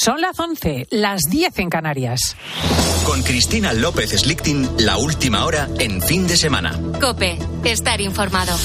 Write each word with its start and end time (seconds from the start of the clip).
Son 0.00 0.20
las 0.20 0.38
11, 0.38 0.86
las 0.90 1.22
10 1.28 1.58
en 1.58 1.70
Canarias. 1.70 2.36
Con 3.04 3.20
Cristina 3.24 3.72
López 3.72 4.10
Slichting, 4.10 4.68
la 4.78 4.96
última 4.96 5.44
hora 5.44 5.68
en 5.80 6.00
fin 6.00 6.28
de 6.28 6.36
semana. 6.36 6.78
Cope, 7.00 7.36
estar 7.64 8.00
informado. 8.00 8.56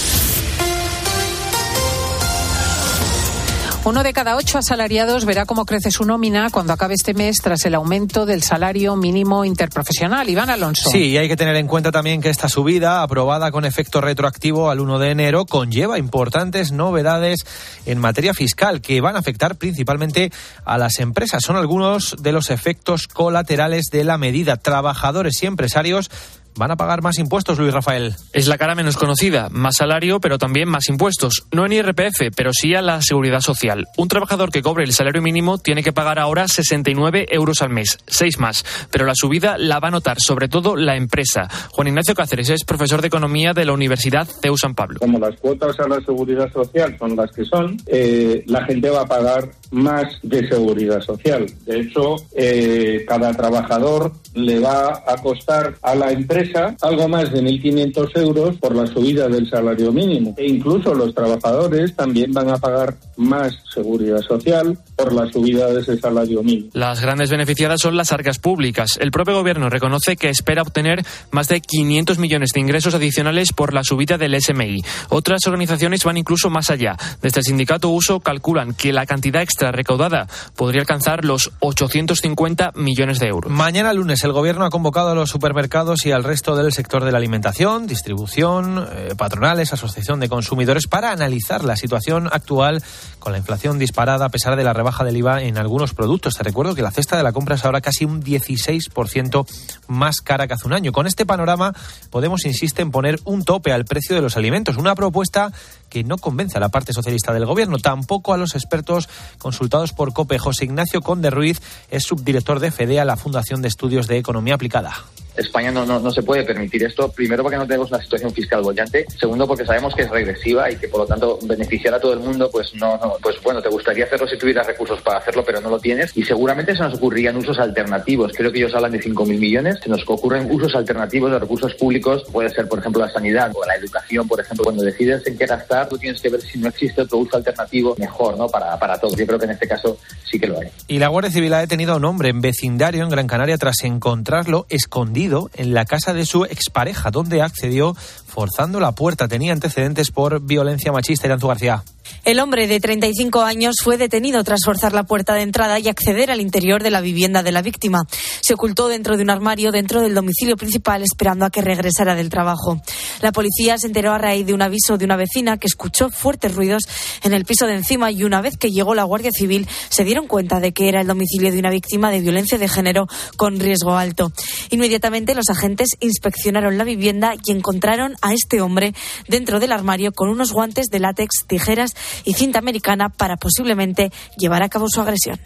Uno 3.86 4.02
de 4.02 4.14
cada 4.14 4.38
ocho 4.38 4.58
asalariados 4.58 5.26
verá 5.26 5.46
cómo 5.46 5.66
crece 5.66 5.92
su 5.92 6.06
nómina 6.06 6.50
cuando 6.52 6.72
acabe 6.72 6.94
este 6.94 7.14
mes 7.14 7.40
tras 7.44 7.66
el 7.66 7.76
aumento 7.76 8.26
del 8.26 8.42
salario 8.42 8.96
mínimo 8.96 9.44
interprofesional. 9.44 10.30
Iván 10.30 10.50
Alonso. 10.50 10.90
Sí, 10.90 11.10
y 11.10 11.18
hay 11.18 11.28
que 11.28 11.36
tener 11.36 11.58
en 11.58 11.68
cuenta 11.68 11.92
también 11.92 12.22
que 12.22 12.30
esta 12.30 12.48
subida, 12.48 13.02
aprobada 13.02 13.52
con 13.52 13.66
efecto 13.66 14.00
retroactivo 14.00 14.70
al 14.70 14.80
1 14.80 15.00
de 15.00 15.12
enero, 15.12 15.46
conlleva 15.46 16.00
importantes 16.00 16.72
novedades 16.72 17.46
en 17.86 18.00
materia 18.00 18.34
fiscal 18.34 18.80
que 18.80 19.02
van 19.02 19.18
a 19.18 19.20
afectar 19.20 19.58
principalmente 19.58 20.32
a 20.64 20.78
las 20.78 21.00
empresas. 21.00 21.44
Son 21.44 21.58
algunos 21.58 22.16
de 22.22 22.32
los 22.32 22.52
efectos 22.52 23.10
colaterales 23.10 23.88
de 23.92 24.06
la 24.06 24.18
medida. 24.18 24.56
Trabajadores 24.56 25.44
y 25.44 25.48
empresarios 25.48 26.10
van 26.56 26.72
a 26.72 26.76
pagar 26.76 27.02
más 27.02 27.20
impuestos, 27.20 27.58
Luis 27.58 27.74
Rafael. 27.74 28.16
Es 28.32 28.48
la 28.48 28.58
cara 28.58 28.76
menos 28.76 28.98
conocida, 28.98 29.50
más 29.50 29.78
salario, 29.78 30.20
pero 30.20 30.38
también 30.38 30.70
más 30.70 30.90
impuestos. 30.90 31.46
No 31.52 31.66
en 31.66 31.74
IRPF, 31.74 32.36
pero 32.36 32.52
sí 32.54 32.76
a 32.76 32.82
la 32.82 33.02
seguridad 33.02 33.42
social. 33.42 33.86
Un 33.98 34.08
trabajador 34.08 34.52
que 34.52 34.62
cobre 34.62 34.84
el 34.84 34.94
salario 34.94 35.22
mínimo 35.22 35.58
tiene 35.58 35.84
que 35.84 35.94
pagar 35.94 36.20
ahora 36.20 36.48
69 36.48 37.28
euros 37.30 37.62
al 37.62 37.70
mes, 37.70 37.98
seis 38.08 38.40
más. 38.40 38.66
Pero 38.92 39.06
la 39.06 39.16
subida 39.16 39.58
la 39.58 39.80
va 39.80 39.90
a 39.90 39.92
notar 39.92 40.18
sobre 40.20 40.48
todo 40.48 40.76
la 40.76 40.96
empresa. 40.96 41.48
Juan 41.72 41.88
Ignacio 41.88 42.16
Cáceres 42.16 42.50
es 42.50 42.64
profesor 42.64 43.02
de 43.02 43.08
Economía 43.08 43.54
de 43.54 43.66
la 43.66 43.74
Universidad 43.74 44.28
CEU 44.28 44.58
San 44.58 44.76
Pablo. 44.76 45.00
Como 45.00 45.20
las 45.20 45.36
cuotas 45.40 45.80
a 45.80 45.88
la 45.88 46.00
seguridad 46.02 46.52
social 46.52 46.96
son 46.98 47.16
las 47.16 47.32
que 47.32 47.46
son, 47.46 47.78
eh, 47.88 48.44
la 48.48 48.66
gente 48.66 48.90
va 48.90 49.02
a 49.02 49.06
pagar 49.06 49.50
más 49.72 50.20
de 50.22 50.48
seguridad 50.48 51.02
social. 51.02 51.46
De 51.66 51.80
hecho, 51.80 52.16
eh, 52.36 53.06
cada 53.08 53.32
trabajador 53.34 54.12
le 54.34 54.60
va 54.60 55.04
a 55.08 55.18
costar 55.22 55.76
a 55.82 55.96
la 55.96 56.12
empresa 56.12 56.76
algo 56.82 57.08
más 57.08 57.32
de 57.32 57.42
1.500 57.42 58.18
euros 58.18 58.58
por 58.58 58.76
la 58.76 58.88
subida 58.88 59.28
del 59.28 59.50
salario 59.50 59.92
mínimo. 59.92 60.34
E 60.38 60.48
incluso 60.48 60.94
los 60.94 61.14
trabajadores 61.14 61.96
también 61.96 62.34
van 62.34 62.50
a 62.50 62.58
pagar 62.58 62.96
más 63.18 63.54
seguridad 63.74 64.22
social 64.22 64.78
por 64.96 65.14
la 65.14 65.32
subida 65.32 65.68
de 65.68 65.82
ese 65.82 65.98
salario 65.98 66.44
mínimo. 66.44 66.70
Las 66.74 67.02
grandes 67.02 67.30
beneficiadas 67.30 67.82
son 67.82 67.98
las 67.98 68.12
arcas 68.12 68.40
públicas. 68.40 68.98
El 69.00 69.12
propio 69.12 69.36
gobierno 69.36 69.70
reconoce 69.70 70.16
que 70.16 70.30
espera 70.30 70.62
obtener 70.62 71.04
más 71.32 71.48
de 71.48 71.62
500 71.62 72.18
millones 72.18 72.52
de 72.54 72.60
ingresos 72.60 72.96
adicionales 72.96 73.54
por 73.54 73.74
la 73.74 73.84
subida 73.84 74.18
del 74.18 74.40
SMI. 74.40 74.84
Otras 75.10 75.46
organizaciones 75.48 76.04
van 76.04 76.18
incluso 76.18 76.50
más 76.50 76.70
allá. 76.70 76.98
Desde 77.22 77.40
el 77.40 77.46
sindicato 77.46 77.90
Uso 77.90 78.20
calculan 78.20 78.74
que 78.74 78.94
la 78.94 79.06
cantidad 79.06 79.42
extra 79.42 79.72
recaudada 79.72 80.28
podría 80.56 80.82
alcanzar 80.82 81.26
los 81.26 81.52
850 81.60 82.72
millones 82.76 83.20
de 83.20 83.28
euros. 83.28 83.52
Mañana 83.52 83.94
lunes 83.94 84.23
el 84.24 84.34
gobierno 84.34 84.66
ha 84.66 84.70
convocado 84.70 85.10
a 85.10 85.16
los 85.16 85.30
supermercados 85.30 86.06
y 86.06 86.12
al 86.12 86.24
resto 86.24 86.56
del 86.56 86.72
sector 86.72 87.04
de 87.04 87.12
la 87.12 87.18
alimentación, 87.18 87.88
distribución, 87.88 88.88
eh, 88.92 89.14
patronales, 89.18 89.74
asociación 89.74 90.20
de 90.20 90.30
consumidores 90.30 90.88
para 90.88 91.12
analizar 91.12 91.64
la 91.64 91.76
situación 91.76 92.28
actual 92.32 92.84
con 93.20 93.32
la 93.32 93.38
inflación 93.38 93.80
disparada 93.80 94.26
a 94.26 94.30
pesar 94.30 94.56
de 94.56 94.64
la 94.64 94.74
rebaja 94.74 95.04
del 95.04 95.18
IVA 95.18 95.44
en 95.44 95.58
algunos 95.58 95.94
productos. 95.94 96.36
Te 96.36 96.44
recuerdo 96.44 96.76
que 96.76 96.82
la 96.82 96.92
cesta 96.92 97.18
de 97.18 97.24
la 97.24 97.32
compra 97.34 97.56
es 97.56 97.66
ahora 97.66 97.82
casi 97.82 98.06
un 98.06 98.22
16% 98.22 99.46
más 99.88 100.22
cara 100.22 100.48
que 100.48 100.54
hace 100.54 100.68
un 100.68 100.74
año. 100.74 100.92
Con 100.92 101.08
este 101.08 101.26
panorama, 101.26 101.74
Podemos 102.14 102.46
insiste 102.46 102.82
en 102.82 102.92
poner 102.92 103.20
un 103.26 103.44
tope 103.44 103.72
al 103.72 103.86
precio 103.86 104.16
de 104.16 104.22
los 104.22 104.38
alimentos, 104.38 104.78
una 104.78 104.96
propuesta 104.96 105.52
que 105.94 106.04
no 106.04 106.18
convence 106.18 106.58
a 106.58 106.60
la 106.60 106.70
parte 106.70 106.92
socialista 106.92 107.34
del 107.34 107.46
gobierno, 107.46 107.78
tampoco 107.78 108.34
a 108.34 108.38
los 108.38 108.56
expertos 108.56 109.08
consultados 109.38 109.94
por 109.94 110.12
COPE. 110.12 110.40
José 110.40 110.66
Ignacio 110.66 111.02
Conde 111.02 111.30
Ruiz 111.30 111.62
es 111.92 112.04
subdirector 112.04 112.60
de 112.60 112.72
FEDEA, 112.72 113.06
la 113.06 113.16
Fundación 113.16 113.62
de 113.62 113.68
Estudios 113.68 114.08
de 114.08 114.18
Economía 114.18 114.56
Aplicada. 114.56 114.96
España 115.36 115.72
no, 115.72 115.86
no, 115.86 116.00
no, 116.00 116.12
se 116.12 116.22
puede 116.22 116.44
permitir 116.44 116.84
esto, 116.84 117.12
primero 117.12 117.42
porque 117.42 117.58
no 117.58 117.66
tenemos 117.66 117.90
una 117.90 118.02
situación 118.02 118.32
fiscal 118.32 118.62
bollante, 118.62 119.06
segundo 119.20 119.48
porque 119.48 119.66
sabemos 119.66 119.96
que 119.96 120.04
es 120.04 120.10
regresiva 120.10 120.70
y 120.70 120.76
que 120.76 120.88
por 120.88 121.02
lo 121.02 121.08
tanto 121.08 121.40
beneficiar 121.44 121.94
a 121.96 122.00
todo 122.00 122.14
el 122.14 122.20
mundo, 122.20 122.50
pues 122.52 122.74
no, 122.76 122.98
no, 122.98 123.16
pues 123.22 123.38
bueno, 123.42 123.62
te 123.62 123.70
gustaría 123.70 124.06
hacerlo 124.06 124.28
si 124.28 124.38
tuvieras 124.38 124.68
recursos 124.68 125.02
para 125.02 125.18
hacerlo, 125.20 125.44
pero 125.44 125.60
no 125.60 125.70
lo 125.70 125.80
tienes 125.80 126.16
y 126.16 126.24
seguramente 126.24 126.76
se 126.76 126.84
nos 126.84 126.96
ocurrirían 126.96 127.36
usos 127.36 127.58
alternativos. 127.58 128.32
Creo 128.36 128.52
que 128.52 128.60
ellos 128.60 128.76
hablan 128.76 128.92
de 128.92 129.02
5.000 129.02 129.40
millones, 129.40 129.80
se 129.82 129.90
nos 129.90 130.04
ocurren 130.08 130.52
usos 130.52 130.76
alternativos 130.76 131.32
de 131.32 131.40
recursos 131.40 131.74
públicos, 131.76 132.24
puede 132.32 132.50
ser 132.50 132.68
por 132.68 132.80
ejemplo 132.80 133.04
la 133.04 133.12
sanidad 133.12 133.52
o 133.56 133.66
la 133.66 133.76
educación, 133.76 134.28
por 134.28 134.40
ejemplo, 134.40 134.66
cuando 134.66 134.84
decides 134.84 135.26
en 135.26 135.38
qué 135.38 135.48
gastar, 135.48 135.83
tú 135.88 135.98
tienes 135.98 136.22
que 136.22 136.30
ver 136.30 136.42
si 136.42 136.60
no 136.60 136.70
existe 136.70 137.02
otro 137.02 137.20
uso 137.20 137.38
alternativo 137.38 137.96
mejor, 137.98 138.38
¿no? 138.38 138.48
Para, 138.48 138.78
para 138.78 139.00
todos. 139.00 139.16
Yo 139.18 139.26
creo 139.26 139.40
que 139.40 139.46
en 139.46 139.52
este 139.52 139.68
caso 139.68 139.98
sí 140.30 140.40
que 140.40 140.48
lo 140.48 140.60
hay. 140.60 140.68
Y 140.88 141.00
la 141.00 141.08
Guardia 141.08 141.32
Civil 141.32 141.54
ha 141.54 141.60
detenido 141.60 141.94
a 141.94 141.98
un 141.98 142.06
hombre 142.06 142.30
en 142.30 142.42
vecindario 142.42 143.04
en 143.04 143.10
Gran 143.10 143.28
Canaria 143.28 143.58
tras 143.58 143.84
encontrarlo 143.84 144.66
escondido 144.70 145.50
en 145.56 145.74
la 145.74 145.86
casa 145.86 146.14
de 146.14 146.26
su 146.26 146.46
expareja, 146.46 147.12
donde 147.12 147.42
accedió 147.42 147.96
forzando 147.96 148.80
la 148.80 148.94
puerta. 148.94 149.28
Tenía 149.28 149.54
antecedentes 149.54 150.12
por 150.12 150.42
violencia 150.42 150.92
machista. 150.92 151.28
Iranzu 151.28 151.48
García. 151.48 151.84
El 152.26 152.40
hombre 152.40 152.68
de 152.68 152.80
35 152.80 153.42
años 153.42 153.76
fue 153.84 153.98
detenido 153.98 154.44
tras 154.44 154.64
forzar 154.64 154.94
la 154.94 155.04
puerta 155.04 155.34
de 155.34 155.42
entrada 155.42 155.80
y 155.80 155.90
acceder 155.90 156.32
al 156.32 156.42
interior 156.42 156.82
de 156.82 156.92
la 156.92 157.02
vivienda 157.02 157.44
de 157.44 157.52
la 157.52 157.62
víctima. 157.62 158.08
Se 158.42 158.54
ocultó 158.54 158.88
dentro 158.88 159.18
de 159.18 159.24
un 159.24 159.30
armario 159.30 159.72
dentro 159.72 160.02
del 160.02 160.16
domicilio 160.16 160.56
principal 160.56 161.04
esperando 161.04 161.46
a 161.46 161.50
que 161.50 161.62
regresara 161.62 162.16
del 162.16 162.30
trabajo. 162.30 162.82
La 163.22 163.32
policía 163.32 163.78
se 163.78 163.88
enteró 163.88 164.14
a 164.14 164.18
raíz 164.18 164.46
de 164.46 164.54
un 164.54 164.62
aviso 164.62 164.98
de 164.98 165.06
una 165.06 165.18
vecina 165.18 165.58
que 165.58 165.68
escuchó 165.68 166.10
fuertes 166.10 166.56
ruidos 166.56 166.84
en 167.24 167.34
el 167.34 167.46
piso 167.46 167.68
de 167.68 167.76
encima 167.76 168.12
y 168.12 168.24
una 168.24 168.42
vez 168.42 168.58
que 168.58 168.72
llegó 168.72 168.96
la 168.96 169.04
Guardia 169.04 169.32
Civil 169.32 169.68
se 169.90 170.04
dieron 170.04 170.28
cuenta 170.28 170.60
de 170.60 170.72
que 170.72 170.90
era 170.90 171.02
el 171.02 171.08
domicilio 171.08 171.52
de 171.52 171.60
una 171.60 171.70
víctima 171.70 172.12
de 172.12 172.22
violencia 172.22 172.58
de 172.58 172.68
género 172.68 173.08
con 173.38 173.60
riesgo 173.60 173.98
alto. 173.98 174.32
Inmediatamente 174.70 175.36
los 175.36 175.50
agentes 175.50 175.90
inspeccionaron 176.00 176.78
la 176.78 176.84
vivienda 176.84 177.34
y 177.46 177.52
encontraron 177.52 178.16
a 178.22 178.34
este 178.34 178.62
hombre 178.62 178.94
dentro 179.28 179.60
del 179.60 179.72
armario 179.72 180.12
con 180.12 180.30
unos 180.30 180.52
guantes 180.52 180.88
de 180.88 181.00
látex, 181.00 181.46
tijeras 181.48 181.94
y 182.24 182.34
cinta 182.34 182.60
americana 182.60 183.10
para 183.10 183.38
posiblemente 183.38 184.12
llevar 184.38 184.64
a 184.64 184.70
cabo 184.70 184.88
su 184.90 185.02
agresión. 185.02 185.40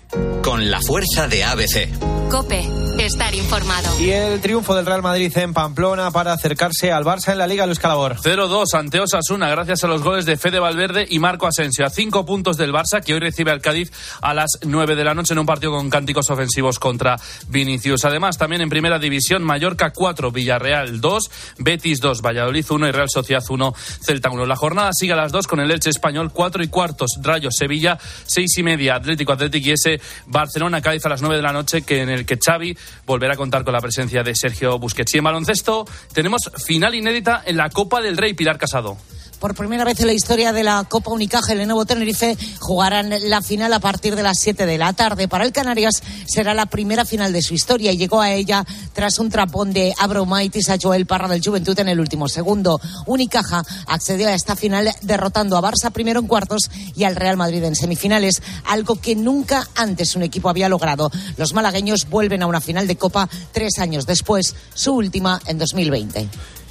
Con 0.43 0.69
la 0.69 0.81
fuerza 0.81 1.27
de 1.27 1.43
ABC. 1.43 1.89
Cope, 2.29 2.67
estar 2.99 3.33
informado. 3.33 3.99
Y 4.01 4.11
el 4.11 4.41
triunfo 4.41 4.75
del 4.75 4.85
Real 4.85 5.01
Madrid 5.01 5.31
en 5.37 5.53
Pamplona 5.53 6.11
para 6.11 6.33
acercarse 6.33 6.91
al 6.91 7.05
Barça 7.05 7.31
en 7.31 7.37
la 7.37 7.47
Liga 7.47 7.65
Luis 7.65 7.79
Calabor. 7.79 8.17
0-2 8.17 8.73
ante 8.73 8.99
Osasuna 8.99 9.49
gracias 9.49 9.83
a 9.83 9.87
los 9.87 10.01
goles 10.01 10.25
de 10.25 10.35
Fede 10.35 10.59
Valverde 10.59 11.05
y 11.09 11.19
Marco 11.19 11.47
Asensio. 11.47 11.85
A 11.85 11.89
cinco 11.89 12.25
puntos 12.25 12.57
del 12.57 12.73
Barça 12.73 13.01
que 13.01 13.13
hoy 13.13 13.19
recibe 13.19 13.51
al 13.51 13.61
Cádiz 13.61 13.91
a 14.21 14.33
las 14.33 14.59
9 14.65 14.95
de 14.95 15.03
la 15.03 15.13
noche 15.13 15.33
en 15.33 15.39
un 15.39 15.45
partido 15.45 15.71
con 15.71 15.89
cánticos 15.89 16.29
ofensivos 16.29 16.79
contra 16.79 17.17
Vinicius. 17.47 18.03
Además, 18.05 18.37
también 18.37 18.61
en 18.61 18.69
primera 18.69 18.99
división, 18.99 19.43
Mallorca 19.43 19.91
4, 19.91 20.31
Villarreal 20.31 20.99
2, 20.99 21.31
Betis 21.59 22.01
2, 22.01 22.21
Valladolid 22.21 22.65
1 22.69 22.87
y 22.87 22.91
Real 22.91 23.09
Sociedad 23.09 23.43
1, 23.47 23.73
Celta 24.01 24.29
1. 24.29 24.45
La 24.45 24.55
jornada 24.55 24.89
sigue 24.93 25.13
a 25.13 25.17
las 25.17 25.31
2 25.31 25.47
con 25.47 25.59
el 25.59 25.71
Elche 25.71 25.89
Español 25.89 26.31
4 26.37 26.63
y 26.63 26.67
cuartos, 26.67 27.17
Rayo 27.23 27.49
Sevilla 27.51 27.97
6 27.99 28.59
y 28.59 28.63
media, 28.63 28.93
Atlético 28.93 29.33
Atlético 29.33 29.69
y 29.69 29.71
ese 29.71 29.99
Barcelona 30.27 30.81
Cádiz 30.81 31.03
a 31.07 31.09
las 31.09 31.23
9 31.23 31.35
de 31.35 31.41
la 31.41 31.51
noche 31.51 31.81
que 31.81 32.03
en 32.03 32.09
el 32.09 32.27
que 32.27 32.37
Xavi 32.37 32.77
volverá 33.07 33.33
a 33.33 33.37
contar 33.37 33.63
con 33.63 33.73
la 33.73 33.79
presencia 33.79 34.21
de 34.21 34.35
Sergio 34.35 34.77
Busquets. 34.77 35.15
Y 35.15 35.17
en 35.17 35.23
baloncesto 35.23 35.85
tenemos 36.13 36.51
final 36.63 36.93
inédita 36.93 37.41
en 37.43 37.57
la 37.57 37.71
Copa 37.71 38.01
del 38.01 38.17
Rey 38.17 38.35
Pilar 38.35 38.59
Casado. 38.59 38.97
Por 39.39 39.53
primera 39.53 39.83
vez 39.83 39.99
en 39.99 40.07
la 40.07 40.13
historia 40.13 40.51
de 40.51 40.63
la 40.63 40.83
Copa 40.89 41.11
Unicaja, 41.11 41.53
el 41.53 41.67
Nuevo 41.67 41.85
Tenerife 41.85 42.35
jugarán 42.59 43.13
la 43.29 43.43
final 43.43 43.71
a 43.71 43.79
partir 43.79 44.15
de 44.15 44.23
las 44.23 44.39
7 44.39 44.65
de 44.65 44.79
la 44.79 44.93
tarde. 44.93 45.27
Para 45.27 45.45
el 45.45 45.51
Canarias 45.51 46.01
será 46.25 46.55
la 46.55 46.65
primera 46.65 47.05
final 47.05 47.31
de 47.31 47.43
su 47.43 47.53
historia 47.53 47.91
y 47.91 47.97
llegó 47.97 48.19
a 48.19 48.31
ella 48.31 48.65
tras 48.93 49.19
un 49.19 49.29
trapón 49.29 49.73
de 49.73 49.93
Abromaitis 49.99 50.69
a 50.69 50.77
Joel 50.81 51.05
Parra 51.05 51.27
del 51.27 51.43
Juventud 51.43 51.79
en 51.79 51.87
el 51.87 51.99
último 51.99 52.27
segundo. 52.27 52.81
Unicaja 53.05 53.63
accedió 53.85 54.27
a 54.27 54.33
esta 54.33 54.55
final 54.55 54.89
derrotando 55.03 55.55
a 55.55 55.61
Barça 55.61 55.91
primero 55.91 56.19
en 56.19 56.27
cuartos 56.27 56.71
y 56.95 57.03
al 57.03 57.15
Real 57.15 57.37
Madrid 57.37 57.63
en 57.63 57.75
semifinales, 57.75 58.41
algo 58.65 58.95
que 58.95 59.15
nunca 59.15 59.67
antes 59.75 60.15
un 60.15 60.23
equipo 60.23 60.49
había 60.49 60.67
logrado. 60.67 61.11
Los 61.37 61.53
malagueños 61.53 62.09
vuelven 62.09 62.41
a 62.41 62.47
una 62.47 62.59
final 62.59 62.87
de 62.87 62.95
Copa 62.95 63.29
tres 63.51 63.77
años 63.77 64.07
después, 64.07 64.55
su 64.73 64.93
última 64.93 65.39
en 65.45 65.59
2020. 65.59 66.27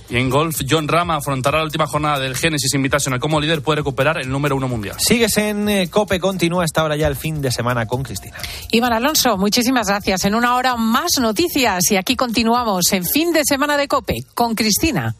Y 0.09 0.17
en 0.17 0.31
golf, 0.31 0.61
John 0.69 0.87
Rama 0.87 1.17
afrontará 1.17 1.59
la 1.59 1.65
última 1.65 1.87
jornada 1.87 2.21
del 2.21 2.37
Genesis 2.37 2.73
Invitational. 2.75 3.19
Como 3.19 3.41
líder 3.41 3.63
puede 3.63 3.79
recuperar 3.79 4.19
el 4.19 4.29
número 4.29 4.57
uno 4.57 4.69
mundial. 4.69 4.97
Sigues 4.99 5.37
en 5.39 5.69
eh, 5.69 5.89
COPE, 5.89 6.21
continúa 6.21 6.65
esta 6.65 6.85
hora 6.85 6.97
ya 6.97 7.09
el 7.09 7.17
fin 7.17 7.41
de 7.41 7.51
semana 7.51 7.87
con 7.87 8.03
Cristina. 8.03 8.37
Iván 8.71 8.93
Alonso, 8.93 9.37
muchísimas 9.37 9.89
gracias. 9.89 10.25
En 10.25 10.35
una 10.35 10.55
hora 10.55 10.77
más 10.77 11.19
noticias 11.21 11.91
y 11.91 11.97
aquí 11.97 12.15
continuamos 12.15 12.93
en 12.93 13.05
fin 13.05 13.33
de 13.33 13.43
semana 13.45 13.77
de 13.77 13.89
COPE 13.89 14.25
con 14.35 14.55
Cristina. 14.55 15.15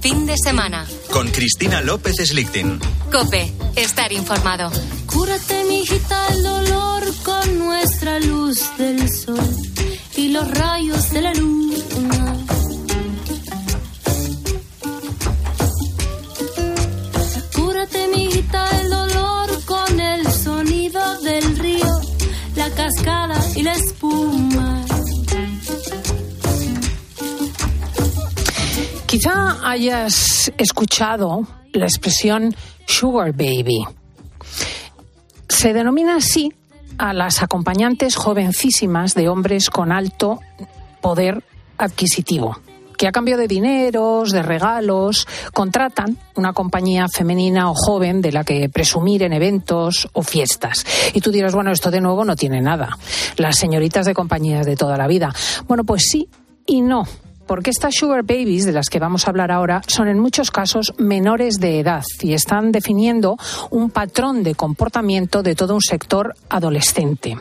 Fin 0.00 0.24
de 0.24 0.36
semana. 0.42 0.86
Con 1.10 1.28
Cristina 1.28 1.82
López 1.82 2.16
Slichting. 2.16 2.80
Cope, 3.12 3.52
estar 3.76 4.10
informado. 4.10 4.70
Cúrate, 5.04 5.64
mijita, 5.64 6.28
el 6.28 6.42
dolor 6.42 7.02
con 7.22 7.58
nuestra 7.58 8.18
luz 8.20 8.58
del 8.78 9.10
sol 9.10 9.56
y 10.16 10.28
los 10.28 10.50
rayos 10.50 11.10
de 11.10 11.20
la 11.20 11.34
luna. 11.34 12.36
Cúrate, 17.54 18.08
mijita, 18.08 18.80
el 18.80 18.88
dolor 18.88 19.64
con 19.66 20.00
el 20.00 20.32
sonido 20.32 21.20
del 21.20 21.58
río, 21.58 22.00
la 22.54 22.70
cascada 22.70 23.38
y 23.54 23.62
la 23.62 23.74
espuma. 23.74 24.86
Quizá 29.26 29.58
hayas 29.68 30.52
escuchado 30.56 31.42
la 31.72 31.86
expresión 31.86 32.54
sugar 32.86 33.32
baby. 33.32 33.84
Se 35.48 35.72
denomina 35.72 36.14
así 36.14 36.52
a 36.96 37.12
las 37.12 37.42
acompañantes 37.42 38.14
jovencísimas 38.14 39.16
de 39.16 39.28
hombres 39.28 39.68
con 39.68 39.90
alto 39.90 40.38
poder 41.00 41.42
adquisitivo 41.76 42.56
que 42.96 43.08
a 43.08 43.12
cambio 43.12 43.36
de 43.36 43.48
dineros, 43.48 44.30
de 44.30 44.42
regalos, 44.42 45.26
contratan 45.52 46.16
una 46.36 46.52
compañía 46.52 47.08
femenina 47.08 47.68
o 47.68 47.74
joven 47.74 48.22
de 48.22 48.30
la 48.30 48.44
que 48.44 48.68
presumir 48.68 49.24
en 49.24 49.32
eventos 49.32 50.08
o 50.12 50.22
fiestas. 50.22 50.86
Y 51.14 51.20
tú 51.20 51.32
dirás, 51.32 51.52
bueno, 51.52 51.72
esto 51.72 51.90
de 51.90 52.00
nuevo 52.00 52.24
no 52.24 52.36
tiene 52.36 52.62
nada. 52.62 52.96
Las 53.38 53.56
señoritas 53.56 54.06
de 54.06 54.14
compañías 54.14 54.64
de 54.64 54.76
toda 54.76 54.96
la 54.96 55.08
vida. 55.08 55.34
Bueno, 55.66 55.82
pues 55.82 56.04
sí 56.10 56.28
y 56.64 56.80
no 56.80 57.06
porque 57.46 57.70
estas 57.70 57.94
sugar 57.94 58.22
babies 58.22 58.64
de 58.64 58.72
las 58.72 58.88
que 58.88 58.98
vamos 58.98 59.26
a 59.26 59.30
hablar 59.30 59.50
ahora 59.50 59.82
son 59.86 60.08
en 60.08 60.18
muchos 60.18 60.50
casos 60.50 60.94
menores 60.98 61.56
de 61.56 61.80
edad 61.80 62.04
y 62.20 62.34
están 62.34 62.72
definiendo 62.72 63.36
un 63.70 63.90
patrón 63.90 64.42
de 64.42 64.54
comportamiento 64.54 65.42
de 65.42 65.54
todo 65.54 65.74
un 65.74 65.82
sector 65.82 66.34
adolescente. 66.48 67.36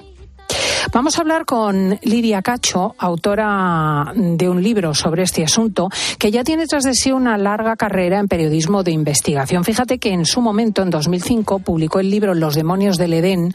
Vamos 0.91 1.17
a 1.17 1.21
hablar 1.21 1.45
con 1.45 1.99
Lidia 2.03 2.41
Cacho, 2.41 2.95
autora 2.97 4.13
de 4.15 4.47
un 4.47 4.61
libro 4.61 4.93
sobre 4.93 5.23
este 5.23 5.43
asunto, 5.43 5.89
que 6.17 6.31
ya 6.31 6.43
tiene 6.43 6.67
tras 6.67 6.83
de 6.83 6.93
sí 6.93 7.11
una 7.11 7.37
larga 7.37 7.75
carrera 7.75 8.19
en 8.19 8.27
periodismo 8.27 8.83
de 8.83 8.91
investigación. 8.91 9.63
Fíjate 9.63 9.97
que 9.97 10.13
en 10.13 10.25
su 10.25 10.41
momento, 10.41 10.81
en 10.81 10.89
2005, 10.89 11.59
publicó 11.59 11.99
el 11.99 12.09
libro 12.09 12.33
Los 12.33 12.55
demonios 12.55 12.97
del 12.97 13.13
Edén 13.13 13.53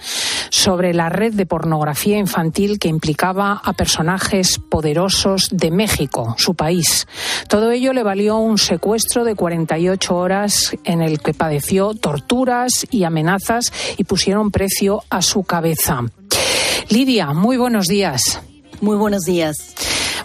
sobre 0.51 0.93
la 0.93 1.09
red 1.09 1.33
de 1.33 1.47
pornografía 1.47 2.19
infantil 2.19 2.79
que 2.79 2.89
implicaba 2.89 3.61
a 3.65 3.73
personajes 3.73 4.59
poderosos 4.59 5.49
de 5.51 5.71
México, 5.71 6.35
su 6.39 6.55
país. 6.55 7.07
Todo 7.49 7.71
ello 7.71 7.93
le 7.93 8.03
valió 8.03 8.37
un 8.39 8.59
secuestro 8.59 9.25
de 9.25 9.35
48 9.35 10.15
horas 10.15 10.77
en 10.85 11.01
el 11.01 11.21
que 11.21 11.35
padeció 11.35 11.95
torturas 11.95 12.87
y 12.91 13.05
amenazas 13.05 13.73
y 13.97 14.05
pusieron 14.05 14.51
precio 14.51 15.03
a 15.11 15.23
su 15.23 15.43
cabeza. 15.43 16.05
Lidia, 16.91 17.33
muy 17.33 17.57
buenos 17.57 17.87
días. 17.87 18.41
Muy 18.81 18.97
buenos 18.97 19.23
días. 19.23 19.77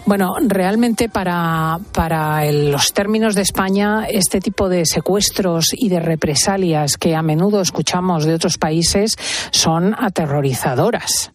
Bueno, 0.04 0.34
realmente 0.40 1.08
para, 1.08 1.78
para 1.92 2.44
los 2.50 2.92
términos 2.92 3.36
de 3.36 3.42
España, 3.42 4.06
este 4.08 4.40
tipo 4.40 4.68
de 4.68 4.84
secuestros 4.84 5.66
y 5.72 5.88
de 5.88 6.00
represalias 6.00 6.96
que 6.96 7.14
a 7.14 7.22
menudo 7.22 7.60
escuchamos 7.60 8.24
de 8.24 8.34
otros 8.34 8.58
países 8.58 9.12
son 9.52 9.94
aterrorizadoras. 9.96 11.30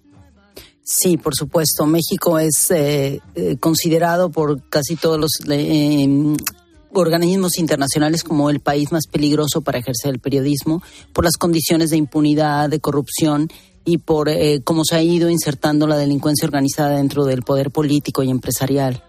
Sí, 0.83 1.16
por 1.16 1.33
supuesto. 1.33 1.86
México 1.86 2.38
es 2.38 2.69
eh, 2.72 3.22
eh, 3.36 3.56
considerado 3.57 4.31
por 4.31 4.62
casi 4.68 4.98
todos 4.98 5.18
los 5.18 5.31
eh, 5.50 6.36
organismos 6.92 7.57
internacionales 7.57 8.25
como 8.25 8.50
el 8.50 8.60
país 8.60 8.92
más 8.92 9.07
peligroso 9.07 9.62
para 9.62 9.80
ejercer 9.80 10.12
el 10.12 10.19
periodismo 10.19 10.83
por 11.13 11.24
las 11.24 11.38
condiciones 11.38 11.89
de 11.92 11.98
impunidad, 11.98 12.69
de 12.69 12.81
corrupción 12.81 13.50
y 13.86 13.98
por 14.00 14.30
eh, 14.30 14.62
cómo 14.63 14.83
se 14.86 14.95
ha 14.95 15.01
ido 15.01 15.30
insertando 15.30 15.88
la 15.88 15.98
delincuencia 15.98 16.45
organizada 16.45 16.98
dentro 16.98 17.25
del 17.25 17.42
poder 17.42 17.72
político 17.72 18.24
y 18.24 18.30
empresarial. 18.30 19.04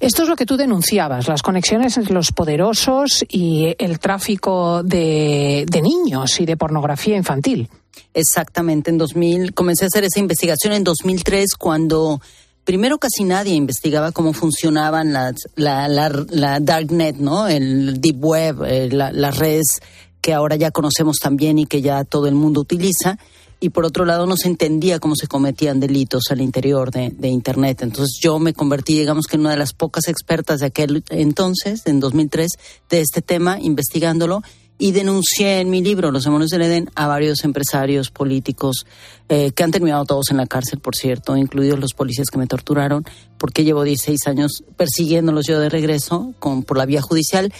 Esto 0.00 0.22
es 0.22 0.28
lo 0.28 0.36
que 0.36 0.46
tú 0.46 0.56
denunciabas, 0.56 1.28
las 1.28 1.42
conexiones 1.42 1.96
entre 1.96 2.14
los 2.14 2.32
poderosos 2.32 3.24
y 3.28 3.74
el 3.78 3.98
tráfico 3.98 4.82
de, 4.82 5.64
de 5.70 5.82
niños 5.82 6.38
y 6.40 6.46
de 6.46 6.56
pornografía 6.56 7.16
infantil. 7.16 7.68
Exactamente, 8.12 8.90
en 8.90 8.98
2000 8.98 9.54
comencé 9.54 9.84
a 9.84 9.88
hacer 9.88 10.04
esa 10.04 10.20
investigación 10.20 10.74
en 10.74 10.84
2003 10.84 11.54
cuando 11.58 12.20
primero 12.64 12.98
casi 12.98 13.24
nadie 13.24 13.54
investigaba 13.54 14.12
cómo 14.12 14.32
funcionaban 14.32 15.12
las, 15.12 15.34
la, 15.54 15.88
la, 15.88 16.10
la 16.30 16.60
darknet, 16.60 17.16
¿no? 17.16 17.48
El 17.48 18.00
deep 18.00 18.22
web, 18.22 18.64
eh, 18.64 18.88
las 18.90 19.38
redes 19.38 19.80
que 20.20 20.34
ahora 20.34 20.56
ya 20.56 20.72
conocemos 20.72 21.16
también 21.22 21.58
y 21.58 21.66
que 21.66 21.80
ya 21.80 22.04
todo 22.04 22.26
el 22.26 22.34
mundo 22.34 22.60
utiliza 22.60 23.18
y 23.60 23.70
por 23.70 23.84
otro 23.84 24.04
lado 24.04 24.26
no 24.26 24.36
se 24.36 24.48
entendía 24.48 24.98
cómo 24.98 25.14
se 25.16 25.26
cometían 25.26 25.80
delitos 25.80 26.24
al 26.30 26.40
interior 26.40 26.90
de, 26.90 27.28
Internet. 27.28 27.82
Entonces 27.82 28.18
yo 28.20 28.38
me 28.38 28.52
convertí, 28.52 28.98
digamos 28.98 29.26
que 29.26 29.36
en 29.36 29.40
una 29.40 29.50
de 29.50 29.56
las 29.56 29.72
pocas 29.72 30.08
expertas 30.08 30.60
de 30.60 30.66
aquel 30.66 31.02
entonces, 31.10 31.82
en 31.86 32.00
2003, 32.00 32.50
de 32.90 33.00
este 33.00 33.22
tema, 33.22 33.58
investigándolo 33.60 34.42
y 34.78 34.92
denuncié 34.92 35.60
en 35.60 35.70
mi 35.70 35.82
libro, 35.82 36.10
Los 36.10 36.24
demonios 36.24 36.50
del 36.50 36.62
Edén, 36.62 36.90
a 36.94 37.06
varios 37.06 37.44
empresarios 37.44 38.10
políticos 38.10 38.86
eh, 39.28 39.52
que 39.52 39.62
han 39.62 39.70
terminado 39.70 40.04
todos 40.04 40.30
en 40.30 40.36
la 40.36 40.46
cárcel, 40.46 40.80
por 40.80 40.94
cierto, 40.94 41.36
incluidos 41.36 41.78
los 41.78 41.94
policías 41.94 42.28
que 42.28 42.38
me 42.38 42.46
torturaron, 42.46 43.04
porque 43.38 43.64
llevo 43.64 43.84
16 43.84 44.26
años 44.26 44.62
persiguiéndolos 44.76 45.46
yo 45.46 45.58
de 45.58 45.68
regreso 45.68 46.34
con, 46.38 46.62
por 46.62 46.76
la 46.76 46.86
vía 46.86 47.00
judicial 47.00 47.52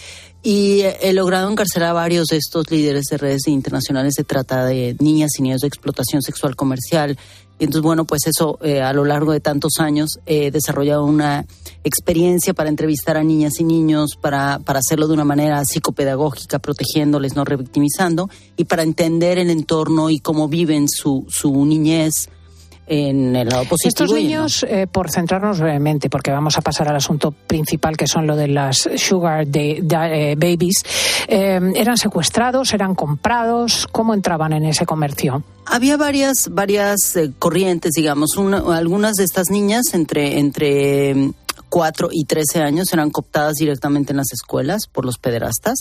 y 0.43 0.81
he 1.01 1.11
logrado 1.13 1.51
encarcelar 1.51 1.89
a 1.89 1.93
varios 1.93 2.27
de 2.27 2.37
estos 2.37 2.69
líderes 2.71 3.05
de 3.11 3.17
redes 3.17 3.47
internacionales 3.47 4.13
de 4.13 4.23
trata 4.23 4.65
de 4.65 4.95
niñas 4.99 5.31
y 5.37 5.41
niños 5.41 5.61
de 5.61 5.67
explotación 5.67 6.21
sexual 6.21 6.55
comercial. 6.55 7.17
Y 7.59 7.63
entonces, 7.63 7.81
bueno, 7.81 8.05
pues 8.05 8.27
eso 8.27 8.59
eh, 8.61 8.81
a 8.81 8.93
lo 8.93 9.03
largo 9.03 9.31
de 9.31 9.39
tantos 9.39 9.79
años 9.79 10.19
he 10.25 10.51
desarrollado 10.51 11.05
una 11.05 11.45
experiencia 11.83 12.53
para 12.53 12.69
entrevistar 12.69 13.17
a 13.17 13.23
niñas 13.23 13.59
y 13.59 13.63
niños, 13.63 14.15
para, 14.19 14.59
para 14.59 14.79
hacerlo 14.79 15.07
de 15.07 15.13
una 15.13 15.23
manera 15.23 15.63
psicopedagógica, 15.65 16.59
protegiéndoles, 16.59 17.35
no 17.35 17.45
revictimizando, 17.45 18.29
y 18.57 18.65
para 18.65 18.83
entender 18.83 19.39
el 19.39 19.49
entorno 19.49 20.09
y 20.09 20.19
cómo 20.19 20.47
viven 20.47 20.87
su, 20.87 21.25
su 21.29 21.65
niñez, 21.65 22.29
en 22.87 23.35
el 23.35 23.49
lado 23.49 23.65
positivo. 23.65 24.05
Estos 24.05 24.13
niños, 24.13 24.65
eh, 24.67 24.87
por 24.89 25.11
centrarnos 25.11 25.59
brevemente, 25.59 26.09
porque 26.09 26.31
vamos 26.31 26.57
a 26.57 26.61
pasar 26.61 26.87
al 26.87 26.95
asunto 26.95 27.31
principal, 27.31 27.97
que 27.97 28.07
son 28.07 28.25
lo 28.25 28.35
de 28.35 28.47
las 28.47 28.89
sugar 28.95 29.45
de, 29.45 29.83
eh, 29.83 30.35
babies, 30.37 30.83
eh, 31.27 31.59
¿eran 31.75 31.97
secuestrados, 31.97 32.73
eran 32.73 32.95
comprados? 32.95 33.87
¿Cómo 33.91 34.13
entraban 34.13 34.53
en 34.53 34.65
ese 34.65 34.85
comercio? 34.85 35.43
Había 35.65 35.97
varias, 35.97 36.49
varias 36.49 37.19
corrientes, 37.39 37.91
digamos. 37.93 38.37
algunas 38.71 39.15
de 39.15 39.25
estas 39.25 39.49
niñas, 39.49 39.93
entre, 39.93 40.39
entre 40.39 41.33
4 41.67 42.09
y 42.13 42.23
13 42.23 42.61
años 42.61 42.93
eran 42.93 43.09
cooptadas 43.11 43.55
directamente 43.55 44.13
en 44.13 44.17
las 44.17 44.31
escuelas 44.31 44.87
por 44.87 45.03
los 45.03 45.17
pederastas 45.17 45.79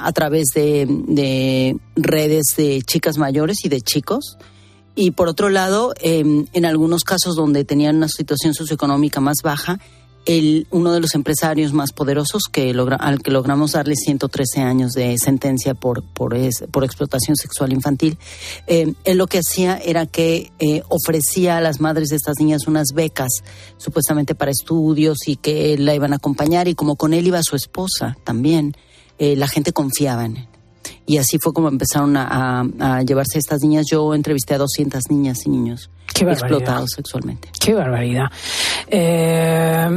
a 0.00 0.12
través 0.12 0.48
de, 0.52 0.86
de, 0.88 1.76
redes 1.94 2.56
de 2.56 2.82
chicas 2.82 3.18
mayores 3.18 3.64
y 3.64 3.68
de 3.68 3.80
chicos 3.80 4.36
y 4.94 5.12
por 5.12 5.28
otro 5.28 5.48
lado, 5.48 5.94
em, 6.00 6.46
en 6.52 6.64
algunos 6.64 7.02
casos 7.02 7.34
donde 7.34 7.64
tenían 7.64 7.96
una 7.96 8.08
situación 8.08 8.54
socioeconómica 8.54 9.20
más 9.20 9.38
baja, 9.42 9.78
el, 10.24 10.66
uno 10.70 10.92
de 10.92 11.00
los 11.00 11.14
empresarios 11.14 11.72
más 11.72 11.92
poderosos 11.92 12.44
que 12.50 12.72
logra, 12.74 12.96
al 12.96 13.22
que 13.22 13.30
logramos 13.30 13.72
darle 13.72 13.96
113 13.96 14.60
años 14.60 14.92
de 14.92 15.16
sentencia 15.18 15.74
por, 15.74 16.02
por, 16.04 16.36
por 16.70 16.84
explotación 16.84 17.36
sexual 17.36 17.72
infantil, 17.72 18.18
eh, 18.66 18.94
él 19.04 19.18
lo 19.18 19.26
que 19.26 19.38
hacía 19.38 19.78
era 19.78 20.06
que 20.06 20.52
eh, 20.58 20.82
ofrecía 20.88 21.56
a 21.56 21.60
las 21.60 21.80
madres 21.80 22.08
de 22.08 22.16
estas 22.16 22.38
niñas 22.38 22.66
unas 22.66 22.88
becas, 22.94 23.42
supuestamente 23.78 24.34
para 24.34 24.52
estudios 24.52 25.26
y 25.26 25.36
que 25.36 25.76
la 25.78 25.94
iban 25.94 26.12
a 26.12 26.16
acompañar 26.16 26.68
y 26.68 26.74
como 26.74 26.96
con 26.96 27.14
él 27.14 27.26
iba 27.26 27.42
su 27.42 27.56
esposa 27.56 28.16
también, 28.22 28.76
eh, 29.18 29.36
la 29.36 29.48
gente 29.48 29.72
confiaba 29.72 30.24
en 30.24 30.36
él 30.36 30.51
y 31.06 31.18
así 31.18 31.38
fue 31.38 31.52
como 31.52 31.68
empezaron 31.68 32.16
a, 32.16 33.02
llevarse 33.06 33.38
estas 33.38 33.60
niñas. 33.62 33.86
Yo 33.90 34.14
entrevisté 34.14 34.54
a 34.54 34.58
200 34.58 35.10
niñas 35.10 35.38
y 35.46 35.50
niños 35.50 35.90
explotados 36.14 36.90
sexualmente. 36.94 37.48
Qué 37.58 37.74
barbaridad. 37.74 38.26
Eh, 38.86 39.88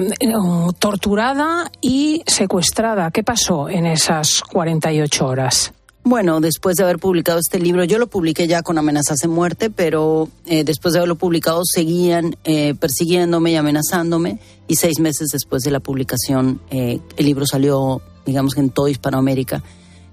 torturada 0.79 1.71
y 1.81 2.23
secuestrada. 2.25 3.11
¿Qué 3.11 3.23
pasó 3.23 3.69
en 3.69 3.85
esas 3.85 4.41
48 4.41 5.27
horas? 5.27 5.73
Bueno, 6.03 6.39
después 6.39 6.75
de 6.75 6.83
haber 6.83 6.99
publicado 6.99 7.39
este 7.39 7.59
libro, 7.59 7.83
yo 7.83 7.97
lo 7.97 8.07
publiqué 8.07 8.47
ya 8.47 8.61
con 8.61 8.77
amenazas 8.77 9.17
de 9.19 9.27
muerte, 9.27 9.71
pero 9.71 10.29
eh, 10.45 10.63
después 10.63 10.93
de 10.93 10.99
haberlo 10.99 11.15
publicado 11.15 11.61
seguían 11.65 12.35
eh, 12.43 12.75
persiguiéndome 12.75 13.51
y 13.51 13.55
amenazándome 13.55 14.39
y 14.67 14.75
seis 14.75 14.99
meses 14.99 15.29
después 15.31 15.63
de 15.63 15.71
la 15.71 15.79
publicación 15.79 16.61
el 16.69 17.01
libro 17.17 17.45
salió, 17.47 18.01
digamos 18.25 18.55
en 18.57 18.69
toda 18.69 18.89
Hispanoamérica 18.89 19.63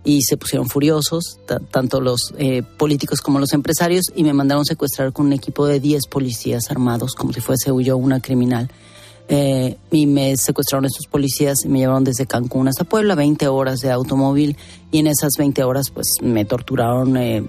y 0.05 0.23
se 0.23 0.37
pusieron 0.37 0.69
furiosos, 0.69 1.39
tanto 1.71 2.01
los 2.01 2.35
eh, 2.39 2.63
políticos 2.63 3.21
como 3.21 3.39
los 3.39 3.53
empresarios, 3.53 4.07
y 4.15 4.25
me 4.25 4.33
mandaron 4.33 4.65
secuestrar 4.65 5.13
con 5.13 5.27
un 5.27 5.33
equipo 5.33 5.67
de 5.67 5.81
10 5.81 6.07
policías 6.09 6.71
armados, 6.71 7.15
como 7.15 7.33
si 7.33 7.41
fuese 7.41 7.71
yo 7.83 7.97
una 7.97 8.21
criminal. 8.21 8.69
Eh, 9.29 9.77
y 9.91 10.07
me 10.07 10.37
secuestraron 10.37 10.85
estos 10.85 11.07
policías 11.07 11.65
y 11.65 11.69
me 11.69 11.79
llevaron 11.79 12.05
desde 12.05 12.27
Cancún 12.27 12.69
hasta 12.69 12.85
Puebla, 12.85 13.15
20 13.15 13.47
horas 13.49 13.81
de 13.81 13.91
automóvil 13.91 14.57
y 14.91 14.99
en 14.99 15.07
esas 15.07 15.31
20 15.39 15.63
horas 15.63 15.91
pues 15.91 16.17
me 16.21 16.45
torturaron, 16.45 17.17
eh, 17.17 17.43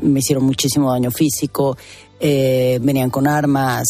me 0.00 0.20
hicieron 0.20 0.44
muchísimo 0.44 0.92
daño 0.92 1.10
físico, 1.10 1.76
eh, 2.20 2.78
venían 2.80 3.10
con 3.10 3.26
armas, 3.26 3.86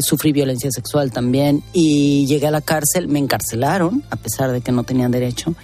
sufrí 0.00 0.32
violencia 0.32 0.70
sexual 0.70 1.10
también 1.10 1.62
y 1.72 2.26
llegué 2.26 2.46
a 2.46 2.52
la 2.52 2.60
cárcel, 2.60 3.08
me 3.08 3.18
encarcelaron 3.18 4.02
a 4.08 4.16
pesar 4.16 4.52
de 4.52 4.60
que 4.60 4.72
no 4.72 4.84
tenían 4.84 5.10
derecho 5.10 5.54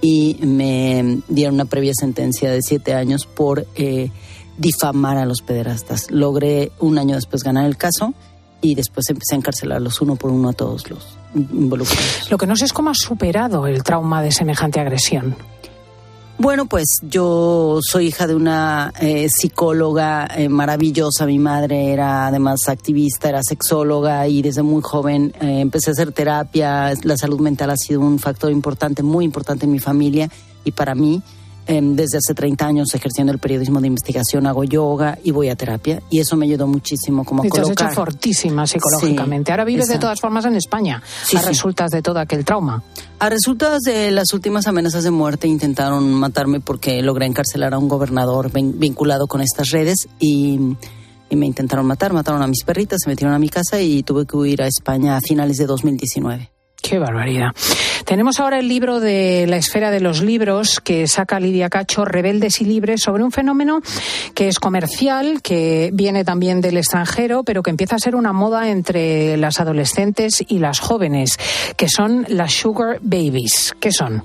y 0.00 0.38
me 0.42 1.20
dieron 1.28 1.54
una 1.54 1.64
previa 1.64 1.92
sentencia 1.94 2.50
de 2.50 2.62
siete 2.62 2.94
años 2.94 3.26
por 3.26 3.66
eh, 3.76 4.10
difamar 4.58 5.18
a 5.18 5.26
los 5.26 5.42
pederastas. 5.42 6.10
Logré 6.10 6.72
un 6.80 6.98
año 6.98 7.14
después 7.14 7.42
ganar 7.42 7.66
el 7.66 7.76
caso 7.76 8.14
y 8.60 8.74
después 8.74 9.08
empecé 9.10 9.34
a 9.34 9.38
encarcelarlos 9.38 10.00
uno 10.00 10.16
por 10.16 10.30
uno 10.30 10.48
a 10.50 10.52
todos 10.52 10.90
los 10.90 11.16
involucrados. 11.34 12.30
Lo 12.30 12.38
que 12.38 12.46
no 12.46 12.56
sé 12.56 12.64
es 12.64 12.72
cómo 12.72 12.90
has 12.90 12.98
superado 12.98 13.66
el 13.66 13.82
trauma 13.82 14.22
de 14.22 14.32
semejante 14.32 14.80
agresión. 14.80 15.36
Bueno, 16.38 16.66
pues 16.66 16.84
yo 17.00 17.78
soy 17.80 18.08
hija 18.08 18.26
de 18.26 18.34
una 18.34 18.92
eh, 19.00 19.26
psicóloga 19.30 20.28
eh, 20.36 20.50
maravillosa. 20.50 21.24
Mi 21.24 21.38
madre 21.38 21.92
era 21.92 22.26
además 22.26 22.68
activista, 22.68 23.30
era 23.30 23.42
sexóloga 23.42 24.28
y 24.28 24.42
desde 24.42 24.62
muy 24.62 24.82
joven 24.82 25.32
eh, 25.40 25.60
empecé 25.60 25.90
a 25.90 25.92
hacer 25.92 26.12
terapia. 26.12 26.92
La 27.04 27.16
salud 27.16 27.40
mental 27.40 27.70
ha 27.70 27.76
sido 27.76 28.00
un 28.00 28.18
factor 28.18 28.52
importante, 28.52 29.02
muy 29.02 29.24
importante 29.24 29.64
en 29.64 29.72
mi 29.72 29.78
familia 29.78 30.28
y 30.62 30.72
para 30.72 30.94
mí. 30.94 31.22
Em, 31.68 31.96
desde 31.96 32.18
hace 32.18 32.32
30 32.32 32.64
años 32.64 32.94
ejerciendo 32.94 33.32
el 33.32 33.40
periodismo 33.40 33.80
de 33.80 33.88
investigación, 33.88 34.46
hago 34.46 34.62
yoga 34.62 35.18
y 35.24 35.32
voy 35.32 35.48
a 35.48 35.56
terapia. 35.56 36.00
Y 36.10 36.20
eso 36.20 36.36
me 36.36 36.46
ayudó 36.46 36.68
muchísimo 36.68 37.24
como 37.24 37.44
Y 37.44 37.48
te 37.50 37.60
has 37.60 37.70
hecho 37.70 37.88
fortísima 37.90 38.68
psicológicamente. 38.68 39.48
Sí, 39.48 39.52
Ahora 39.52 39.64
vives 39.64 39.88
de 39.88 39.98
todas 39.98 40.20
formas 40.20 40.44
en 40.44 40.54
España. 40.54 41.02
Sí, 41.24 41.36
a 41.36 41.40
sí. 41.40 41.46
resultas 41.48 41.90
de 41.90 42.02
todo 42.02 42.20
aquel 42.20 42.44
trauma. 42.44 42.84
A 43.18 43.28
resultados 43.30 43.80
de 43.82 44.12
las 44.12 44.32
últimas 44.32 44.68
amenazas 44.68 45.02
de 45.02 45.10
muerte 45.10 45.48
intentaron 45.48 46.12
matarme 46.14 46.60
porque 46.60 47.02
logré 47.02 47.26
encarcelar 47.26 47.74
a 47.74 47.78
un 47.78 47.88
gobernador 47.88 48.52
vin- 48.52 48.78
vinculado 48.78 49.26
con 49.26 49.40
estas 49.40 49.70
redes 49.70 50.06
y, 50.20 50.60
y 51.30 51.34
me 51.36 51.46
intentaron 51.46 51.84
matar. 51.84 52.12
Mataron 52.12 52.42
a 52.42 52.46
mis 52.46 52.62
perritas, 52.62 53.00
se 53.02 53.10
metieron 53.10 53.34
a 53.34 53.40
mi 53.40 53.48
casa 53.48 53.80
y 53.80 54.04
tuve 54.04 54.24
que 54.24 54.36
huir 54.36 54.62
a 54.62 54.68
España 54.68 55.16
a 55.16 55.20
finales 55.20 55.56
de 55.56 55.66
2019. 55.66 56.52
Qué 56.88 57.00
barbaridad. 57.00 57.48
Tenemos 58.04 58.38
ahora 58.38 58.60
el 58.60 58.68
libro 58.68 59.00
de 59.00 59.46
la 59.48 59.56
esfera 59.56 59.90
de 59.90 59.98
los 59.98 60.22
libros 60.22 60.78
que 60.78 61.08
saca 61.08 61.40
Lidia 61.40 61.68
Cacho, 61.68 62.04
Rebeldes 62.04 62.60
y 62.60 62.64
Libres, 62.64 63.02
sobre 63.02 63.24
un 63.24 63.32
fenómeno 63.32 63.80
que 64.34 64.46
es 64.46 64.60
comercial, 64.60 65.42
que 65.42 65.90
viene 65.92 66.24
también 66.24 66.60
del 66.60 66.76
extranjero, 66.76 67.42
pero 67.42 67.64
que 67.64 67.70
empieza 67.70 67.96
a 67.96 67.98
ser 67.98 68.14
una 68.14 68.32
moda 68.32 68.70
entre 68.70 69.36
las 69.36 69.58
adolescentes 69.58 70.44
y 70.46 70.60
las 70.60 70.78
jóvenes, 70.78 71.38
que 71.76 71.88
son 71.88 72.24
las 72.28 72.52
sugar 72.52 73.00
babies. 73.02 73.74
¿Qué 73.80 73.90
son? 73.90 74.22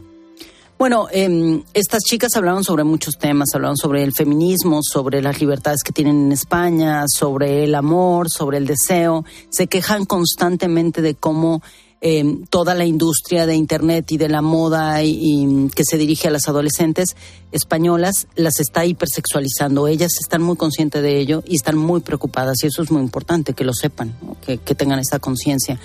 Bueno, 0.77 1.07
em, 1.11 1.63
estas 1.73 2.03
chicas 2.03 2.35
hablaron 2.35 2.63
sobre 2.63 2.83
muchos 2.83 3.17
temas, 3.17 3.55
hablaron 3.55 3.77
sobre 3.77 4.03
el 4.03 4.13
feminismo, 4.13 4.81
sobre 4.83 5.23
las 5.23 5.39
libertades 5.41 5.81
que 5.83 5.93
tienen 5.93 6.25
en 6.25 6.31
España, 6.31 7.05
sobre 7.07 7.63
el 7.63 7.73
amor, 7.73 8.29
sobre 8.29 8.57
el 8.59 8.67
deseo. 8.67 9.25
Se 9.49 9.65
quejan 9.65 10.05
constantemente 10.05 11.01
de 11.01 11.15
cómo 11.15 11.63
em, 12.01 12.45
toda 12.47 12.73
la 12.73 12.85
industria 12.85 13.45
de 13.45 13.55
Internet 13.55 14.11
y 14.11 14.17
de 14.17 14.27
la 14.27 14.41
moda 14.41 15.03
y, 15.03 15.69
que 15.73 15.83
se 15.85 15.97
dirige 15.97 16.27
a 16.27 16.31
las 16.31 16.47
adolescentes 16.47 17.15
españolas 17.51 18.27
las 18.35 18.59
está 18.59 18.85
hipersexualizando. 18.85 19.87
Ellas 19.87 20.13
están 20.19 20.41
muy 20.41 20.57
conscientes 20.57 21.01
de 21.01 21.19
ello 21.19 21.43
y 21.45 21.55
están 21.55 21.77
muy 21.77 22.01
preocupadas 22.01 22.63
y 22.63 22.67
eso 22.67 22.81
es 22.81 22.91
muy 22.91 23.01
importante 23.01 23.53
que 23.53 23.63
lo 23.63 23.73
sepan, 23.73 24.15
que, 24.45 24.57
que 24.57 24.75
tengan 24.75 24.99
esta 24.99 25.19
conciencia 25.19 25.79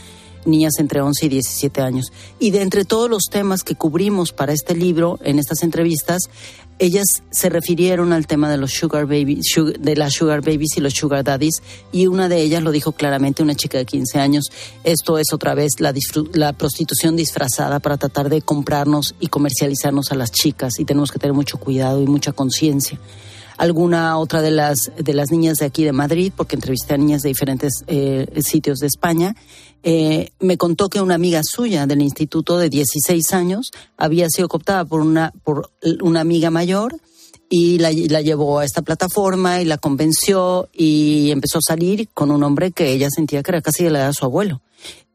niñas 0.46 0.74
entre 0.78 1.00
11 1.00 1.26
y 1.26 1.28
17 1.28 1.80
años. 1.80 2.12
Y 2.38 2.50
de 2.50 2.62
entre 2.62 2.84
todos 2.84 3.10
los 3.10 3.24
temas 3.24 3.62
que 3.62 3.74
cubrimos 3.74 4.32
para 4.32 4.52
este 4.52 4.74
libro, 4.74 5.18
en 5.22 5.38
estas 5.38 5.62
entrevistas, 5.62 6.22
ellas 6.78 7.22
se 7.30 7.48
refirieron 7.48 8.12
al 8.12 8.26
tema 8.26 8.50
de 8.50 8.58
los 8.58 8.72
sugar 8.72 9.06
babies, 9.06 9.46
de 9.78 9.96
las 9.96 10.12
sugar 10.12 10.42
babies 10.42 10.76
y 10.76 10.80
los 10.80 10.92
sugar 10.92 11.24
daddies, 11.24 11.62
y 11.90 12.06
una 12.06 12.28
de 12.28 12.42
ellas 12.42 12.62
lo 12.62 12.70
dijo 12.70 12.92
claramente, 12.92 13.42
una 13.42 13.54
chica 13.54 13.78
de 13.78 13.86
15 13.86 14.18
años, 14.18 14.50
esto 14.84 15.18
es 15.18 15.32
otra 15.32 15.54
vez 15.54 15.72
la, 15.78 16.52
prostitución 16.52 17.16
disfrazada 17.16 17.80
para 17.80 17.96
tratar 17.96 18.28
de 18.28 18.42
comprarnos 18.42 19.14
y 19.20 19.28
comercializarnos 19.28 20.12
a 20.12 20.16
las 20.16 20.32
chicas, 20.32 20.78
y 20.78 20.84
tenemos 20.84 21.10
que 21.10 21.18
tener 21.18 21.34
mucho 21.34 21.58
cuidado 21.58 22.02
y 22.02 22.06
mucha 22.06 22.32
conciencia 22.32 22.98
alguna 23.58 24.18
otra 24.18 24.42
de 24.42 24.50
las 24.50 24.92
de 24.98 25.14
las 25.14 25.30
niñas 25.30 25.56
de 25.56 25.64
aquí 25.64 25.82
de 25.82 25.92
Madrid, 25.92 26.30
porque 26.36 26.56
entrevisté 26.56 26.92
a 26.92 26.98
niñas 26.98 27.22
de 27.22 27.30
diferentes 27.30 27.84
eh, 27.86 28.26
sitios 28.44 28.80
de 28.80 28.86
España, 28.86 29.34
eh, 29.82 30.30
me 30.40 30.56
contó 30.56 30.88
que 30.88 31.00
una 31.00 31.14
amiga 31.14 31.42
suya 31.44 31.86
del 31.86 32.02
instituto 32.02 32.58
de 32.58 32.70
16 32.70 33.32
años 33.32 33.70
había 33.96 34.28
sido 34.28 34.48
cooptada 34.48 34.84
por 34.84 35.00
una 35.00 35.32
por 35.44 35.70
una 36.02 36.20
amiga 36.20 36.50
mayor 36.50 36.96
y 37.48 37.78
la, 37.78 37.90
la 37.92 38.20
llevó 38.20 38.58
a 38.58 38.64
esta 38.64 38.82
plataforma 38.82 39.60
y 39.60 39.64
la 39.64 39.78
convenció 39.78 40.68
y 40.72 41.30
empezó 41.30 41.58
a 41.58 41.62
salir 41.62 42.08
con 42.12 42.30
un 42.30 42.42
hombre 42.42 42.72
que 42.72 42.92
ella 42.92 43.08
sentía 43.10 43.42
que 43.42 43.52
era 43.52 43.62
casi 43.62 43.84
de 43.84 43.90
la 43.90 44.00
edad 44.00 44.08
de 44.08 44.14
su 44.14 44.24
abuelo. 44.24 44.60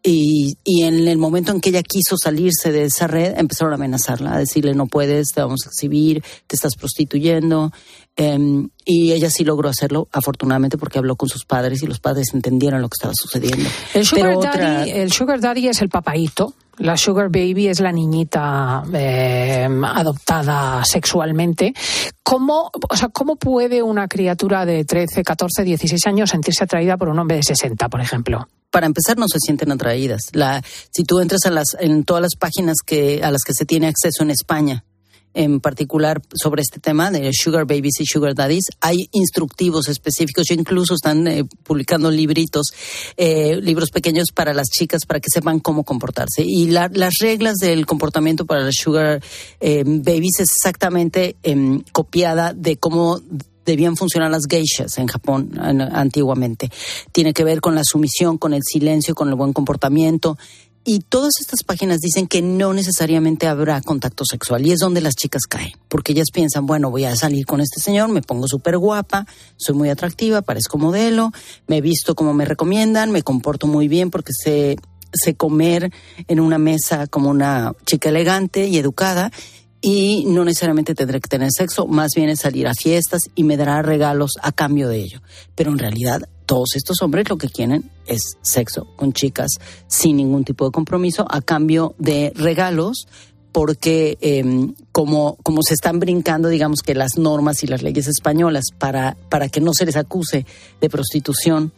Y, 0.04 0.58
y 0.64 0.82
en 0.84 1.08
el 1.08 1.18
momento 1.20 1.52
en 1.52 1.62
que 1.62 1.70
ella 1.70 1.84
quiso 1.84 2.18
salirse 2.18 2.72
de 2.72 2.86
esa 2.86 3.06
red, 3.06 3.38
empezaron 3.38 3.72
a 3.74 3.76
amenazarla, 3.76 4.34
a 4.34 4.40
decirle 4.40 4.74
no 4.74 4.88
puedes, 4.88 5.28
te 5.28 5.42
vamos 5.42 5.62
a 5.66 5.70
exhibir, 5.70 6.24
te 6.48 6.56
estás 6.56 6.76
prostituyendo. 6.76 7.72
Em, 8.16 8.70
y 8.84 9.12
ella 9.14 9.30
sí 9.30 9.44
logró 9.44 9.70
hacerlo, 9.70 10.08
afortunadamente, 10.12 10.78
porque 10.78 10.98
habló 10.98 11.16
con 11.16 11.30
sus 11.30 11.46
padres 11.46 11.84
y 11.84 11.88
los 11.88 12.00
padres 12.00 12.34
entendieron 12.34 12.82
lo 12.82 12.90
que 12.90 12.96
estaba 12.96 13.14
sucediendo. 13.16 13.70
El 13.94 14.06
sugar, 14.06 14.26
Pero 14.26 14.42
daddy, 14.42 14.50
otra- 14.50 14.84
el 14.88 15.12
sugar 15.12 15.40
daddy 15.40 15.68
es 15.68 15.82
el 15.84 15.90
papaíto. 15.90 16.54
La 16.78 16.98
sugar 16.98 17.28
baby 17.30 17.68
es 17.68 17.80
la 17.80 17.92
niñita 17.92 18.82
eh, 18.94 19.68
adoptada 19.86 20.84
sexualmente. 20.84 21.74
¿Cómo, 22.24 22.72
o 22.90 22.96
sea, 22.98 23.10
¿Cómo 23.10 23.36
puede 23.36 23.84
una 23.84 24.08
criatura 24.08 24.66
de 24.66 24.84
13, 24.84 25.24
14, 25.24 25.64
16 25.64 26.08
años 26.08 26.32
sentirse 26.32 26.64
atraída 26.64 26.98
por 26.98 27.10
un 27.10 27.20
hombre 27.20 27.38
de 27.38 27.44
60, 27.44 27.88
por 27.88 28.02
ejemplo? 28.02 28.48
Para 28.72 28.88
empezar 28.88 29.18
no 29.18 29.28
se 29.28 29.38
sienten 29.40 29.72
atraídas. 29.72 30.22
La, 30.34 30.64
si 30.92 31.04
tú 31.04 31.20
entras 31.20 31.42
a 31.46 31.52
las, 31.52 31.76
en 31.80 32.04
todas 32.04 32.22
las 32.22 32.36
páginas 32.40 32.78
que, 32.86 33.22
a 33.24 33.30
las 33.30 33.42
que 33.46 33.54
se 33.54 33.66
tiene 33.66 33.88
acceso 33.88 34.24
en 34.24 34.32
España, 34.32 34.84
en 35.34 35.62
particular 35.62 36.22
sobre 36.34 36.62
este 36.62 36.82
tema 36.82 37.10
de 37.10 37.30
sugar 37.32 37.66
babies 37.66 38.02
y 38.02 38.06
sugar 38.06 38.36
daddies, 38.36 38.66
hay 38.82 39.08
instructivos 39.14 39.88
específicos. 39.88 40.46
Yo 40.50 40.56
incluso 40.56 40.94
están 40.96 41.26
eh, 41.26 41.46
publicando 41.64 42.12
libritos, 42.12 42.68
eh, 43.16 43.56
libros 43.62 43.92
pequeños 43.92 44.28
para 44.36 44.54
las 44.54 44.68
chicas 44.68 45.06
para 45.06 45.22
que 45.22 45.30
sepan 45.34 45.62
cómo 45.62 45.86
comportarse. 45.86 46.44
Y 46.46 46.68
la- 46.68 46.90
las 46.94 47.14
reglas 47.22 47.56
del 47.62 47.86
comportamiento 47.86 48.46
para 48.46 48.62
las 48.66 48.76
sugar 48.76 49.22
eh, 49.62 49.84
babies 49.86 50.42
es 50.42 50.50
exactamente 50.54 51.38
em, 51.44 51.82
copiada 51.94 52.52
de 52.54 52.76
cómo 52.76 53.22
debían 53.66 53.98
funcionar 53.98 54.32
las 54.32 54.46
geishas 54.50 54.98
en 54.98 55.08
Japón 55.08 55.52
an- 55.60 55.82
antiguamente. 55.82 56.70
Tiene 57.12 57.34
que 57.34 57.44
ver 57.44 57.62
con 57.62 57.76
la 57.76 57.84
sumisión, 57.84 58.38
con 58.38 58.54
el 58.54 58.62
silencio, 58.64 59.16
con 59.16 59.30
el 59.30 59.36
buen 59.36 59.54
comportamiento. 59.54 60.38
Y 60.84 61.02
todas 61.02 61.34
estas 61.40 61.62
páginas 61.64 62.00
dicen 62.00 62.26
que 62.26 62.42
no 62.42 62.74
necesariamente 62.74 63.46
habrá 63.46 63.80
contacto 63.82 64.24
sexual 64.26 64.66
y 64.66 64.72
es 64.72 64.80
donde 64.80 65.00
las 65.00 65.16
chicas 65.16 65.44
caen, 65.48 65.74
porque 65.88 66.14
ellas 66.14 66.30
piensan, 66.34 66.66
bueno, 66.66 66.90
voy 66.90 67.06
a 67.06 67.16
salir 67.16 67.46
con 67.46 67.62
este 67.62 67.80
señor, 67.80 68.10
me 68.10 68.24
pongo 68.24 68.48
súper 68.48 68.80
guapa, 68.80 69.28
soy 69.58 69.76
muy 69.76 69.90
atractiva, 69.90 70.42
parezco 70.42 70.80
modelo, 70.80 71.32
me 71.68 71.82
visto 71.82 72.16
como 72.16 72.34
me 72.34 72.46
recomiendan, 72.46 73.12
me 73.12 73.22
comporto 73.22 73.68
muy 73.68 73.88
bien 73.88 74.10
porque 74.10 74.32
sé, 74.34 74.76
sé 75.14 75.36
comer 75.36 75.92
en 76.28 76.40
una 76.40 76.58
mesa 76.58 77.06
como 77.06 77.30
una 77.30 77.74
chica 77.86 78.10
elegante 78.10 78.68
y 78.68 78.78
educada 78.80 79.32
y 79.82 80.26
no 80.28 80.46
necesariamente 80.46 80.94
tendré 80.94 81.20
que 81.20 81.28
tener 81.28 81.50
sexo, 81.52 81.88
más 81.88 82.12
bien 82.16 82.30
es 82.30 82.42
salir 82.42 82.68
a 82.68 82.74
fiestas 82.74 83.22
y 83.34 83.44
me 83.44 83.58
dará 83.58 83.82
regalos 83.82 84.34
a 84.42 84.52
cambio 84.52 84.88
de 84.88 85.02
ello. 85.02 85.22
Pero 85.56 85.72
en 85.72 85.80
realidad 85.80 86.30
todos 86.46 86.76
estos 86.76 87.02
hombres 87.02 87.30
lo 87.30 87.38
que 87.38 87.50
quieren 87.50 87.90
es 88.06 88.38
sexo 88.42 88.86
con 88.96 89.14
chicas 89.14 89.52
sin 89.88 90.18
ningún 90.18 90.44
tipo 90.44 90.66
de 90.66 90.72
compromiso 90.72 91.26
a 91.30 91.42
cambio 91.42 91.96
de 91.98 92.32
regalos 92.36 93.08
porque 93.52 94.18
eh, 94.22 94.44
como, 94.92 95.38
como 95.44 95.62
se 95.64 95.74
están 95.74 96.00
brincando, 96.00 96.48
digamos 96.48 96.82
que 96.82 96.96
las 96.96 97.18
normas 97.18 97.64
y 97.64 97.68
las 97.68 97.82
leyes 97.82 98.08
españolas 98.08 98.66
para, 98.78 99.18
para 99.30 99.50
que 99.50 99.62
no 99.62 99.72
se 99.74 99.86
les 99.86 99.98
acuse 99.98 100.46
de 100.80 100.90
prostitución 100.90 101.74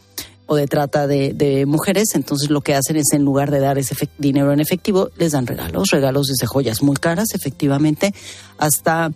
o 0.46 0.56
de 0.56 0.68
trata 0.68 1.08
de, 1.08 1.34
de 1.34 1.66
mujeres, 1.66 2.16
entonces 2.16 2.50
lo 2.50 2.62
que 2.62 2.76
hacen 2.76 2.98
es 2.98 3.14
en 3.14 3.24
lugar 3.24 3.52
de 3.52 3.60
dar 3.60 3.78
ese 3.78 3.96
dinero 4.18 4.52
en 4.52 4.60
efectivo, 4.60 5.10
les 5.18 5.32
dan 5.32 5.48
regalos, 5.48 5.90
regalos 5.92 6.28
desde 6.28 6.48
joyas 6.48 6.82
muy 6.82 6.96
caras, 6.98 7.28
efectivamente, 7.34 8.14
hasta 8.58 9.12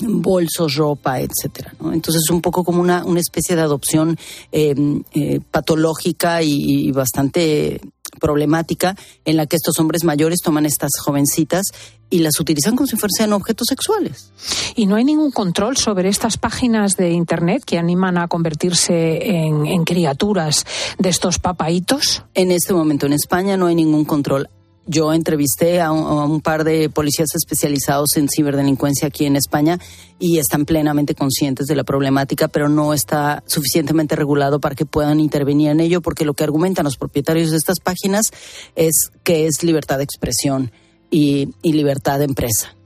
bolsos, 0.00 0.74
ropa, 0.76 1.20
etcétera. 1.20 1.74
¿no? 1.80 1.92
Entonces 1.92 2.22
es 2.24 2.30
un 2.30 2.42
poco 2.42 2.64
como 2.64 2.80
una, 2.80 3.04
una 3.04 3.20
especie 3.20 3.56
de 3.56 3.62
adopción 3.62 4.18
eh, 4.52 4.74
eh, 5.14 5.40
patológica 5.50 6.42
y 6.42 6.90
bastante 6.92 7.80
problemática 8.20 8.96
en 9.24 9.36
la 9.36 9.46
que 9.46 9.56
estos 9.56 9.78
hombres 9.78 10.04
mayores 10.04 10.40
toman 10.42 10.66
estas 10.66 10.92
jovencitas 10.98 11.66
y 12.08 12.20
las 12.20 12.38
utilizan 12.38 12.76
como 12.76 12.86
si 12.86 12.96
fuesen 12.96 13.32
objetos 13.32 13.66
sexuales. 13.68 14.30
¿Y 14.74 14.86
no 14.86 14.96
hay 14.96 15.04
ningún 15.04 15.30
control 15.30 15.76
sobre 15.76 16.08
estas 16.08 16.36
páginas 16.36 16.96
de 16.96 17.10
Internet 17.10 17.64
que 17.64 17.78
animan 17.78 18.18
a 18.18 18.28
convertirse 18.28 19.26
en, 19.28 19.66
en 19.66 19.84
criaturas 19.84 20.64
de 20.98 21.08
estos 21.08 21.38
papaitos? 21.38 22.22
En 22.34 22.52
este 22.52 22.72
momento 22.72 23.06
en 23.06 23.12
España 23.12 23.56
no 23.56 23.66
hay 23.66 23.74
ningún 23.74 24.04
control. 24.04 24.48
Yo 24.88 25.12
entrevisté 25.12 25.80
a 25.80 25.90
un, 25.90 26.40
par 26.40 26.62
de 26.62 26.88
policías 26.88 27.34
especializados 27.34 28.16
en 28.16 28.28
ciberdelincuencia 28.28 29.08
aquí 29.08 29.26
en 29.26 29.34
España 29.34 29.80
y 30.20 30.38
están 30.38 30.64
plenamente 30.64 31.16
conscientes 31.16 31.66
de 31.66 31.74
la 31.74 31.82
problemática, 31.82 32.46
pero 32.46 32.68
no 32.68 32.94
está 32.94 33.42
suficientemente 33.46 34.14
regulado 34.14 34.60
para 34.60 34.76
que 34.76 34.86
puedan 34.86 35.18
intervenir 35.18 35.70
en 35.70 35.80
ello, 35.80 36.00
porque 36.02 36.24
lo 36.24 36.34
que 36.34 36.44
argumentan 36.44 36.84
los 36.84 36.96
propietarios 36.96 37.50
de 37.50 37.56
estas 37.56 37.80
páginas 37.80 38.30
es 38.76 39.10
que 39.24 39.46
es 39.46 39.64
libertad 39.64 39.98
de 39.98 40.04
expresión 40.04 40.70
y, 41.10 41.48
libertad 41.64 42.20
de 42.20 42.26
empresa. 42.26 42.76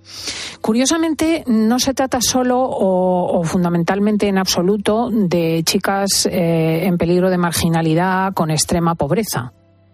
Curiosamente, 0.63 1.45
no 1.47 1.79
se 1.79 1.93
trata 1.93 2.21
solo 2.23 2.61
o, 2.61 3.41
o 3.41 3.45
fundamentalmente 3.45 4.27
en 4.27 4.39
absoluto 4.39 5.11
de 5.11 5.63
chicas 5.65 6.27
eh, 6.27 6.87
en 6.87 6.97
peligro 6.97 7.31
de 7.31 7.39
marginalidad 7.39 8.33
con 8.33 8.51
extrema 8.51 8.95
pobreza. 8.95 9.53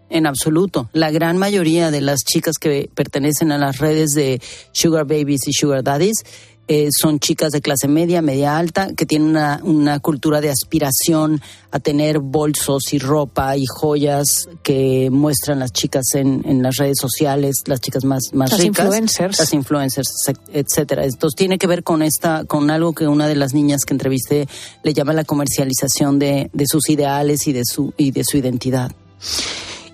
En 0.09 0.25
absoluto. 0.25 0.89
La 0.93 1.11
gran 1.11 1.37
mayoría 1.37 1.91
de 1.91 2.01
las 2.01 2.19
chicas 2.23 2.57
que 2.59 2.89
pertenecen 2.93 3.51
a 3.51 3.57
las 3.57 3.79
redes 3.79 4.11
de 4.11 4.41
Sugar 4.71 5.05
Babies 5.05 5.47
y 5.47 5.53
Sugar 5.53 5.83
Daddies 5.83 6.23
eh, 6.69 6.89
son 6.91 7.19
chicas 7.19 7.53
de 7.53 7.61
clase 7.61 7.87
media, 7.87 8.21
media 8.21 8.57
alta, 8.57 8.93
que 8.93 9.05
tienen 9.05 9.29
una, 9.29 9.61
una, 9.63 9.99
cultura 9.99 10.41
de 10.41 10.49
aspiración 10.49 11.41
a 11.71 11.79
tener 11.79 12.19
bolsos 12.19 12.91
y 12.91 12.99
ropa 12.99 13.55
y 13.55 13.65
joyas 13.65 14.49
que 14.63 15.09
muestran 15.09 15.59
las 15.59 15.71
chicas 15.71 16.13
en, 16.15 16.43
en 16.45 16.61
las 16.61 16.75
redes 16.75 16.97
sociales, 16.99 17.63
las 17.67 17.79
chicas 17.79 18.03
más, 18.03 18.33
más 18.33 18.51
las 18.51 18.59
ricas. 18.59 18.85
Influencers. 18.85 19.39
Las 19.39 19.53
influencers, 19.53 20.09
etcétera. 20.51 21.05
Entonces 21.05 21.37
tiene 21.37 21.57
que 21.57 21.67
ver 21.67 21.83
con 21.83 22.01
esta, 22.01 22.43
con 22.43 22.69
algo 22.69 22.91
que 22.91 23.07
una 23.07 23.27
de 23.27 23.35
las 23.35 23.53
niñas 23.53 23.85
que 23.85 23.93
entrevisté 23.93 24.49
le 24.83 24.93
llama 24.93 25.13
la 25.13 25.23
comercialización 25.23 26.19
de, 26.19 26.49
de 26.51 26.65
sus 26.67 26.89
ideales 26.89 27.47
y 27.47 27.53
de 27.53 27.63
su, 27.63 27.93
y 27.95 28.11
de 28.11 28.25
su 28.25 28.35
identidad. 28.35 28.91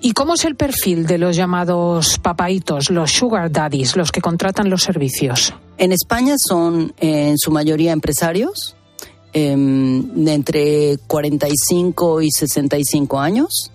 ¿Y 0.05 0.11
cómo 0.11 0.33
es 0.33 0.43
el 0.43 0.57
perfil 0.57 1.05
de 1.05 1.17
los 1.17 1.33
llamados 1.37 2.19
papaitos, 2.19 2.89
los 2.89 3.09
sugar 3.09 3.49
daddies, 3.49 3.95
los 3.95 4.11
que 4.11 4.19
contratan 4.19 4.69
los 4.69 4.83
servicios? 4.83 5.53
En 5.77 5.93
España 5.93 6.35
son 6.37 6.93
eh, 6.99 7.29
en 7.29 7.37
su 7.37 7.51
mayoría 7.51 7.93
empresarios 7.93 8.75
eh, 9.31 9.55
de 9.55 10.33
entre 10.33 10.97
45 11.07 12.21
y 12.21 12.31
65 12.31 13.17
años, 13.17 13.71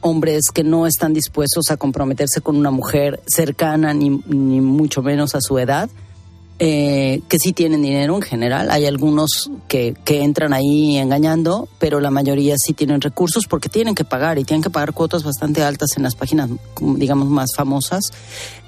hombres 0.00 0.52
que 0.54 0.62
no 0.62 0.86
están 0.86 1.12
dispuestos 1.12 1.72
a 1.72 1.76
comprometerse 1.76 2.40
con 2.40 2.54
una 2.54 2.70
mujer 2.70 3.20
cercana 3.26 3.92
ni, 3.92 4.10
ni 4.10 4.60
mucho 4.60 5.02
menos 5.02 5.34
a 5.34 5.40
su 5.40 5.58
edad. 5.58 5.90
Eh, 6.60 7.20
que 7.28 7.40
sí 7.40 7.52
tienen 7.52 7.82
dinero 7.82 8.14
en 8.14 8.22
general. 8.22 8.70
Hay 8.70 8.86
algunos 8.86 9.50
que, 9.66 9.96
que, 10.04 10.22
entran 10.22 10.52
ahí 10.52 10.98
engañando, 10.98 11.68
pero 11.80 11.98
la 11.98 12.12
mayoría 12.12 12.54
sí 12.56 12.74
tienen 12.74 13.00
recursos 13.00 13.46
porque 13.48 13.68
tienen 13.68 13.96
que 13.96 14.04
pagar 14.04 14.38
y 14.38 14.44
tienen 14.44 14.62
que 14.62 14.70
pagar 14.70 14.92
cuotas 14.92 15.24
bastante 15.24 15.64
altas 15.64 15.96
en 15.96 16.04
las 16.04 16.14
páginas, 16.14 16.48
digamos, 16.80 17.28
más 17.28 17.50
famosas. 17.56 18.04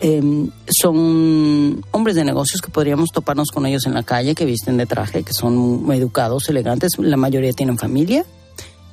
Eh, 0.00 0.48
son 0.68 1.84
hombres 1.92 2.16
de 2.16 2.24
negocios 2.24 2.60
que 2.60 2.72
podríamos 2.72 3.10
toparnos 3.12 3.52
con 3.52 3.66
ellos 3.66 3.86
en 3.86 3.94
la 3.94 4.02
calle, 4.02 4.34
que 4.34 4.44
visten 4.44 4.76
de 4.76 4.86
traje, 4.86 5.22
que 5.22 5.32
son 5.32 5.86
educados, 5.92 6.48
elegantes. 6.48 6.98
La 6.98 7.16
mayoría 7.16 7.52
tienen 7.52 7.78
familia, 7.78 8.26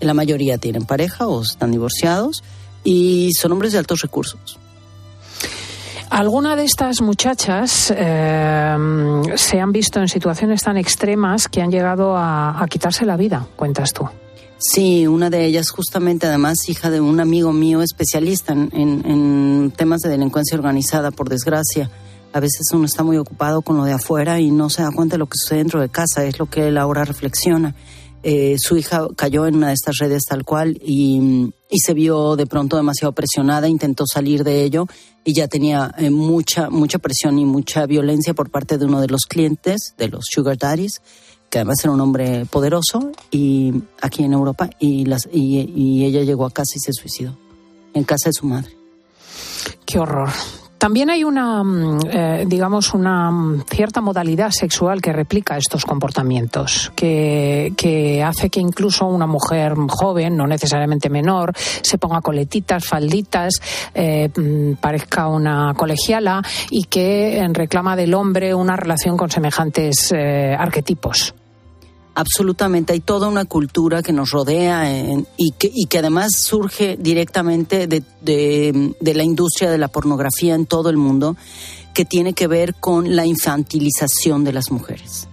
la 0.02 0.14
mayoría 0.14 0.60
tienen 0.60 0.86
pareja 0.86 1.26
o 1.28 1.42
están 1.42 1.72
divorciados 1.72 2.44
y 2.84 3.32
son 3.34 3.54
hombres 3.54 3.72
de 3.72 3.80
altos 3.80 4.02
recursos. 4.02 4.60
Algunas 6.14 6.56
de 6.58 6.64
estas 6.64 7.02
muchachas 7.02 7.92
eh, 7.98 8.78
se 9.36 9.60
han 9.60 9.72
visto 9.72 10.00
en 10.00 10.08
situaciones 10.08 10.62
tan 10.62 10.78
extremas 10.78 11.48
que 11.48 11.60
han 11.60 11.72
llegado 11.72 12.16
a, 12.16 12.62
a, 12.62 12.68
quitarse 12.68 13.04
la 13.04 13.18
vida, 13.18 13.48
cuentas 13.56 13.94
tú. 13.94 14.08
Sí, 14.60 15.08
una 15.08 15.32
de 15.32 15.44
ellas 15.44 15.72
justamente 15.72 16.28
además 16.28 16.70
hija 16.70 16.92
de 16.92 17.02
un 17.02 17.20
amigo 17.20 17.52
mío 17.52 17.82
especialista 17.82 18.54
en, 18.54 18.70
en, 18.74 19.04
en 19.10 19.74
temas 19.76 20.02
de 20.02 20.10
delincuencia 20.10 20.56
organizada, 20.56 21.10
por 21.10 21.30
desgracia. 21.30 21.90
A 22.32 22.40
veces 22.40 22.68
uno 22.74 22.86
está 22.86 23.02
muy 23.02 23.18
ocupado 23.18 23.64
con 23.64 23.78
lo 23.78 23.84
de 23.84 23.94
afuera 23.94 24.40
y 24.40 24.52
no 24.52 24.70
se 24.70 24.84
da 24.84 24.92
cuenta 24.92 25.16
de 25.16 25.18
lo 25.18 25.26
que 25.26 25.40
sucede 25.40 25.58
dentro 25.58 25.82
de 25.82 25.90
casa, 25.90 26.24
es 26.26 26.38
lo 26.38 26.46
que 26.46 26.68
él 26.68 26.78
ahora 26.78 27.06
reflexiona. 27.06 27.74
Eh, 28.26 28.56
su 28.58 28.78
hija 28.78 29.08
cayó 29.18 29.48
en 29.48 29.56
una 29.56 29.70
de 29.70 29.74
estas 29.74 29.98
redes 29.98 30.24
tal 30.30 30.46
cual 30.46 30.80
y, 30.82 31.52
y, 31.74 31.80
se 31.80 31.94
vio 31.94 32.36
de 32.36 32.46
pronto 32.46 32.78
demasiado 32.78 33.12
presionada, 33.14 33.68
intentó 33.68 34.06
salir 34.06 34.44
de 34.44 34.64
ello 34.64 34.88
y 35.24 35.34
ya 35.34 35.48
tenía 35.48 35.94
eh, 35.98 36.10
mucha, 36.10 36.70
mucha 36.70 37.00
presión 37.00 37.40
y 37.40 37.46
mucha 37.46 37.86
violencia 37.86 38.34
por 38.34 38.50
parte 38.50 38.78
de 38.78 38.86
uno 38.86 39.02
de 39.02 39.08
los 39.08 39.22
clientes, 39.22 39.94
de 39.98 40.08
los 40.08 40.26
sugar 40.30 40.58
daddies, 40.58 41.02
que 41.50 41.60
además 41.60 41.78
era 41.84 41.94
un 41.94 42.02
hombre 42.02 42.46
poderoso 42.46 43.12
y 43.32 43.74
aquí 44.02 44.24
en 44.24 44.34
Europa 44.34 44.70
y, 44.80 45.06
las, 45.06 45.28
y, 45.32 45.60
y 45.76 46.06
ella 46.06 46.24
llegó 46.24 46.46
a 46.46 46.52
casa 46.52 46.74
y 46.76 46.80
se 46.80 46.94
suicidó 46.94 47.38
en 47.94 48.04
casa 48.04 48.30
de 48.30 48.34
su 48.34 48.46
madre. 48.46 48.76
Qué 49.86 50.00
horror. 50.00 50.30
También 50.84 51.10
hay 51.10 51.24
una, 51.24 51.64
eh, 52.12 52.44
digamos, 52.46 52.94
una 52.94 53.32
cierta 53.70 54.02
modalidad 54.02 54.52
sexual 54.52 55.02
que 55.02 55.14
replica 55.14 55.56
estos 55.56 55.86
comportamientos, 55.86 56.92
que, 56.94 57.72
que, 57.78 58.22
hace 58.22 58.50
que 58.50 58.60
incluso 58.60 59.06
una 59.06 59.26
mujer 59.26 59.76
joven, 59.88 60.36
no 60.36 60.46
necesariamente 60.46 61.10
menor, 61.10 61.54
se 61.56 61.98
ponga 61.98 62.20
coletitas, 62.20 62.86
falditas, 62.86 63.62
eh, 63.96 64.30
parezca 64.82 65.30
una 65.30 65.74
colegiala 65.74 66.42
y 66.70 66.84
que 66.84 67.42
reclama 67.54 67.96
del 67.96 68.14
hombre 68.14 68.54
una 68.54 68.76
relación 68.76 69.16
con 69.16 69.32
semejantes 69.32 70.12
eh, 70.12 70.54
arquetipos. 70.54 71.34
Absolutamente, 72.16 72.94
hay 72.94 73.00
toda 73.00 73.28
una 73.28 73.46
cultura 73.46 74.04
que 74.04 74.14
nos 74.14 74.30
rodea 74.30 74.92
en, 74.96 75.26
y, 75.36 75.52
que, 75.52 75.72
y, 75.74 75.88
que, 75.88 75.98
además 75.98 76.34
surge 76.36 76.96
directamente 76.96 77.88
de, 77.88 78.04
la 79.02 79.24
industria 79.24 79.72
de 79.72 79.80
la 79.80 79.88
pornografía 79.88 80.54
en 80.54 80.68
todo 80.68 80.92
el 80.92 80.98
mundo, 80.98 81.36
que 81.94 82.06
tiene 82.06 82.34
que 82.34 82.46
ver 82.48 82.76
con 82.76 83.16
la 83.16 83.26
infantilización 83.26 84.44
de 84.44 84.54
las 84.54 84.70
mujeres. 84.70 85.28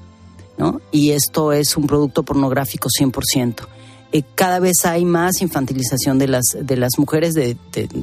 ¿no? 0.57 0.81
Y 0.91 1.11
esto 1.11 1.53
es 1.53 1.77
un 1.77 1.87
producto 1.87 2.23
pornográfico 2.23 2.89
100%. 2.89 3.67
Eh, 4.13 4.23
cada 4.35 4.59
vez 4.59 4.85
hay 4.87 5.05
más 5.05 5.43
infantilización 5.43 6.19
de 6.19 6.29
las, 6.29 6.45
de 6.61 6.77
las 6.77 6.99
mujeres, 6.99 7.35
de, 7.35 7.57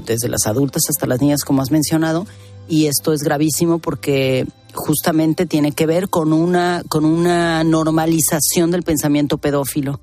desde 0.05 0.29
las 0.29 0.45
adultas 0.45 0.83
hasta 0.87 1.07
las 1.07 1.19
niñas, 1.19 1.43
como 1.43 1.63
has 1.63 1.71
mencionado, 1.71 2.27
y 2.67 2.87
esto 2.87 3.13
es 3.13 3.21
gravísimo 3.21 3.79
porque 3.79 4.45
justamente 4.73 5.45
tiene 5.45 5.71
que 5.71 5.85
ver 5.85 6.09
con 6.09 6.33
una, 6.33 6.83
con 6.87 7.05
una 7.05 7.63
normalización 7.63 8.71
del 8.71 8.83
pensamiento 8.83 9.37
pedófilo. 9.37 9.99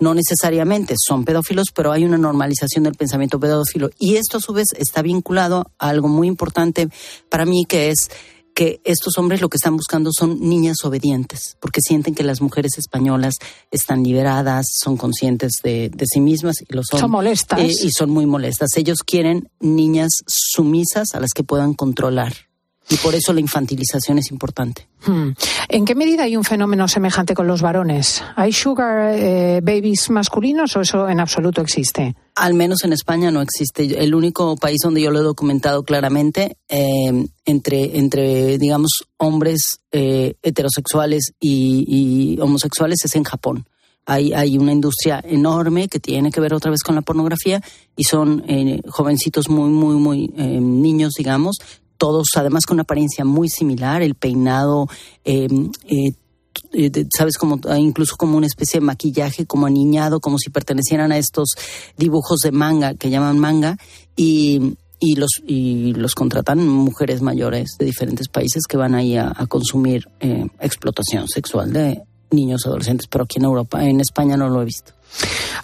No 0.00 0.14
necesariamente 0.14 0.94
son 0.96 1.24
pedófilos, 1.24 1.66
pero 1.74 1.90
hay 1.90 2.04
una 2.04 2.18
normalización 2.18 2.84
del 2.84 2.94
pensamiento 2.94 3.40
pedófilo. 3.40 3.90
Y 3.98 4.16
esto 4.16 4.36
a 4.38 4.40
su 4.40 4.52
vez 4.52 4.68
está 4.76 5.02
vinculado 5.02 5.70
a 5.78 5.88
algo 5.88 6.06
muy 6.08 6.28
importante 6.28 6.88
para 7.28 7.44
mí, 7.44 7.64
que 7.68 7.90
es 7.90 8.08
que 8.58 8.80
estos 8.82 9.16
hombres 9.18 9.40
lo 9.40 9.48
que 9.48 9.56
están 9.56 9.76
buscando 9.76 10.10
son 10.12 10.40
niñas 10.40 10.78
obedientes, 10.82 11.56
porque 11.60 11.80
sienten 11.80 12.16
que 12.16 12.24
las 12.24 12.40
mujeres 12.40 12.76
españolas 12.76 13.34
están 13.70 14.02
liberadas, 14.02 14.66
son 14.82 14.96
conscientes 14.96 15.60
de, 15.62 15.90
de 15.90 16.04
sí 16.12 16.20
mismas 16.20 16.56
y 16.68 16.74
lo 16.74 16.82
son. 16.82 16.98
Son 16.98 17.10
molestas. 17.12 17.60
Eh, 17.60 17.72
y 17.84 17.92
son 17.92 18.10
muy 18.10 18.26
molestas. 18.26 18.70
Ellos 18.74 19.04
quieren 19.06 19.48
niñas 19.60 20.10
sumisas 20.26 21.14
a 21.14 21.20
las 21.20 21.34
que 21.34 21.44
puedan 21.44 21.74
controlar 21.74 22.47
y 22.90 22.96
por 22.96 23.14
eso 23.14 23.32
la 23.32 23.40
infantilización 23.40 24.18
es 24.18 24.30
importante. 24.30 24.88
Hmm. 25.04 25.30
¿En 25.68 25.84
qué 25.84 25.94
medida 25.94 26.24
hay 26.24 26.36
un 26.36 26.44
fenómeno 26.44 26.88
semejante 26.88 27.34
con 27.34 27.46
los 27.46 27.62
varones? 27.62 28.22
¿Hay 28.36 28.52
sugar 28.52 29.14
eh, 29.14 29.60
babies 29.62 30.10
masculinos 30.10 30.74
o 30.76 30.80
eso 30.80 31.08
en 31.08 31.20
absoluto 31.20 31.60
existe? 31.60 32.16
Al 32.34 32.54
menos 32.54 32.84
en 32.84 32.92
España 32.92 33.30
no 33.30 33.42
existe. 33.42 34.02
El 34.02 34.14
único 34.14 34.56
país 34.56 34.78
donde 34.82 35.02
yo 35.02 35.10
lo 35.10 35.20
he 35.20 35.24
documentado 35.24 35.82
claramente 35.82 36.56
eh, 36.68 37.26
entre, 37.44 37.98
entre, 37.98 38.58
digamos, 38.58 38.90
hombres 39.18 39.80
eh, 39.92 40.34
heterosexuales 40.42 41.32
y, 41.40 41.84
y, 42.36 42.40
homosexuales 42.40 42.98
es 43.04 43.16
en 43.16 43.24
Japón. 43.24 43.66
Hay, 44.06 44.32
hay, 44.32 44.56
una 44.56 44.72
industria 44.72 45.22
enorme 45.22 45.88
que 45.88 46.00
tiene 46.00 46.30
que 46.30 46.40
ver 46.40 46.54
otra 46.54 46.70
vez 46.70 46.82
con 46.82 46.94
la 46.94 47.02
pornografía 47.02 47.60
y 47.94 48.04
son 48.04 48.42
eh, 48.48 48.80
jovencitos 48.88 49.50
muy, 49.50 49.68
muy, 49.68 49.96
muy 49.96 50.32
eh, 50.36 50.60
niños, 50.60 51.12
digamos, 51.18 51.58
todos 51.98 52.28
además 52.36 52.64
con 52.64 52.76
una 52.76 52.82
apariencia 52.82 53.24
muy 53.24 53.48
similar, 53.48 54.02
el 54.02 54.14
peinado, 54.14 54.88
eh, 55.24 55.48
eh, 56.72 57.04
sabes, 57.16 57.36
como 57.36 57.60
incluso 57.76 58.16
como 58.16 58.36
una 58.36 58.46
especie 58.46 58.80
de 58.80 58.86
maquillaje, 58.86 59.46
como 59.46 59.66
aniñado, 59.66 60.20
como 60.20 60.38
si 60.38 60.50
pertenecieran 60.50 61.12
a 61.12 61.18
estos 61.18 61.50
dibujos 61.96 62.40
de 62.40 62.52
manga 62.52 62.94
que 62.94 63.10
llaman 63.10 63.38
manga, 63.38 63.76
y, 64.16 64.76
y 65.00 65.16
los, 65.16 65.30
y 65.46 65.92
los 65.94 66.14
contratan 66.14 66.66
mujeres 66.66 67.20
mayores 67.20 67.76
de 67.78 67.86
diferentes 67.86 68.28
países 68.28 68.64
que 68.68 68.76
van 68.76 68.94
ahí 68.94 69.16
a, 69.16 69.32
a 69.34 69.46
consumir 69.46 70.08
eh, 70.20 70.46
explotación 70.60 71.28
sexual 71.28 71.72
de 71.72 72.02
niños 72.30 72.66
adolescentes, 72.66 73.06
pero 73.08 73.24
aquí 73.24 73.38
en 73.38 73.44
Europa, 73.44 73.84
en 73.84 74.00
España 74.00 74.36
no 74.36 74.48
lo 74.48 74.62
he 74.62 74.66
visto. 74.66 74.92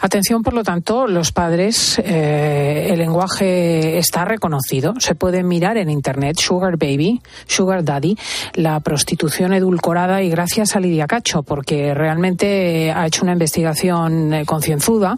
Atención, 0.01 0.43
por 0.43 0.55
lo 0.55 0.63
tanto, 0.63 1.07
los 1.07 1.33
padres, 1.33 1.99
eh, 1.99 2.89
el 2.91 2.99
lenguaje 2.99 3.99
está 3.99 4.25
reconocido. 4.25 4.95
Se 4.99 5.15
puede 5.15 5.43
mirar 5.43 5.77
en 5.77 5.91
Internet 5.91 6.39
Sugar 6.39 6.77
Baby, 6.77 7.21
Sugar 7.47 7.85
Daddy, 7.85 8.17
la 8.55 8.81
prostitución 8.81 9.55
edulcorada 9.55 10.23
y 10.23 10.29
gracias 10.29 10.77
a 10.77 10.81
Lidia 10.81 11.07
Cacho, 11.07 11.43
porque 11.43 11.95
realmente 11.95 12.93
ha 12.93 13.07
hecho 13.07 13.23
una 13.23 13.33
investigación 13.33 14.35
eh, 14.35 14.45
concienzuda 14.45 15.17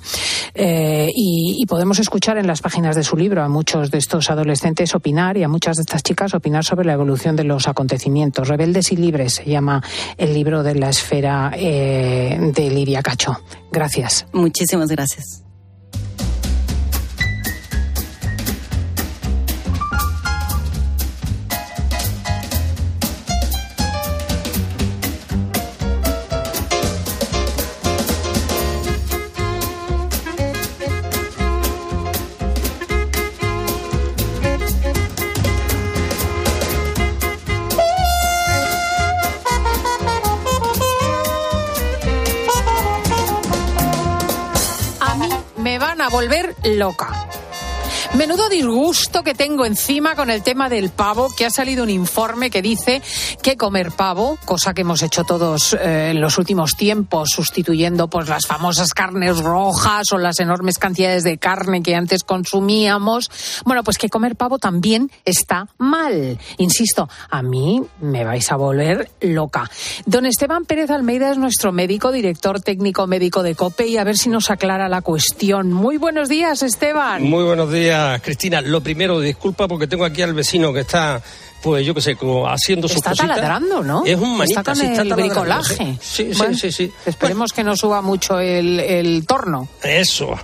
eh, 0.54 1.10
y, 1.14 1.56
y 1.58 1.66
podemos 1.66 1.98
escuchar 1.98 2.38
en 2.38 2.46
las 2.46 2.60
páginas 2.60 2.94
de 2.94 3.02
su 3.02 3.16
libro 3.16 3.42
a 3.42 3.48
muchos 3.48 3.90
de 3.90 3.98
estos 3.98 4.30
adolescentes 4.30 4.94
opinar 4.94 5.36
y 5.36 5.42
a 5.42 5.48
muchas 5.48 5.76
de 5.76 5.82
estas 5.82 6.02
chicas 6.02 6.34
opinar 6.34 6.64
sobre 6.64 6.86
la 6.86 6.92
evolución 6.92 7.36
de 7.36 7.44
los 7.44 7.68
acontecimientos. 7.68 8.48
Rebeldes 8.48 8.92
y 8.92 8.96
libres 8.96 9.34
se 9.34 9.44
llama 9.44 9.82
el 10.16 10.32
libro 10.32 10.62
de 10.62 10.74
la 10.74 10.90
esfera 10.90 11.52
eh, 11.56 12.38
de 12.54 12.70
Lidia 12.70 13.02
Cacho. 13.02 13.40
Gracias. 13.70 14.15
Muchísimas 14.32 14.88
gracias. 14.88 15.45
Me 45.66 45.78
van 45.80 46.00
a 46.00 46.08
volver 46.08 46.54
loca. 46.62 47.25
Menudo 48.14 48.48
disgusto 48.48 49.22
que 49.22 49.34
tengo 49.34 49.66
encima 49.66 50.14
con 50.14 50.30
el 50.30 50.42
tema 50.42 50.68
del 50.68 50.90
pavo, 50.90 51.28
que 51.36 51.44
ha 51.44 51.50
salido 51.50 51.82
un 51.82 51.90
informe 51.90 52.50
que 52.50 52.62
dice 52.62 53.02
que 53.42 53.56
comer 53.56 53.92
pavo, 53.92 54.38
cosa 54.44 54.72
que 54.72 54.82
hemos 54.82 55.02
hecho 55.02 55.24
todos 55.24 55.74
eh, 55.74 56.10
en 56.10 56.20
los 56.20 56.38
últimos 56.38 56.76
tiempos, 56.76 57.30
sustituyendo 57.30 58.08
pues 58.08 58.28
las 58.28 58.46
famosas 58.46 58.94
carnes 58.94 59.38
rojas 59.38 60.04
o 60.12 60.18
las 60.18 60.40
enormes 60.40 60.78
cantidades 60.78 61.24
de 61.24 61.38
carne 61.38 61.82
que 61.82 61.94
antes 61.94 62.24
consumíamos, 62.24 63.30
bueno, 63.64 63.84
pues 63.84 63.98
que 63.98 64.08
comer 64.08 64.36
pavo 64.36 64.58
también 64.58 65.10
está 65.24 65.68
mal. 65.78 66.38
Insisto, 66.58 67.08
a 67.30 67.42
mí 67.42 67.82
me 68.00 68.24
vais 68.24 68.50
a 68.50 68.56
volver 68.56 69.10
loca. 69.20 69.70
Don 70.06 70.26
Esteban 70.26 70.64
Pérez 70.64 70.90
Almeida 70.90 71.30
es 71.30 71.38
nuestro 71.38 71.72
médico, 71.72 72.12
director 72.12 72.60
técnico 72.60 73.06
médico 73.06 73.42
de 73.42 73.54
COPE, 73.54 73.88
y 73.88 73.96
a 73.98 74.04
ver 74.04 74.16
si 74.16 74.30
nos 74.30 74.50
aclara 74.50 74.88
la 74.88 75.02
cuestión. 75.02 75.72
Muy 75.72 75.96
buenos 75.96 76.28
días, 76.28 76.62
Esteban. 76.62 77.22
Muy 77.22 77.44
buenos 77.44 77.70
días, 77.72 77.95
Cristina. 78.22 78.60
Lo 78.60 78.80
primero, 78.80 79.20
disculpa 79.20 79.66
porque 79.68 79.86
tengo 79.86 80.04
aquí 80.04 80.22
al 80.22 80.34
vecino 80.34 80.72
que 80.72 80.80
está, 80.80 81.20
pues 81.62 81.84
yo 81.86 81.94
qué 81.94 82.00
sé, 82.00 82.16
como 82.16 82.46
haciendo 82.48 82.88
sus 82.88 82.98
Está 82.98 83.10
cositas. 83.10 83.28
taladrando, 83.36 83.82
¿no? 83.82 84.04
Es 84.04 84.16
un 84.16 84.36
manita, 84.36 84.60
Está 84.60 84.72
con 84.72 84.76
sí, 84.80 84.86
está 84.86 85.02
el 85.02 85.14
bricolaje. 85.14 85.74
Sí, 86.00 86.28
sí, 86.30 86.30
Bueno, 86.38 86.56
sí, 86.56 86.72
sí. 86.72 86.92
Esperemos 87.06 87.52
que 87.52 87.64
no 87.64 87.76
suba 87.76 88.02
mucho 88.02 88.38
el, 88.40 88.80
el 88.80 89.26
torno. 89.26 89.68
Eso. 89.82 90.34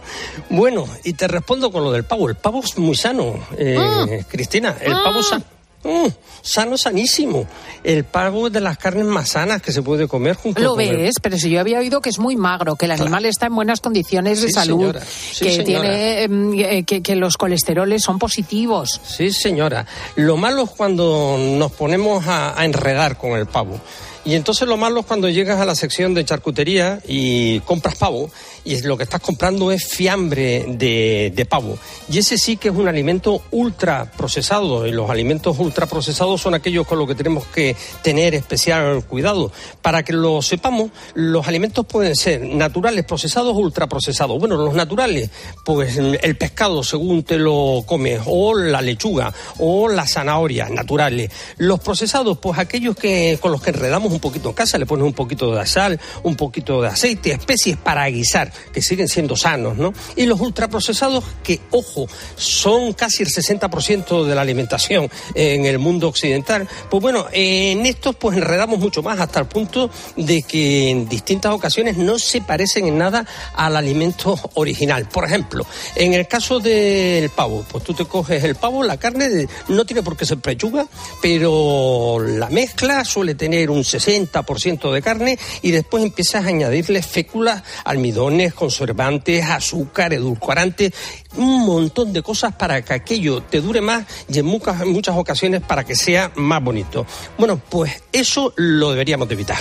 Bueno, 0.50 0.86
y 1.04 1.12
te 1.14 1.28
respondo 1.28 1.70
con 1.70 1.84
lo 1.84 1.92
del 1.92 2.04
pavo. 2.04 2.28
El 2.28 2.36
pavo 2.36 2.60
es 2.64 2.76
muy 2.78 2.96
sano, 2.96 3.34
eh, 3.56 3.78
Mm. 3.78 4.24
Cristina. 4.30 4.76
El 4.80 4.92
pavo 4.94 5.22
sa- 5.22 5.40
Mm, 5.84 6.08
sano, 6.42 6.78
sanísimo. 6.78 7.46
El 7.82 8.04
pavo 8.04 8.46
es 8.46 8.52
de 8.52 8.60
las 8.60 8.78
carnes 8.78 9.04
más 9.04 9.30
sanas 9.30 9.60
que 9.60 9.72
se 9.72 9.82
puede 9.82 10.06
comer 10.06 10.36
junto 10.36 10.60
Lo 10.62 10.76
ves, 10.76 11.16
pero 11.20 11.36
si 11.36 11.50
yo 11.50 11.58
había 11.60 11.78
oído 11.80 12.00
que 12.00 12.10
es 12.10 12.18
muy 12.20 12.36
magro, 12.36 12.76
que 12.76 12.84
el 12.84 12.92
animal 12.92 13.26
está 13.26 13.46
en 13.46 13.54
buenas 13.56 13.80
condiciones 13.80 14.40
de 14.40 14.46
Sí, 14.48 14.52
salud, 14.52 14.78
señora. 14.78 15.00
Sí, 15.04 15.44
que 15.44 15.50
señora. 15.56 15.64
tiene 15.64 16.22
em, 16.22 16.54
eh, 16.60 16.84
que, 16.84 17.02
que 17.02 17.16
los 17.16 17.36
colesteroles 17.36 18.02
son 18.02 18.18
positivos. 18.18 19.00
Sí, 19.04 19.32
señora. 19.32 19.84
Lo 20.16 20.36
malo 20.36 20.62
es 20.64 20.70
cuando 20.70 21.36
nos 21.38 21.72
ponemos 21.72 22.26
a, 22.26 22.58
a 22.58 22.64
enredar 22.64 23.16
con 23.18 23.32
el 23.32 23.46
pavo. 23.46 23.80
Y 24.24 24.34
entonces 24.34 24.68
lo 24.68 24.76
malo 24.76 25.00
es 25.00 25.06
cuando 25.06 25.28
llegas 25.28 25.60
a 25.60 25.64
la 25.64 25.74
sección 25.74 26.14
de 26.14 26.24
charcutería 26.24 27.00
y 27.08 27.58
compras 27.60 27.96
pavo 27.96 28.30
y 28.64 28.80
lo 28.82 28.96
que 28.96 29.02
estás 29.02 29.20
comprando 29.20 29.72
es 29.72 29.84
fiambre 29.84 30.64
de, 30.68 31.32
de 31.34 31.44
pavo. 31.44 31.76
Y 32.08 32.18
ese 32.18 32.38
sí 32.38 32.56
que 32.56 32.68
es 32.68 32.74
un 32.74 32.86
alimento 32.86 33.42
ultra 33.50 34.10
procesado 34.12 34.86
y 34.86 34.92
los 34.92 35.10
alimentos 35.10 35.58
ultra 35.58 35.86
procesados 35.86 36.40
son 36.40 36.54
aquellos 36.54 36.86
con 36.86 36.98
los 36.98 37.08
que 37.08 37.16
tenemos 37.16 37.46
que 37.46 37.74
tener 38.02 38.34
especial 38.34 39.04
cuidado. 39.04 39.50
Para 39.80 40.04
que 40.04 40.12
lo 40.12 40.40
sepamos, 40.40 40.92
los 41.14 41.48
alimentos 41.48 41.84
pueden 41.86 42.14
ser 42.14 42.42
naturales, 42.42 43.04
procesados 43.04 43.56
o 43.56 43.58
ultraprocesados. 43.58 44.38
Bueno, 44.38 44.56
los 44.56 44.74
naturales, 44.74 45.30
pues 45.64 45.96
el 45.96 46.36
pescado 46.36 46.84
según 46.84 47.24
te 47.24 47.38
lo 47.38 47.82
comes, 47.86 48.20
o 48.26 48.56
la 48.56 48.80
lechuga, 48.80 49.32
o 49.58 49.88
las 49.88 50.12
zanahorias 50.12 50.70
naturales. 50.70 51.30
Los 51.56 51.80
procesados, 51.80 52.38
pues 52.38 52.58
aquellos 52.58 52.94
que 52.96 53.38
con 53.40 53.50
los 53.50 53.60
que 53.60 53.70
enredamos 53.70 54.11
un 54.12 54.20
poquito 54.20 54.50
en 54.50 54.54
casa, 54.54 54.78
le 54.78 54.86
pones 54.86 55.04
un 55.04 55.12
poquito 55.12 55.54
de 55.54 55.66
sal, 55.66 55.98
un 56.22 56.36
poquito 56.36 56.82
de 56.82 56.88
aceite, 56.88 57.32
especies 57.32 57.76
para 57.76 58.06
guisar, 58.08 58.52
que 58.72 58.82
siguen 58.82 59.08
siendo 59.08 59.36
sanos, 59.36 59.76
¿no? 59.76 59.92
Y 60.16 60.26
los 60.26 60.40
ultraprocesados, 60.40 61.24
que, 61.42 61.60
ojo, 61.70 62.06
son 62.36 62.92
casi 62.92 63.22
el 63.22 63.28
60% 63.28 64.24
de 64.24 64.34
la 64.34 64.40
alimentación 64.42 65.10
en 65.34 65.66
el 65.66 65.78
mundo 65.78 66.08
occidental, 66.08 66.68
pues 66.90 67.02
bueno, 67.02 67.26
en 67.32 67.86
estos 67.86 68.16
pues 68.16 68.36
enredamos 68.36 68.78
mucho 68.78 69.02
más 69.02 69.18
hasta 69.18 69.40
el 69.40 69.46
punto 69.46 69.90
de 70.16 70.42
que 70.42 70.90
en 70.90 71.08
distintas 71.08 71.52
ocasiones 71.52 71.96
no 71.96 72.18
se 72.18 72.40
parecen 72.40 72.86
en 72.86 72.98
nada 72.98 73.26
al 73.54 73.76
alimento 73.76 74.38
original. 74.54 75.08
Por 75.08 75.24
ejemplo, 75.24 75.66
en 75.94 76.14
el 76.14 76.26
caso 76.28 76.60
del 76.60 77.30
pavo, 77.30 77.64
pues 77.70 77.84
tú 77.84 77.94
te 77.94 78.04
coges 78.04 78.44
el 78.44 78.56
pavo, 78.56 78.82
la 78.82 78.96
carne 78.96 79.46
no 79.68 79.84
tiene 79.84 80.02
por 80.02 80.16
qué 80.16 80.26
ser 80.26 80.38
pechuga, 80.38 80.86
pero 81.20 82.18
la 82.20 82.48
mezcla 82.50 83.04
suele 83.04 83.34
tener 83.34 83.70
un 83.70 83.82
60% 83.82 84.01
de 84.06 85.02
carne 85.02 85.38
y 85.62 85.70
después 85.70 86.02
empiezas 86.02 86.44
a 86.44 86.48
añadirle 86.48 87.02
féculas, 87.02 87.62
almidones, 87.84 88.54
conservantes, 88.54 89.44
azúcar, 89.44 90.12
edulcorantes, 90.12 90.92
un 91.36 91.64
montón 91.66 92.12
de 92.12 92.22
cosas 92.22 92.54
para 92.54 92.82
que 92.82 92.94
aquello 92.94 93.42
te 93.42 93.60
dure 93.60 93.80
más 93.80 94.04
y 94.28 94.38
en 94.38 94.46
muchas, 94.46 94.80
en 94.80 94.92
muchas 94.92 95.16
ocasiones 95.16 95.62
para 95.62 95.84
que 95.84 95.94
sea 95.94 96.32
más 96.36 96.62
bonito. 96.62 97.06
Bueno, 97.38 97.60
pues 97.68 98.02
eso 98.12 98.52
lo 98.56 98.90
deberíamos 98.90 99.28
de 99.28 99.34
evitar. 99.34 99.58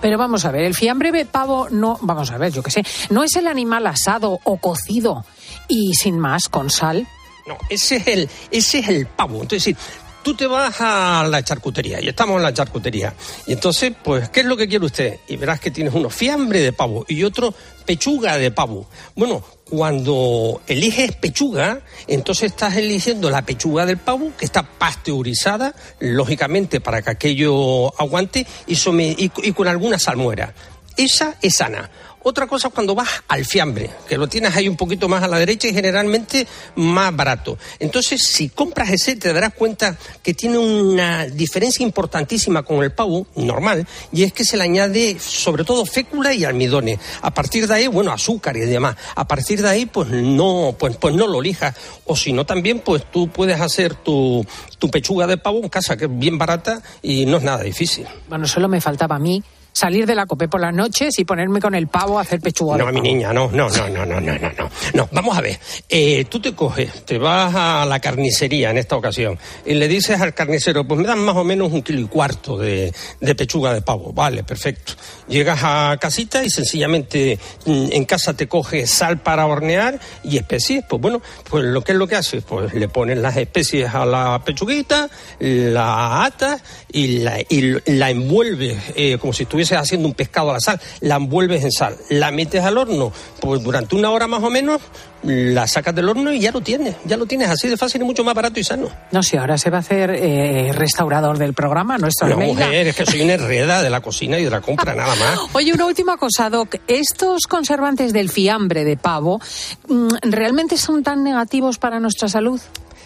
Pero 0.00 0.18
vamos 0.18 0.44
a 0.44 0.50
ver, 0.50 0.64
el 0.64 0.74
fiambre 0.74 1.12
de 1.12 1.24
pavo 1.24 1.68
no, 1.70 1.98
vamos 2.02 2.30
a 2.30 2.38
ver, 2.38 2.52
yo 2.52 2.62
qué 2.62 2.70
sé, 2.70 2.82
no 3.10 3.24
es 3.24 3.36
el 3.36 3.46
animal 3.46 3.86
asado 3.86 4.38
o 4.44 4.56
cocido 4.58 5.24
y 5.66 5.94
sin 5.94 6.18
más 6.18 6.48
con 6.48 6.70
sal. 6.70 7.06
No, 7.46 7.56
ese 7.68 7.96
es 7.96 8.06
el, 8.06 8.30
ese 8.50 8.78
es 8.80 8.88
el 8.88 9.06
pavo. 9.06 9.42
Entonces, 9.42 9.62
sí, 9.62 9.76
tú 10.24 10.34
te 10.34 10.48
vas 10.48 10.74
a 10.80 11.24
la 11.30 11.44
charcutería 11.44 12.00
y 12.00 12.08
estamos 12.08 12.36
en 12.38 12.42
la 12.42 12.52
charcutería. 12.52 13.14
Y 13.46 13.52
entonces, 13.52 13.92
pues, 14.02 14.28
¿qué 14.30 14.40
es 14.40 14.46
lo 14.46 14.56
que 14.56 14.66
quiere 14.66 14.84
usted? 14.86 15.18
Y 15.28 15.36
verás 15.36 15.60
que 15.60 15.70
tienes 15.70 15.94
uno 15.94 16.10
fiambre 16.10 16.60
de 16.60 16.72
pavo 16.72 17.04
y 17.06 17.22
otro 17.22 17.54
pechuga 17.86 18.36
de 18.38 18.50
pavo. 18.50 18.88
Bueno, 19.14 19.44
cuando 19.68 20.62
eliges 20.66 21.12
pechuga, 21.16 21.80
entonces 22.08 22.50
estás 22.52 22.76
eligiendo 22.76 23.28
la 23.30 23.42
pechuga 23.42 23.84
del 23.86 23.98
pavo 23.98 24.32
que 24.38 24.44
está 24.46 24.62
pasteurizada, 24.62 25.74
lógicamente 26.00 26.80
para 26.80 27.02
que 27.02 27.10
aquello 27.10 27.88
aguante 28.00 28.46
y, 28.66 28.74
some- 28.76 29.04
y- 29.16 29.30
y 29.42 29.52
con 29.52 29.68
alguna 29.68 29.98
salmuera. 29.98 30.54
Esa 30.96 31.34
es 31.42 31.56
sana. 31.56 31.90
Otra 32.26 32.46
cosa 32.46 32.68
es 32.68 32.74
cuando 32.74 32.94
vas 32.94 33.22
al 33.28 33.44
fiambre, 33.44 33.90
que 34.08 34.16
lo 34.16 34.26
tienes 34.26 34.56
ahí 34.56 34.66
un 34.66 34.78
poquito 34.78 35.10
más 35.10 35.22
a 35.22 35.28
la 35.28 35.38
derecha 35.38 35.68
y 35.68 35.74
generalmente 35.74 36.46
más 36.74 37.14
barato. 37.14 37.58
Entonces, 37.78 38.22
si 38.22 38.48
compras 38.48 38.88
ese, 38.88 39.16
te 39.16 39.30
darás 39.30 39.52
cuenta 39.52 39.98
que 40.22 40.32
tiene 40.32 40.56
una 40.56 41.26
diferencia 41.26 41.84
importantísima 41.84 42.62
con 42.62 42.82
el 42.82 42.92
pavo 42.92 43.26
normal, 43.36 43.86
y 44.10 44.22
es 44.22 44.32
que 44.32 44.42
se 44.42 44.56
le 44.56 44.64
añade 44.64 45.18
sobre 45.20 45.64
todo 45.64 45.84
fécula 45.84 46.32
y 46.32 46.44
almidones. 46.44 46.98
A 47.20 47.34
partir 47.34 47.68
de 47.68 47.74
ahí, 47.74 47.86
bueno, 47.88 48.10
azúcar 48.10 48.56
y 48.56 48.60
demás. 48.60 48.96
A 49.14 49.28
partir 49.28 49.60
de 49.60 49.68
ahí, 49.68 49.84
pues 49.84 50.08
no, 50.08 50.74
pues, 50.78 50.96
pues 50.96 51.14
no 51.14 51.26
lo 51.26 51.40
elijas. 51.40 51.76
O 52.06 52.16
si 52.16 52.32
no, 52.32 52.46
también, 52.46 52.80
pues 52.80 53.04
tú 53.10 53.28
puedes 53.28 53.60
hacer 53.60 53.96
tu, 53.96 54.46
tu 54.78 54.90
pechuga 54.90 55.26
de 55.26 55.36
pavo 55.36 55.60
en 55.62 55.68
casa, 55.68 55.98
que 55.98 56.06
es 56.06 56.18
bien 56.18 56.38
barata 56.38 56.80
y 57.02 57.26
no 57.26 57.36
es 57.36 57.42
nada 57.42 57.62
difícil. 57.62 58.06
Bueno, 58.30 58.46
solo 58.46 58.66
me 58.66 58.80
faltaba 58.80 59.16
a 59.16 59.18
mí 59.18 59.42
salir 59.74 60.06
de 60.06 60.14
la 60.14 60.24
cope 60.24 60.46
por 60.46 60.60
las 60.60 60.72
noches 60.72 61.18
y 61.18 61.24
ponerme 61.24 61.60
con 61.60 61.74
el 61.74 61.88
pavo 61.88 62.18
a 62.18 62.22
hacer 62.22 62.40
pechuga. 62.40 62.76
No, 62.78 62.90
mi 62.92 63.00
niña, 63.00 63.32
no, 63.32 63.50
no, 63.50 63.68
no, 63.68 63.88
no, 63.88 64.06
no, 64.06 64.20
no, 64.20 64.38
no, 64.38 64.70
no. 64.94 65.08
Vamos 65.10 65.36
a 65.36 65.40
ver. 65.40 65.58
Eh, 65.88 66.24
tú 66.26 66.40
te 66.40 66.54
coges, 66.54 67.04
te 67.04 67.18
vas 67.18 67.52
a 67.54 67.84
la 67.84 67.98
carnicería 67.98 68.70
en 68.70 68.78
esta 68.78 68.96
ocasión 68.96 69.36
y 69.66 69.74
le 69.74 69.88
dices 69.88 70.20
al 70.20 70.32
carnicero, 70.32 70.86
pues 70.86 71.00
me 71.00 71.06
dan 71.06 71.18
más 71.18 71.36
o 71.36 71.42
menos 71.42 71.72
un 71.72 71.82
kilo 71.82 72.00
y 72.00 72.06
cuarto 72.06 72.56
de, 72.56 72.94
de 73.20 73.34
pechuga 73.34 73.74
de 73.74 73.82
pavo. 73.82 74.12
Vale, 74.12 74.44
perfecto. 74.44 74.92
Llegas 75.26 75.60
a 75.64 75.96
casita 76.00 76.44
y 76.44 76.50
sencillamente 76.50 77.38
mm, 77.66 77.88
en 77.90 78.04
casa 78.04 78.34
te 78.34 78.46
coges 78.46 78.90
sal 78.90 79.18
para 79.18 79.46
hornear 79.46 79.98
y 80.22 80.36
especies. 80.36 80.84
Pues 80.88 81.02
bueno, 81.02 81.20
pues 81.50 81.64
lo 81.64 81.82
que 81.82 81.92
es 81.92 81.98
lo 81.98 82.06
que 82.06 82.14
haces, 82.14 82.44
pues 82.44 82.72
le 82.74 82.88
pones 82.88 83.18
las 83.18 83.36
especies 83.36 83.92
a 83.92 84.06
la 84.06 84.40
pechuguita, 84.44 85.08
la 85.40 86.24
atas 86.24 86.62
y 86.92 87.18
la, 87.18 87.40
y 87.40 87.76
la 87.86 88.10
envuelves 88.10 88.78
eh, 88.94 89.18
como 89.18 89.32
si 89.32 89.42
estuviese 89.42 89.63
estuvieses 89.64 89.78
haciendo 89.78 90.08
un 90.08 90.14
pescado 90.14 90.50
a 90.50 90.54
la 90.54 90.60
sal, 90.60 90.80
la 91.00 91.16
envuelves 91.16 91.64
en 91.64 91.72
sal, 91.72 91.96
la 92.10 92.30
metes 92.30 92.62
al 92.62 92.78
horno, 92.78 93.12
pues 93.40 93.62
durante 93.62 93.96
una 93.96 94.10
hora 94.10 94.26
más 94.26 94.42
o 94.42 94.50
menos, 94.50 94.80
la 95.22 95.66
sacas 95.66 95.94
del 95.94 96.08
horno 96.08 96.32
y 96.32 96.40
ya 96.40 96.52
lo 96.52 96.60
tienes, 96.60 96.96
ya 97.04 97.16
lo 97.16 97.24
tienes 97.26 97.48
así 97.48 97.68
de 97.68 97.76
fácil 97.76 98.02
y 98.02 98.04
mucho 98.04 98.24
más 98.24 98.34
barato 98.34 98.60
y 98.60 98.64
sano. 98.64 98.88
No 99.10 99.22
sé, 99.22 99.38
ahora 99.38 99.56
se 99.56 99.70
va 99.70 99.78
a 99.78 99.80
hacer 99.80 100.10
eh, 100.10 100.72
restaurador 100.72 101.38
del 101.38 101.54
programa, 101.54 101.96
nuestro 101.98 102.28
No, 102.28 102.34
Almeida. 102.34 102.66
mujer, 102.66 102.88
es 102.88 102.96
que 102.96 103.06
soy 103.06 103.22
una 103.22 103.34
herrera 103.34 103.82
de 103.82 103.90
la 103.90 104.00
cocina 104.00 104.38
y 104.38 104.44
de 104.44 104.50
la 104.50 104.60
compra, 104.60 104.94
nada 104.96 105.14
más. 105.16 105.40
Oye, 105.54 105.72
una 105.72 105.86
última 105.86 106.16
cosa, 106.16 106.50
Doc. 106.50 106.76
Estos 106.86 107.46
conservantes 107.46 108.12
del 108.12 108.28
fiambre 108.30 108.84
de 108.84 108.96
pavo, 108.96 109.40
mm, 109.88 110.08
¿realmente 110.22 110.76
son 110.76 111.02
tan 111.02 111.24
negativos 111.24 111.78
para 111.78 112.00
nuestra 112.00 112.28
salud? 112.28 112.60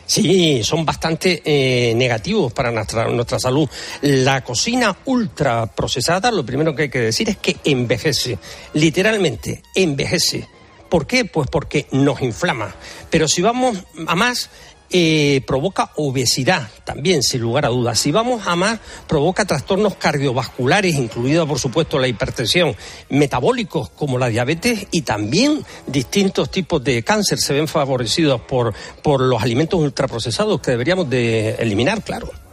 Sí, 0.09 0.65
son 0.65 0.87
bastante 0.87 1.43
eh, 1.45 1.95
negativos 1.95 2.51
para 2.55 2.71
nuestra, 2.71 3.09
nuestra 3.09 3.39
salud. 3.39 3.69
La 4.01 4.43
cocina 4.43 4.97
ultra 5.05 5.67
procesada, 5.67 6.31
lo 6.31 6.47
primero 6.47 6.75
que 6.75 6.85
hay 6.85 6.89
que 6.89 7.01
decir 7.01 7.29
es 7.29 7.37
que 7.37 7.59
envejece, 7.65 8.39
literalmente 8.73 9.63
envejece. 9.75 10.49
¿Por 10.89 11.07
qué? 11.07 11.27
Pues 11.27 11.51
porque 11.51 11.89
nos 11.93 12.23
inflama. 12.23 12.75
Pero 13.11 13.29
si 13.29 13.43
vamos 13.43 13.85
a 14.07 14.15
más, 14.15 14.49
eh, 14.91 15.43
provoca 15.47 15.91
obesidad 15.97 16.69
también, 16.85 17.23
sin 17.23 17.41
lugar 17.41 17.67
a 17.67 17.69
dudas. 17.69 17.99
Si 17.99 18.11
vamos 18.11 18.47
a 18.47 18.57
más, 18.57 18.81
provoca 19.07 19.45
trastornos 19.45 19.97
cardiovasculares, 19.97 20.95
incluida 20.95 21.45
por 21.47 21.59
supuesto 21.59 21.99
la 21.99 22.09
hipertensión, 22.09 22.75
metabólicos 23.11 23.91
como 23.91 24.19
la 24.19 24.29
diabetes 24.29 24.87
y 24.91 25.03
también 25.03 25.65
distintos 25.87 26.51
tipos 26.51 26.83
de 26.83 27.03
cáncer 27.03 27.39
se 27.39 27.53
ven 27.53 27.69
favorecidos 27.69 28.41
por, 28.41 28.75
por 29.03 29.21
los 29.21 29.43
alimentos 29.43 29.79
ultraprocesados 29.81 30.61
que 30.61 30.71
deberíamos 30.71 31.09
de 31.11 31.51
eliminar, 31.57 32.03
claro. 32.03 32.48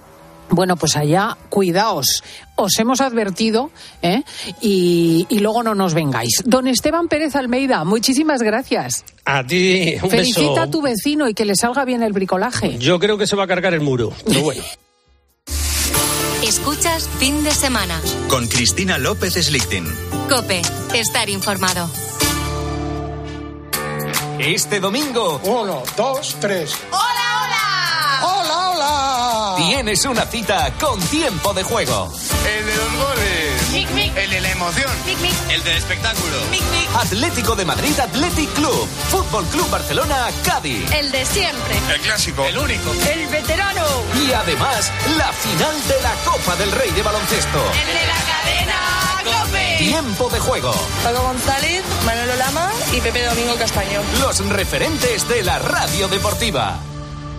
Bueno, 0.50 0.76
pues 0.78 0.96
allá, 0.96 1.38
cuidaos. 1.50 2.24
Os 2.56 2.78
hemos 2.80 3.02
advertido, 3.02 3.72
¿eh? 4.02 4.24
Y, 4.62 5.26
y 5.30 5.40
luego 5.40 5.64
no 5.64 5.76
nos 5.76 5.94
vengáis. 5.94 6.42
Don 6.46 6.68
Esteban 6.68 7.08
Pérez 7.08 7.36
Almeida, 7.36 7.84
muchísimas 7.84 8.42
gracias. 8.42 9.04
A 9.26 9.44
ti, 9.44 9.96
un 10.02 10.10
Felicita 10.10 10.50
beso. 10.50 10.62
a 10.62 10.70
tu 10.70 10.82
vecino 10.82 11.28
y 11.28 11.34
que 11.34 11.46
le 11.46 11.56
salga 11.56 11.84
bien 11.84 12.04
el 12.04 12.14
bricolaje. 12.14 12.78
Yo 12.78 13.00
creo 13.00 13.18
que 13.18 13.28
se 13.28 13.36
va 13.36 13.44
a 13.46 13.48
cargar 13.48 13.74
el 13.74 13.82
muro, 13.82 14.14
pero 14.26 14.42
bueno. 14.42 14.64
Escuchas 16.48 17.10
fin 17.18 17.44
de 17.44 17.52
semana. 17.52 18.00
Con 18.30 18.48
Cristina 18.48 19.00
López 19.00 19.34
Slichting. 19.34 19.86
Cope, 20.30 20.62
estar 20.94 21.28
informado. 21.30 21.90
Este 24.38 24.80
domingo. 24.80 25.42
Uno, 25.44 25.82
dos, 25.98 26.38
tres. 26.40 26.76
¡Hola, 26.92 27.00
hola! 27.02 27.25
Tienes 29.68 30.06
una 30.06 30.26
cita 30.28 30.72
con 30.80 31.00
tiempo 31.08 31.52
de 31.52 31.64
juego. 31.64 32.14
El 32.46 32.66
de 32.68 32.76
los 32.76 32.94
goles. 32.94 34.16
El 34.16 34.30
de 34.30 34.42
la 34.42 34.52
emoción. 34.52 34.92
El 35.50 35.64
del 35.64 35.78
espectáculo. 35.78 36.38
Atlético 36.96 37.56
de 37.56 37.66
Madrid 37.66 38.00
Athletic 38.00 38.54
Club. 38.54 38.88
Fútbol 39.10 39.44
Club 39.46 39.68
Barcelona 39.72 40.28
Cádiz. 40.46 40.92
El 40.92 41.12
de 41.12 41.26
siempre. 41.26 41.76
El 41.92 42.00
clásico. 42.02 42.46
El 42.46 42.60
único. 42.60 42.92
El 43.12 43.28
veterano. 43.28 43.86
Y 44.24 44.32
además, 44.34 44.92
la 45.18 45.34
final 45.34 45.88
de 45.88 46.02
la 46.04 46.14
Copa 46.24 46.56
del 46.58 46.72
Rey 46.72 46.92
de 46.92 47.02
Baloncesto. 47.02 47.58
El 47.58 47.88
de 47.88 48.06
la 48.06 48.20
cadena 48.30 48.86
Cope. 49.24 49.78
Tiempo 49.80 50.30
de 50.30 50.40
juego. 50.42 50.74
Paco 51.04 51.24
González, 51.24 51.84
Manolo 52.06 52.36
Lama 52.36 52.72
y 52.94 53.02
Pepe 53.02 53.26
Domingo 53.26 53.56
Castaño. 53.56 54.02
Los 54.22 54.48
referentes 54.48 55.28
de 55.28 55.42
la 55.42 55.58
radio 55.58 56.08
deportiva. 56.08 56.80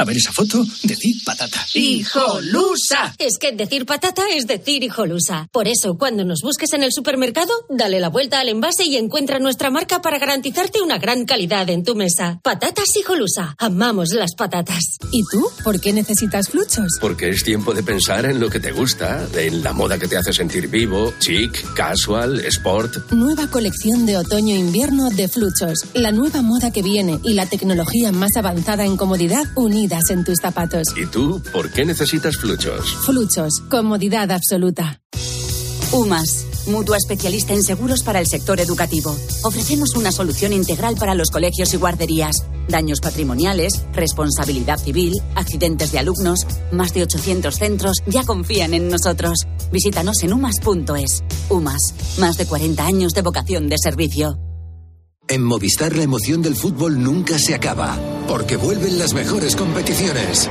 A 0.00 0.04
ver 0.04 0.16
esa 0.16 0.32
foto, 0.32 0.64
decir 0.84 1.16
patata. 1.24 1.58
¡Hijolusa! 1.74 3.16
Es 3.18 3.36
que 3.36 3.50
decir 3.50 3.84
patata 3.84 4.22
es 4.32 4.46
decir 4.46 4.84
hijolusa. 4.84 5.48
Por 5.50 5.66
eso, 5.66 5.98
cuando 5.98 6.24
nos 6.24 6.40
busques 6.40 6.72
en 6.72 6.84
el 6.84 6.92
supermercado, 6.92 7.52
dale 7.68 7.98
la 7.98 8.08
vuelta 8.08 8.38
al 8.38 8.48
envase 8.48 8.84
y 8.84 8.96
encuentra 8.96 9.40
nuestra 9.40 9.70
marca 9.70 10.00
para 10.00 10.20
garantizarte 10.20 10.80
una 10.80 10.98
gran 10.98 11.24
calidad 11.24 11.68
en 11.68 11.82
tu 11.82 11.96
mesa. 11.96 12.38
Patatas 12.44 12.84
hijolusa. 12.96 13.56
Amamos 13.58 14.10
las 14.10 14.36
patatas. 14.36 14.84
¿Y 15.10 15.24
tú? 15.32 15.44
¿Por 15.64 15.80
qué 15.80 15.92
necesitas 15.92 16.48
fluchos? 16.48 16.96
Porque 17.00 17.30
es 17.30 17.42
tiempo 17.42 17.74
de 17.74 17.82
pensar 17.82 18.24
en 18.26 18.38
lo 18.38 18.48
que 18.48 18.60
te 18.60 18.70
gusta, 18.70 19.26
en 19.34 19.64
la 19.64 19.72
moda 19.72 19.98
que 19.98 20.06
te 20.06 20.16
hace 20.16 20.32
sentir 20.32 20.68
vivo, 20.68 21.12
chic, 21.18 21.74
casual, 21.74 22.38
sport. 22.46 23.10
Nueva 23.10 23.50
colección 23.50 24.06
de 24.06 24.16
otoño-invierno 24.18 25.10
de 25.10 25.26
Fluchos. 25.26 25.86
La 25.94 26.12
nueva 26.12 26.40
moda 26.40 26.70
que 26.70 26.82
viene 26.82 27.18
y 27.24 27.34
la 27.34 27.46
tecnología 27.46 28.12
más 28.12 28.36
avanzada 28.36 28.84
en 28.84 28.96
comodidad 28.96 29.42
en 30.10 30.24
tus 30.24 30.38
zapatos. 30.40 30.88
¿Y 30.96 31.06
tú 31.06 31.42
por 31.52 31.70
qué 31.70 31.84
necesitas 31.84 32.36
fluchos? 32.36 32.94
Fluchos. 33.04 33.60
Comodidad 33.68 34.30
absoluta. 34.30 35.00
UMAS, 35.92 36.66
mutua 36.66 36.98
especialista 36.98 37.54
en 37.54 37.62
seguros 37.62 38.02
para 38.02 38.20
el 38.20 38.26
sector 38.26 38.60
educativo. 38.60 39.16
Ofrecemos 39.42 39.96
una 39.96 40.12
solución 40.12 40.52
integral 40.52 40.96
para 40.96 41.14
los 41.14 41.30
colegios 41.30 41.72
y 41.72 41.78
guarderías. 41.78 42.36
Daños 42.68 43.00
patrimoniales, 43.00 43.72
responsabilidad 43.94 44.78
civil, 44.78 45.14
accidentes 45.34 45.90
de 45.92 45.98
alumnos. 45.98 46.40
Más 46.72 46.92
de 46.92 47.04
800 47.04 47.54
centros 47.54 48.02
ya 48.06 48.24
confían 48.24 48.74
en 48.74 48.88
nosotros. 48.88 49.46
Visítanos 49.72 50.22
en 50.22 50.34
umas.es. 50.34 51.24
UMAS, 51.48 51.94
más 52.18 52.36
de 52.36 52.46
40 52.46 52.84
años 52.84 53.14
de 53.14 53.22
vocación 53.22 53.68
de 53.68 53.76
servicio. 53.82 54.38
En 55.30 55.44
Movistar 55.44 55.94
la 55.94 56.04
emoción 56.04 56.40
del 56.40 56.56
fútbol 56.56 57.02
nunca 57.02 57.38
se 57.38 57.54
acaba, 57.54 57.98
porque 58.26 58.56
vuelven 58.56 58.98
las 58.98 59.12
mejores 59.12 59.56
competiciones. 59.56 60.48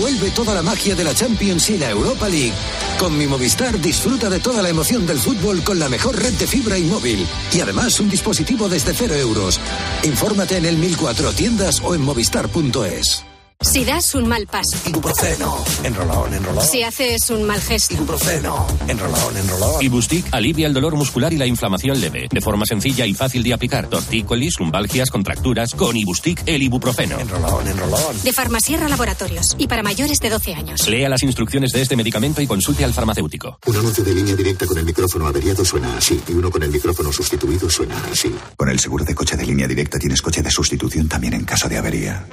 Vuelve 0.00 0.30
toda 0.30 0.54
la 0.54 0.62
magia 0.62 0.96
de 0.96 1.04
la 1.04 1.14
Champions 1.14 1.70
y 1.70 1.78
la 1.78 1.88
Europa 1.88 2.28
League. 2.28 2.52
Con 2.98 3.16
mi 3.16 3.28
Movistar 3.28 3.80
disfruta 3.80 4.28
de 4.28 4.40
toda 4.40 4.60
la 4.60 4.70
emoción 4.70 5.06
del 5.06 5.18
fútbol 5.18 5.62
con 5.62 5.78
la 5.78 5.88
mejor 5.88 6.20
red 6.20 6.32
de 6.32 6.48
fibra 6.48 6.78
y 6.78 6.82
móvil. 6.82 7.24
Y 7.52 7.60
además 7.60 8.00
un 8.00 8.10
dispositivo 8.10 8.68
desde 8.68 8.92
cero 8.92 9.14
euros. 9.14 9.60
Infórmate 10.02 10.56
en 10.56 10.64
el 10.64 10.76
1004 10.76 11.32
tiendas 11.32 11.80
o 11.80 11.94
en 11.94 12.02
movistar.es. 12.02 13.24
Si 13.62 13.84
das 13.84 14.14
un 14.14 14.26
mal 14.26 14.46
paso. 14.46 14.78
Ibuprofeno. 14.88 15.62
Enrolón, 15.84 16.32
enrolón. 16.32 16.64
Si 16.64 16.82
haces 16.82 17.28
un 17.28 17.44
mal 17.44 17.60
gesto. 17.60 17.92
Ibuprofeno. 17.92 18.66
Enrolón, 18.88 19.36
enrolón. 19.36 19.82
Ibustic 19.82 20.24
alivia 20.32 20.66
el 20.66 20.72
dolor 20.72 20.96
muscular 20.96 21.30
y 21.30 21.36
la 21.36 21.44
inflamación 21.44 22.00
leve, 22.00 22.26
de 22.32 22.40
forma 22.40 22.64
sencilla 22.64 23.04
y 23.04 23.12
fácil 23.12 23.42
de 23.42 23.52
aplicar. 23.52 23.88
Tortícolis, 23.88 24.58
lumbalgias, 24.58 25.10
contracturas, 25.10 25.74
con 25.74 25.94
Ibustic 25.94 26.42
el 26.46 26.62
ibuprofeno. 26.62 27.20
Enrolón, 27.20 27.68
enrolón. 27.68 28.22
De 28.24 28.32
Farmasierra 28.32 28.88
Laboratorios. 28.88 29.54
Y 29.58 29.68
para 29.68 29.82
mayores 29.82 30.20
de 30.20 30.30
12 30.30 30.54
años. 30.54 30.88
Lea 30.88 31.10
las 31.10 31.22
instrucciones 31.22 31.72
de 31.72 31.82
este 31.82 31.96
medicamento 31.96 32.40
y 32.40 32.46
consulte 32.46 32.84
al 32.84 32.94
farmacéutico. 32.94 33.58
Un 33.66 33.76
anuncio 33.76 34.02
de 34.02 34.14
línea 34.14 34.34
directa 34.36 34.64
con 34.64 34.78
el 34.78 34.86
micrófono 34.86 35.26
averiado 35.26 35.66
suena 35.66 35.98
así 35.98 36.18
y 36.26 36.32
uno 36.32 36.50
con 36.50 36.62
el 36.62 36.70
micrófono 36.70 37.12
sustituido 37.12 37.68
suena 37.68 38.02
así. 38.10 38.34
Con 38.56 38.70
el 38.70 38.80
seguro 38.80 39.04
de 39.04 39.14
coche 39.14 39.36
de 39.36 39.44
línea 39.44 39.68
directa 39.68 39.98
tienes 39.98 40.22
coche 40.22 40.40
de 40.40 40.50
sustitución 40.50 41.08
también 41.08 41.34
en 41.34 41.44
caso 41.44 41.68
de 41.68 41.76
avería. 41.76 42.26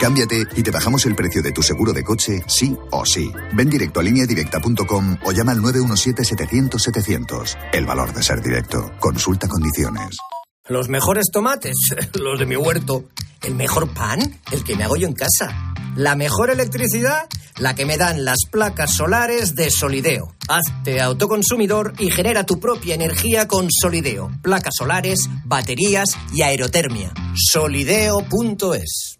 Cámbiate 0.00 0.46
y 0.54 0.62
te 0.62 0.70
bajamos 0.70 1.06
el 1.06 1.14
precio 1.14 1.42
de 1.42 1.52
tu 1.52 1.62
seguro 1.62 1.94
de 1.94 2.04
coche, 2.04 2.42
sí 2.46 2.76
o 2.90 3.06
sí. 3.06 3.32
Ven 3.54 3.70
directo 3.70 4.00
a 4.00 4.02
lineadirecta.com 4.02 5.16
o 5.24 5.32
llama 5.32 5.52
al 5.52 5.60
917-700-700. 5.60 7.56
El 7.72 7.86
valor 7.86 8.12
de 8.12 8.22
ser 8.22 8.42
directo. 8.42 8.92
Consulta 9.00 9.48
condiciones. 9.48 10.18
Los 10.68 10.88
mejores 10.88 11.30
tomates, 11.32 11.76
los 12.14 12.38
de 12.38 12.44
mi 12.46 12.56
huerto. 12.56 13.04
El 13.42 13.54
mejor 13.54 13.88
pan, 13.94 14.38
el 14.52 14.64
que 14.64 14.76
me 14.76 14.84
hago 14.84 14.96
yo 14.96 15.06
en 15.06 15.14
casa. 15.14 15.74
La 15.96 16.14
mejor 16.14 16.50
electricidad, 16.50 17.26
la 17.58 17.74
que 17.74 17.86
me 17.86 17.96
dan 17.96 18.26
las 18.26 18.40
placas 18.50 18.94
solares 18.96 19.54
de 19.54 19.70
Solideo. 19.70 20.34
Hazte 20.48 21.00
autoconsumidor 21.00 21.94
y 21.98 22.10
genera 22.10 22.44
tu 22.44 22.60
propia 22.60 22.94
energía 22.94 23.48
con 23.48 23.68
Solideo. 23.70 24.30
Placas 24.42 24.74
solares, 24.76 25.20
baterías 25.44 26.10
y 26.34 26.42
aerotermia. 26.42 27.14
Solideo.es. 27.34 29.15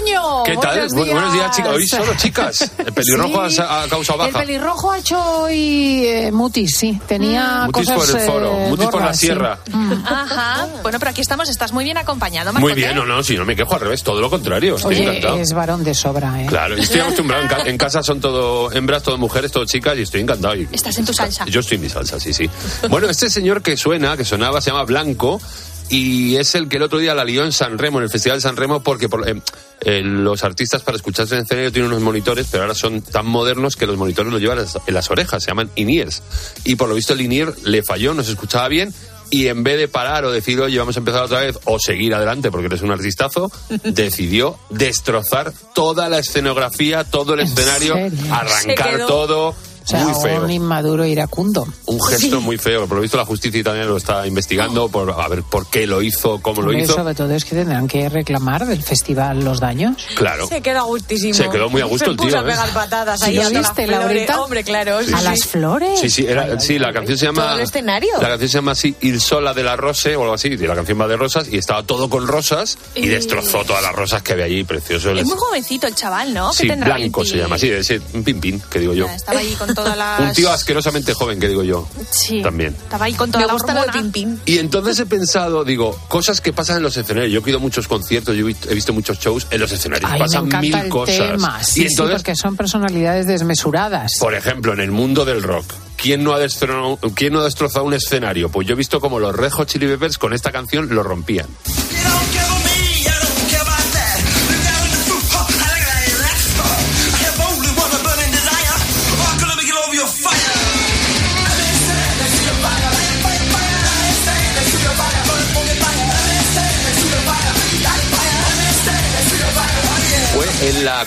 Pontemoño. 0.00 0.42
¿Qué 0.44 0.56
tal? 0.56 0.74
Buenos 0.88 0.92
Bu- 0.92 1.12
Buenos 1.12 1.32
días, 1.32 1.56
chicas. 1.56 1.72
Hoy 1.74 1.86
solo 1.88 2.14
chicas. 2.16 2.70
El 2.78 2.92
pelirrojo 2.92 3.50
Sí. 3.50 3.60
ha, 3.60 3.82
ha 3.82 3.88
causado 3.88 4.24
El 4.26 4.32
baja. 4.32 4.44
pelirrojo 4.44 4.92
ha 4.92 4.98
hecho 4.98 5.18
hoy 5.42 6.04
eh, 6.06 6.30
mutis, 6.32 6.76
sí. 6.76 7.00
Tenía 7.06 7.62
Mutis 7.66 7.88
cosas 7.90 7.96
por 8.12 8.20
el 8.20 8.26
foro, 8.26 8.52
eh, 8.58 8.66
mutis 8.68 8.86
por 8.88 9.02
la 9.02 9.14
sí. 9.14 9.26
sierra. 9.26 9.58
Ajá. 10.04 10.66
Bueno, 10.82 10.98
pero 10.98 11.10
aquí 11.10 11.20
estamos, 11.20 11.48
estás 11.48 11.72
muy 11.72 11.84
bien 11.84 11.96
acompañado, 11.96 12.52
Muy 12.52 12.60
Marcote. 12.62 12.74
bien, 12.80 12.94
no, 12.96 13.04
no, 13.06 13.22
si 13.22 13.36
no 13.36 13.44
me 13.44 13.56
quejo 13.56 13.74
al 13.74 13.80
revés, 13.80 14.02
todo 14.02 14.20
lo 14.20 14.28
contrario. 14.30 14.76
Estoy 14.76 14.96
Oye, 14.96 15.04
encantado. 15.08 15.36
es 15.38 15.52
varón 15.52 15.84
de 15.84 15.94
sobra, 15.94 16.42
¿eh? 16.42 16.46
Claro, 16.46 16.76
estoy 16.76 17.00
acostumbrado. 17.00 17.42
En, 17.42 17.48
ca- 17.48 17.62
en 17.66 17.78
casa 17.78 18.02
son 18.02 18.20
todo 18.20 18.70
hembras, 18.72 19.02
todo 19.02 19.16
mujeres, 19.18 19.50
todo 19.52 19.64
chicas 19.64 19.96
y 19.98 20.02
estoy 20.02 20.20
encantado. 20.22 20.54
Y- 20.56 20.68
Estás 20.72 20.96
en 20.98 21.04
tu 21.06 21.12
salsa. 21.14 21.44
Yo 21.46 21.60
estoy 21.60 21.76
en 21.76 21.82
mi 21.82 21.88
salsa, 21.88 22.20
sí, 22.20 22.32
sí. 22.34 22.48
Bueno, 22.90 23.08
este 23.08 23.30
señor 23.30 23.62
que 23.62 23.76
suena, 23.76 24.16
que 24.16 24.24
sonaba, 24.24 24.60
se 24.60 24.70
llama 24.70 24.84
Blanco 24.84 25.40
y 25.88 26.36
es 26.36 26.54
el 26.54 26.68
que 26.68 26.76
el 26.76 26.82
otro 26.82 26.98
día 26.98 27.14
la 27.14 27.24
lió 27.24 27.44
en 27.44 27.52
San 27.52 27.78
Remo, 27.78 27.98
en 27.98 28.04
el 28.04 28.10
Festival 28.10 28.38
de 28.38 28.42
San 28.42 28.56
Remo, 28.56 28.82
porque 28.82 29.08
por- 29.08 29.28
eh, 29.28 29.40
eh, 29.82 30.02
los 30.02 30.42
artistas 30.44 30.82
para 30.82 30.96
escucharse 30.96 31.34
en 31.34 31.38
el 31.40 31.44
escenario 31.44 31.72
tienen 31.72 31.90
unos 31.90 32.02
monitores, 32.02 32.46
pero 32.50 32.64
ahora 32.64 32.74
son 32.74 33.02
tan 33.02 33.26
modernos 33.26 33.76
que 33.76 33.86
los 33.86 33.96
monitores 33.96 34.32
los 34.32 34.40
llevan 34.40 34.58
en 34.86 34.94
las- 34.94 35.10
orejas, 35.10 35.42
se 35.42 35.50
llaman 35.50 35.70
in-ears. 35.76 36.22
Y 36.64 36.74
por 36.76 36.88
lo 36.88 36.94
visto 36.94 37.12
el 37.12 37.20
in-ear 37.20 37.54
le 37.64 37.82
falló, 37.82 38.14
no 38.14 38.22
se 38.24 38.32
escuchaba 38.32 38.68
bien. 38.68 38.92
Y 39.28 39.48
en 39.48 39.64
vez 39.64 39.76
de 39.76 39.88
parar 39.88 40.24
o 40.24 40.30
decir, 40.30 40.60
oye, 40.60 40.78
vamos 40.78 40.94
a 40.96 41.00
empezar 41.00 41.22
otra 41.24 41.40
vez, 41.40 41.58
o 41.64 41.78
seguir 41.80 42.14
adelante 42.14 42.50
porque 42.52 42.66
eres 42.66 42.82
un 42.82 42.92
artistazo, 42.92 43.50
decidió 43.84 44.56
destrozar 44.70 45.52
toda 45.74 46.08
la 46.08 46.18
escenografía, 46.20 47.02
todo 47.04 47.34
el 47.34 47.40
escenario, 47.40 47.94
arrancar 48.30 49.06
todo. 49.08 49.54
O 49.86 49.88
sea, 49.88 50.04
muy 50.04 50.20
feo. 50.22 50.42
un 50.44 50.50
inmaduro 50.50 51.04
iracundo. 51.04 51.66
Un 51.86 52.02
gesto 52.02 52.40
muy 52.40 52.58
feo. 52.58 52.86
Por 52.88 52.96
lo 52.96 53.02
visto 53.02 53.16
la 53.16 53.24
justicia 53.24 53.62
también 53.62 53.86
lo 53.88 53.96
está 53.96 54.26
investigando 54.26 54.88
por 54.88 55.10
a 55.12 55.28
ver 55.28 55.42
por 55.44 55.66
qué 55.68 55.86
lo 55.86 56.02
hizo, 56.02 56.40
cómo 56.42 56.60
lo 56.62 56.72
hizo. 56.72 56.94
sobre 56.94 57.14
todo 57.14 57.30
es 57.32 57.44
que 57.44 57.54
tendrán 57.54 57.86
que 57.86 58.08
reclamar 58.08 58.66
del 58.66 58.82
festival 58.82 59.44
los 59.44 59.60
daños. 59.60 59.96
Claro. 60.16 60.48
Se 60.48 60.60
queda 60.60 60.82
gustísimo. 60.82 61.34
Se 61.34 61.48
quedó 61.48 61.68
muy 61.70 61.82
a 61.82 61.84
gusto 61.84 62.06
Se 62.06 62.10
el 62.10 62.16
tío, 62.16 62.26
puso 62.26 62.38
a 62.38 62.40
¿eh? 62.40 62.44
pegar 62.44 62.68
patadas 62.70 63.20
¿Sí 63.20 63.26
ahí 63.26 63.38
a 63.38 63.42
las 63.44 63.52
viste, 63.52 63.86
flores. 63.86 64.00
Laurita? 64.06 64.40
Hombre, 64.42 64.64
claro. 64.64 65.02
sí, 65.04 65.12
¿A 65.14 65.18
sí. 65.18 65.24
las 65.24 65.44
flores? 65.46 66.00
Sí, 66.00 66.10
sí, 66.10 66.26
era, 66.26 66.58
sí, 66.58 66.78
la 66.80 66.92
canción 66.92 67.16
se 67.16 67.26
llama. 67.26 67.42
Todo 67.44 67.54
el 67.54 67.60
escenario. 67.60 68.10
La 68.20 68.28
canción 68.28 68.48
se 68.50 68.58
llama 68.58 68.72
así 68.72 68.96
Il 69.02 69.20
Sola 69.20 69.54
de 69.54 69.62
la 69.62 69.76
Rose 69.76 70.16
o 70.16 70.22
algo 70.22 70.34
así. 70.34 70.48
Y 70.48 70.56
la 70.56 70.74
canción 70.74 71.00
va 71.00 71.06
de 71.06 71.16
rosas 71.16 71.46
y 71.50 71.58
estaba 71.58 71.84
todo 71.84 72.10
con 72.10 72.26
rosas 72.26 72.76
y 72.96 73.04
Y- 73.04 73.08
destrozó 73.08 73.64
todas 73.64 73.82
las 73.82 73.94
rosas 73.94 74.22
que 74.22 74.32
había 74.32 74.46
allí. 74.46 74.64
Precioso. 74.64 75.12
Es 75.12 75.24
muy 75.26 75.36
jovencito 75.38 75.86
el 75.86 75.94
chaval, 75.94 76.34
¿no? 76.34 76.50
¿Qué 76.50 76.56
Sí, 76.56 76.66
blanco 76.68 77.20
20? 77.20 77.24
se 77.26 77.36
llama, 77.36 77.56
sí, 77.58 77.70
ese, 77.70 78.00
un 78.14 78.24
pimpín, 78.24 78.60
que 78.70 78.80
digo 78.80 78.92
yo. 78.94 79.06
Estaba 79.06 79.38
ahí 79.40 79.52
con 79.54 79.72
todas 79.76 79.96
las... 79.98 80.20
Un 80.20 80.32
tío 80.32 80.50
asquerosamente 80.50 81.14
joven, 81.14 81.38
que 81.38 81.48
digo 81.48 81.62
yo. 81.62 81.86
Sí. 82.10 82.42
También. 82.42 82.74
Estaba 82.74 83.04
ahí 83.04 83.14
con 83.14 83.30
toda 83.30 83.42
Me 83.42 83.46
la 83.46 83.52
gusta 83.52 83.74
lo 83.74 83.82
de 83.82 84.10
pim. 84.10 84.38
Y 84.44 84.58
entonces 84.58 84.98
he 84.98 85.06
pensado, 85.06 85.64
digo, 85.64 85.96
cosas 86.08 86.40
que 86.40 86.52
pasan 86.52 86.78
en 86.78 86.82
los 86.82 86.96
escenarios. 86.96 87.32
Yo 87.32 87.40
he 87.46 87.48
ido 87.50 87.58
a 87.58 87.60
muchos 87.60 87.86
conciertos, 87.86 88.34
yo 88.34 88.40
he 88.42 88.48
visto, 88.48 88.68
he 88.70 88.74
visto 88.74 88.92
muchos 88.92 89.18
shows 89.20 89.46
en 89.50 89.60
los 89.60 89.70
escenarios. 89.70 90.10
Ay, 90.10 90.18
pasan 90.18 90.48
me 90.48 90.58
mil 90.60 90.74
el 90.74 90.88
cosas. 90.88 91.16
tema. 91.16 91.62
Sí, 91.62 91.80
y 91.80 91.82
sí, 91.84 91.88
entonces, 91.92 92.16
porque 92.16 92.34
son 92.34 92.56
personalidades 92.56 93.26
desmesuradas. 93.26 94.12
por 94.18 94.34
ejemplo, 94.34 94.72
en 94.72 94.80
el 94.80 94.90
mundo 94.90 95.24
del 95.24 95.42
rock, 95.42 95.72
¿quién 95.96 96.24
no, 96.24 96.32
ha 96.32 96.38
destrozado, 96.38 96.98
¿quién 97.14 97.32
no 97.32 97.40
ha 97.40 97.44
destrozado 97.44 97.84
un 97.84 97.94
escenario? 97.94 98.48
Pues 98.50 98.66
yo 98.66 98.72
he 98.74 98.76
visto 98.76 99.00
como 99.00 99.20
los 99.20 99.34
Red 99.34 99.52
Hot 99.52 99.68
Chili 99.68 99.86
Peppers 99.86 100.18
con 100.18 100.32
esta 100.32 100.50
canción 100.50 100.88
lo 100.94 101.02
rompían. 101.02 101.46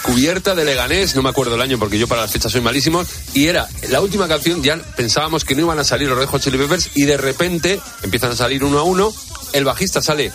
Cubierta 0.02 0.56
de 0.56 0.66
Leganés, 0.66 1.16
no 1.16 1.22
me 1.22 1.30
acuerdo 1.30 1.56
el 1.56 1.62
año 1.62 1.80
porque 1.80 1.98
yo 1.98 2.08
para 2.08 2.22
las 2.22 2.32
fechas 2.32 2.52
soy 2.52 2.62
malísimo, 2.62 3.04
y 3.34 3.48
era 3.48 3.68
la 3.90 4.02
última 4.02 4.28
canción, 4.28 4.64
ya 4.64 4.78
pensábamos 4.96 5.46
que 5.46 5.56
no 5.56 5.62
iban 5.62 5.80
a 5.80 5.84
salir 5.84 6.10
los 6.10 6.18
Red 6.18 6.28
Hot 6.28 6.42
Chili 6.42 6.58
Peppers 6.58 6.92
y 6.96 7.06
de 7.06 7.18
repente 7.18 7.80
empiezan 8.04 8.32
a 8.32 8.36
salir 8.36 8.64
uno 8.64 8.80
a 8.80 8.84
uno, 8.84 9.14
el 9.54 9.66
bajista 9.66 10.02
sale 10.02 10.32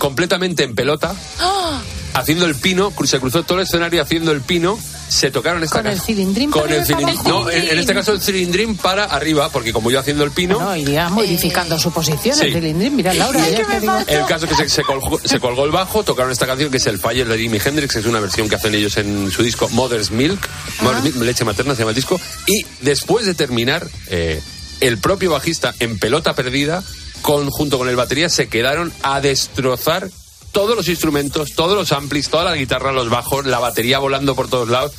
completamente 0.00 0.64
en 0.64 0.74
pelota, 0.74 1.14
¡Ah! 1.38 1.80
haciendo 2.14 2.46
el 2.46 2.56
pino, 2.56 2.90
cru- 2.90 3.06
se 3.06 3.20
cruzó 3.20 3.44
todo 3.44 3.58
el 3.58 3.64
escenario 3.66 4.02
haciendo 4.02 4.32
el 4.32 4.40
pino, 4.40 4.76
se 5.08 5.30
tocaron 5.30 5.62
esta 5.62 5.82
Con 5.82 5.86
el 5.90 6.00
cilindrín 6.00 6.50
con 6.50 6.62
para 6.62 6.76
el 6.76 6.84
cilindrín. 6.86 7.18
No, 7.24 7.48
en, 7.50 7.68
en 7.68 7.78
este 7.78 7.94
caso 7.94 8.12
el 8.12 8.20
cilindrín 8.20 8.76
para 8.76 9.04
arriba, 9.04 9.48
porque 9.50 9.72
como 9.72 9.90
yo 9.90 9.98
haciendo 10.00 10.22
el 10.24 10.30
pino, 10.30 10.58
No, 10.60 10.74
iría 10.76 11.08
modificando 11.08 11.78
su 11.78 11.92
posición, 11.92 12.36
Sí. 12.36 12.46
el 12.46 12.52
cilindrín. 12.54 12.94
Mira, 12.96 13.12
Laura, 13.14 13.48
ya 13.48 13.64
te 13.66 13.80
digo. 13.80 13.98
el 14.06 14.24
caso 14.26 14.46
que 14.48 14.54
se, 14.54 14.68
se 14.68 14.82
colgó, 14.82 15.20
se 15.24 15.38
colgó 15.40 15.64
el 15.64 15.70
bajo, 15.72 16.02
tocaron 16.04 16.30
esta 16.32 16.46
canción 16.46 16.70
que 16.70 16.76
es 16.78 16.86
el 16.86 16.98
Fire 16.98 17.26
de 17.28 17.38
Jimi 17.38 17.58
Hendrix, 17.64 17.92
que 17.94 18.00
es 18.00 18.06
una 18.06 18.20
versión 18.20 18.48
que 18.48 18.54
hacen 18.56 18.74
ellos 18.74 18.96
en 18.96 19.30
su 19.30 19.42
disco 19.42 19.68
Mother's 19.70 20.10
Milk, 20.12 20.40
Mother's 20.82 21.02
Milk, 21.04 21.16
leche 21.24 21.44
materna 21.44 21.74
se 21.74 21.80
llama 21.80 21.90
el 21.90 21.96
disco, 21.96 22.20
y 22.46 22.64
después 22.80 23.26
de 23.26 23.34
terminar, 23.34 23.86
eh, 24.08 24.40
el 24.80 24.98
propio 24.98 25.32
bajista 25.32 25.74
en 25.80 25.98
pelota 25.98 26.34
perdida, 26.34 26.82
con, 27.22 27.48
junto 27.50 27.78
con 27.78 27.88
el 27.88 27.96
batería, 27.96 28.28
se 28.28 28.48
quedaron 28.48 28.92
a 29.02 29.20
destrozar 29.20 30.08
todos 30.52 30.76
los 30.76 30.88
instrumentos, 30.88 31.50
todos 31.54 31.76
los 31.76 31.92
amplis, 31.92 32.28
toda 32.28 32.44
la 32.44 32.56
guitarra, 32.56 32.92
los 32.92 33.08
bajos, 33.08 33.46
la 33.46 33.58
batería 33.58 33.98
volando 33.98 34.34
por 34.34 34.48
todos 34.48 34.68
lados. 34.68 34.92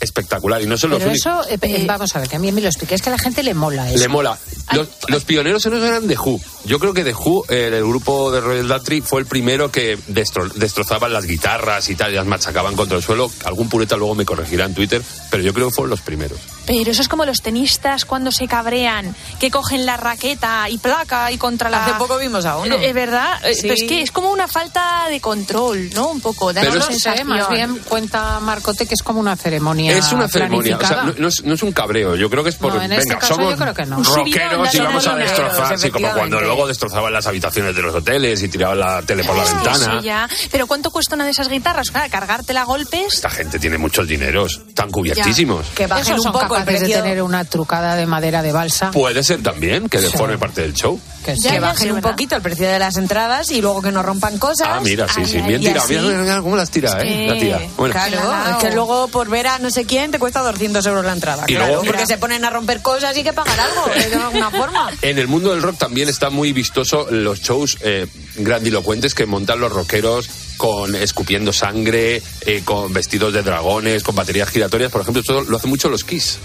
Espectacular, 0.00 0.60
y 0.60 0.66
no 0.66 0.76
son 0.76 0.90
los 0.90 0.98
Pero 0.98 1.12
únicos. 1.12 1.26
eso, 1.44 1.48
eh, 1.48 1.58
eh, 1.62 1.84
vamos 1.86 2.16
a 2.16 2.18
ver, 2.18 2.28
que 2.28 2.34
a 2.34 2.38
mí 2.40 2.50
me 2.50 2.60
lo 2.60 2.66
expliqué, 2.66 2.96
es 2.96 3.02
que 3.02 3.08
a 3.10 3.12
la 3.12 3.20
gente 3.20 3.44
le 3.44 3.54
mola 3.54 3.88
eso. 3.88 4.00
Le 4.00 4.08
mola. 4.08 4.36
Los, 4.72 4.88
los 5.06 5.22
pioneros 5.22 5.64
en 5.66 5.74
eso 5.74 5.86
eran 5.86 6.08
The 6.08 6.18
Who. 6.18 6.40
Yo 6.64 6.80
creo 6.80 6.92
que 6.92 7.04
The 7.04 7.14
Who, 7.14 7.44
eh, 7.48 7.70
el 7.72 7.84
grupo 7.86 8.32
de 8.32 8.40
Royal 8.40 8.66
Daltrey, 8.66 9.00
fue 9.00 9.20
el 9.20 9.26
primero 9.26 9.70
que 9.70 9.96
destro- 10.08 10.52
destrozaban 10.54 11.12
las 11.12 11.24
guitarras 11.26 11.88
y 11.88 11.94
tal, 11.94 12.10
y 12.10 12.16
las 12.16 12.26
machacaban 12.26 12.74
contra 12.74 12.96
el 12.96 13.04
suelo. 13.04 13.30
Algún 13.44 13.68
pureta 13.68 13.96
luego 13.96 14.16
me 14.16 14.24
corregirá 14.24 14.64
en 14.64 14.74
Twitter, 14.74 15.00
pero 15.30 15.44
yo 15.44 15.54
creo 15.54 15.68
que 15.68 15.74
fueron 15.76 15.90
los 15.90 16.00
primeros. 16.00 16.40
Pero 16.66 16.90
eso 16.92 17.02
es 17.02 17.08
como 17.08 17.24
los 17.24 17.42
tenistas 17.42 18.04
cuando 18.04 18.30
se 18.32 18.46
cabrean, 18.46 19.14
que 19.40 19.50
cogen 19.50 19.84
la 19.86 19.96
raqueta 19.96 20.68
y 20.70 20.78
placa 20.78 21.30
y 21.32 21.38
contra 21.38 21.68
la... 21.70 21.84
Hace 21.84 21.94
poco 21.94 22.18
vimos 22.18 22.44
a 22.44 22.56
uno. 22.58 22.76
Eh, 22.76 22.88
Es 22.88 22.94
verdad, 22.94 23.38
Eh, 23.44 23.54
Sí. 23.54 23.62
pero 23.62 23.74
es 23.74 23.82
que 23.84 24.02
es 24.02 24.10
como 24.12 24.30
una 24.30 24.46
falta 24.48 25.06
de 25.08 25.20
control, 25.20 25.90
¿no? 25.94 26.08
Un 26.08 26.20
poco, 26.20 26.52
da 26.52 26.62
es- 26.62 26.74
No 26.74 26.80
sé, 26.82 26.92
sensación. 26.92 27.26
más 27.28 27.48
bien 27.48 27.78
cuenta 27.88 28.38
Marcote 28.40 28.86
que 28.86 28.94
es 28.94 29.02
como 29.02 29.20
una 29.20 29.36
ceremonia. 29.36 29.96
es 29.96 30.12
una 30.12 30.28
ceremonia, 30.28 30.76
o 30.76 30.86
sea, 30.86 31.02
no, 31.04 31.14
no 31.18 31.28
es, 31.28 31.42
no 31.44 31.54
es 31.54 31.62
un 31.62 31.72
cabreo. 31.72 32.14
Yo 32.16 32.30
creo 32.30 32.42
que 32.44 32.50
es 32.50 32.56
por. 32.56 32.74
No, 32.74 32.82
en 32.82 32.92
este 32.92 33.08
venga, 33.08 33.18
caso 33.18 33.34
somos 33.34 33.50
yo 33.52 33.56
creo 33.58 33.74
que 33.74 33.86
no. 33.86 34.02
Rockeros 34.02 34.74
y 34.74 34.78
vamos 34.80 35.06
a 35.06 35.14
destrozar. 35.16 35.72
Así 35.74 35.90
como 35.90 36.10
cuando 36.12 36.40
luego 36.40 36.66
destrozaban 36.66 37.12
las 37.12 37.26
habitaciones 37.26 37.74
de 37.74 37.82
los 37.82 37.94
hoteles 37.94 38.42
y 38.42 38.48
tiraban 38.48 38.78
la 38.78 39.02
tele 39.02 39.24
por 39.24 39.36
la 39.36 39.46
Sí, 39.46 39.54
ventana. 39.54 39.98
sí, 40.00 40.06
ya. 40.06 40.28
Pero 40.50 40.66
¿cuánto 40.66 40.90
cuesta 40.90 41.14
una 41.14 41.24
de 41.24 41.30
esas 41.32 41.48
guitarras? 41.48 41.90
Claro, 41.90 42.10
cargártela 42.10 42.62
a 42.62 42.64
golpes. 42.64 43.14
Esta 43.14 43.30
gente 43.30 43.58
tiene 43.58 43.78
muchos 43.78 44.06
dineros, 44.06 44.60
tan 44.74 44.90
cubiertísimos. 44.90 45.66
Que 45.74 45.86
bajen 45.86 46.18
un 46.20 46.32
poco 46.32 46.51
capaces 46.52 46.80
de 46.80 46.88
tener 46.88 47.22
una 47.22 47.44
trucada 47.44 47.96
de 47.96 48.06
madera 48.06 48.42
de 48.42 48.52
balsa. 48.52 48.90
Puede 48.90 49.22
ser 49.22 49.42
también 49.42 49.88
que 49.88 49.98
forme 49.98 50.38
parte 50.38 50.62
del 50.62 50.74
show. 50.74 51.00
Que 51.24 51.34
que 51.36 51.60
bajen 51.60 51.92
un 51.92 52.00
poquito 52.00 52.34
el 52.34 52.42
precio 52.42 52.66
de 52.68 52.78
las 52.80 52.96
entradas 52.96 53.50
y 53.52 53.60
luego 53.60 53.80
que 53.80 53.92
no 53.92 54.02
rompan 54.02 54.38
cosas. 54.38 54.68
Ah, 54.70 54.80
mira, 54.82 55.06
sí, 55.08 55.24
sí, 55.24 55.36
Ay, 55.36 55.42
bien 55.48 55.60
tirado. 55.60 55.86
Mira, 55.88 56.02
mira, 56.02 56.18
mira 56.18 56.42
cómo 56.42 56.56
las 56.56 56.70
tira, 56.70 57.00
¿eh? 57.00 57.26
La 57.28 57.38
tía. 57.38 57.60
Bueno, 57.76 57.92
Claro, 57.94 58.50
es 58.50 58.56
que 58.56 58.74
luego 58.74 59.06
por 59.08 59.28
ver 59.30 59.46
a 59.46 59.58
no 59.60 59.70
sé 59.70 59.84
quién 59.84 60.10
te 60.10 60.18
cuesta 60.18 60.40
200 60.40 60.84
euros 60.86 61.04
la 61.04 61.12
entrada. 61.12 61.44
Y 61.46 61.54
claro, 61.54 61.68
luego- 61.68 61.84
porque 61.84 62.06
se 62.06 62.18
ponen 62.18 62.44
a 62.44 62.50
romper 62.50 62.82
cosas 62.82 63.14
y 63.14 63.18
hay 63.18 63.24
que 63.24 63.32
pagar 63.32 63.58
algo, 63.60 63.86
de 63.94 64.14
alguna 64.16 64.50
forma. 64.50 64.90
En 65.02 65.18
el 65.18 65.28
mundo 65.28 65.50
del 65.50 65.62
rock 65.62 65.78
también 65.78 66.08
está 66.08 66.30
muy 66.30 66.52
vistoso 66.52 67.06
los 67.10 67.40
shows 67.40 67.78
eh, 67.82 68.06
grandilocuentes 68.36 69.14
que 69.14 69.26
montan 69.26 69.60
los 69.60 69.72
rockeros 69.72 70.28
con 70.56 70.94
escupiendo 70.94 71.52
sangre, 71.52 72.22
eh, 72.42 72.62
con 72.64 72.92
vestidos 72.92 73.32
de 73.32 73.42
dragones, 73.42 74.02
con 74.02 74.14
baterías 74.14 74.48
giratorias. 74.48 74.90
Por 74.90 75.00
ejemplo, 75.00 75.20
esto 75.20 75.42
lo 75.42 75.56
hacen 75.56 75.70
mucho 75.70 75.88
los 75.88 76.04
Kiss. 76.04 76.38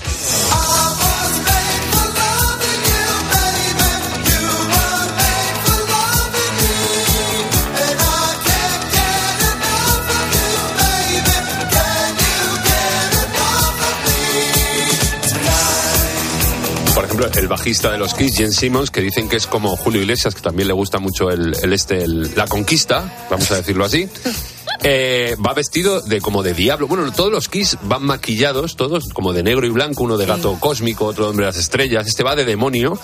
El 17.48 17.52
bajista 17.52 17.90
de 17.94 17.98
los 17.98 18.14
Kiss, 18.14 18.36
Jen 18.36 18.52
Simmons, 18.52 18.92
que 18.92 19.00
dicen 19.00 19.30
que 19.30 19.38
es 19.38 19.48
como 19.48 19.78
Julio 19.78 20.02
Iglesias, 20.02 20.36
que 20.36 20.42
también 20.42 20.68
le 20.68 20.74
gusta 20.74 21.00
mucho 21.00 21.30
el, 21.32 21.56
el 21.64 21.72
este, 21.72 22.04
el- 22.04 22.36
la 22.36 22.46
conquista, 22.46 23.26
vamos 23.32 23.50
a 23.52 23.56
decirlo 23.56 23.86
así. 23.86 24.10
eh, 24.84 25.34
va 25.44 25.54
vestido 25.54 26.02
de 26.02 26.20
como 26.20 26.44
de 26.44 26.54
diablo. 26.54 26.88
Bueno, 26.90 27.10
todos 27.14 27.32
los 27.32 27.48
Kiss 27.48 27.78
van 27.84 28.04
maquillados, 28.04 28.76
todos 28.76 29.08
como 29.14 29.32
de 29.32 29.44
negro 29.44 29.66
y 29.66 29.70
blanco, 29.70 30.04
uno 30.04 30.18
de 30.18 30.26
gato 30.26 30.58
cósmico, 30.60 31.06
otro 31.06 31.24
de 31.24 31.30
hombre 31.30 31.46
de 31.46 31.52
las 31.54 31.58
estrellas. 31.58 32.06
Este 32.06 32.22
va 32.22 32.36
de 32.36 32.44
demonio, 32.44 33.00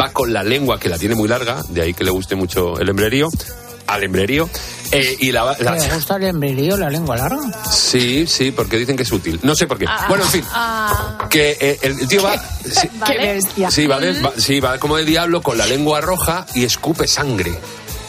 va 0.00 0.12
con 0.12 0.32
la 0.32 0.44
lengua 0.44 0.78
que 0.78 0.88
la 0.88 0.96
tiene 0.96 1.16
muy 1.16 1.26
larga, 1.28 1.64
de 1.68 1.82
ahí 1.82 1.92
que 1.92 2.04
le 2.04 2.12
guste 2.12 2.36
mucho 2.36 2.78
el 2.78 2.88
hembrerío, 2.88 3.28
al 3.88 4.04
hembrerío. 4.04 4.48
eh, 4.92 5.16
y 5.20 5.32
la, 5.32 5.56
la- 5.60 5.74
¿Le 5.76 5.88
gusta 5.94 6.16
el 6.16 6.24
embrillo, 6.24 6.76
la 6.76 6.88
lengua 6.88 7.16
larga? 7.16 7.40
Sí, 7.70 8.26
sí, 8.26 8.52
porque 8.52 8.76
dicen 8.78 8.96
que 8.96 9.02
es 9.02 9.12
útil. 9.12 9.38
No 9.42 9.54
sé 9.54 9.66
por 9.66 9.78
qué. 9.78 9.84
Ah, 9.88 10.06
bueno, 10.08 10.24
en 10.24 10.30
fin. 10.30 10.44
Que 11.28 11.56
eh, 11.60 11.78
el 11.82 12.06
tío 12.08 12.22
va. 12.22 12.34
Sí, 12.68 12.88
Qué 13.06 13.18
bestia. 13.18 13.70
Sí, 13.70 13.86
va, 13.86 13.98
de- 13.98 14.20
va- 14.20 14.32
sí, 14.36 14.60
va 14.60 14.78
como 14.78 14.96
de 14.96 15.04
diablo 15.04 15.40
con 15.42 15.56
la 15.58 15.66
lengua 15.66 16.00
roja 16.00 16.46
y 16.54 16.64
escupe 16.64 17.06
sangre. 17.08 17.58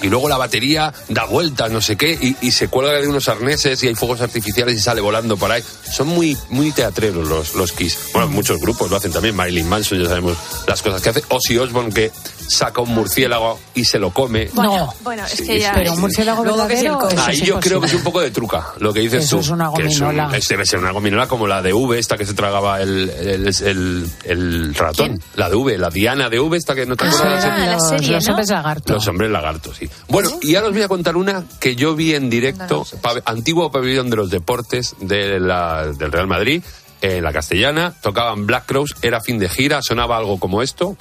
Y 0.01 0.07
luego 0.07 0.29
la 0.29 0.37
batería 0.37 0.93
da 1.09 1.25
vueltas, 1.25 1.69
no 1.71 1.81
sé 1.81 1.97
qué, 1.97 2.17
y, 2.21 2.35
y 2.39 2.51
se 2.51 2.69
cuelga 2.69 2.93
de 2.93 3.05
unos 3.07 3.27
arneses 3.27 3.83
y 3.83 3.87
hay 3.87 3.95
fuegos 3.95 4.21
artificiales 4.21 4.75
y 4.75 4.79
sale 4.79 5.01
volando 5.01 5.35
por 5.35 5.51
ahí. 5.51 5.61
Son 5.91 6.07
muy, 6.07 6.37
muy 6.49 6.71
teatreros 6.71 7.27
los, 7.27 7.53
los 7.55 7.73
Kiss. 7.73 7.97
Bueno, 8.13 8.29
muchos 8.29 8.59
grupos 8.61 8.89
lo 8.89 8.95
hacen 8.95 9.11
también. 9.11 9.35
Marilyn 9.35 9.67
Manson, 9.67 10.01
ya 10.01 10.07
sabemos 10.07 10.37
las 10.67 10.81
cosas 10.81 11.01
que 11.01 11.09
hace. 11.09 11.23
Ozzy 11.27 11.57
Osbourne 11.57 11.91
que 11.91 12.13
saca 12.49 12.81
un 12.81 12.93
murciélago 12.93 13.59
y 13.75 13.85
se 13.85 13.99
lo 13.99 14.11
come. 14.11 14.49
No. 14.53 14.93
Bueno, 15.03 15.25
es 15.25 15.31
Sí, 15.31 15.45
que 15.45 15.59
ya. 15.59 15.73
Pero 15.73 15.93
un 15.93 16.01
murciélago 16.01 16.43
verdadero. 16.43 16.99
Ahí 17.25 17.41
yo 17.41 17.59
creo 17.59 17.79
que 17.79 17.87
es 17.87 17.93
un 17.93 18.03
poco 18.03 18.19
de 18.19 18.31
truca, 18.31 18.67
lo 18.79 18.91
que 18.93 19.01
dices 19.01 19.23
Eso 19.25 19.37
tú. 19.37 19.41
es 19.43 19.49
una 19.49 19.71
que 19.75 19.85
es 19.85 19.99
un- 20.01 20.07
gominola. 20.07 20.35
es- 20.37 20.47
debe 20.47 20.65
ser 20.65 20.79
una 20.79 20.91
gominola 20.91 21.27
como 21.27 21.47
la 21.47 21.61
de 21.61 21.71
V, 21.73 21.97
esta 21.99 22.17
que 22.17 22.25
se 22.25 22.33
tragaba 22.33 22.81
el, 22.81 23.09
el, 23.09 23.47
el- 23.63 24.09
el 24.25 24.75
ratón. 24.75 25.21
La 25.35 25.49
de 25.49 25.55
V, 25.55 25.77
la 25.77 25.89
Diana 25.89 26.29
de 26.29 26.39
V, 26.39 26.57
esta 26.57 26.75
que 26.75 26.85
no 26.85 26.95
te 26.95 27.07
Eso 27.07 27.17
acuerdas. 27.17 27.45
eran 27.45 27.59
la 27.65 27.73
los, 27.73 27.87
serie, 27.89 28.11
los 28.11 28.25
¿no? 28.25 28.31
hombres 28.31 28.49
lagarto. 28.49 28.93
Los 28.93 29.07
hombres 29.07 29.31
lagartos, 29.31 29.77
sí. 29.77 29.89
Bueno, 30.07 30.29
y 30.41 30.55
ahora 30.55 30.67
os 30.69 30.73
voy 30.73 30.81
a 30.83 30.87
contar 30.87 31.15
una 31.15 31.43
que 31.59 31.75
yo 31.75 31.95
vi 31.95 32.15
en 32.15 32.29
directo, 32.29 32.85
antiguo 33.25 33.71
pabellón 33.71 34.09
de 34.09 34.15
los 34.15 34.29
deportes 34.29 34.95
de 34.99 35.39
la- 35.39 35.87
del 35.87 36.11
Real 36.11 36.27
Madrid, 36.27 36.63
en 37.01 37.23
la 37.23 37.31
castellana, 37.31 37.93
tocaban 38.01 38.45
Black 38.45 38.65
Crows, 38.65 38.95
era 39.01 39.21
fin 39.21 39.39
de 39.39 39.47
gira, 39.47 39.81
sonaba 39.81 40.17
algo 40.17 40.37
como 40.39 40.61
esto. 40.61 40.97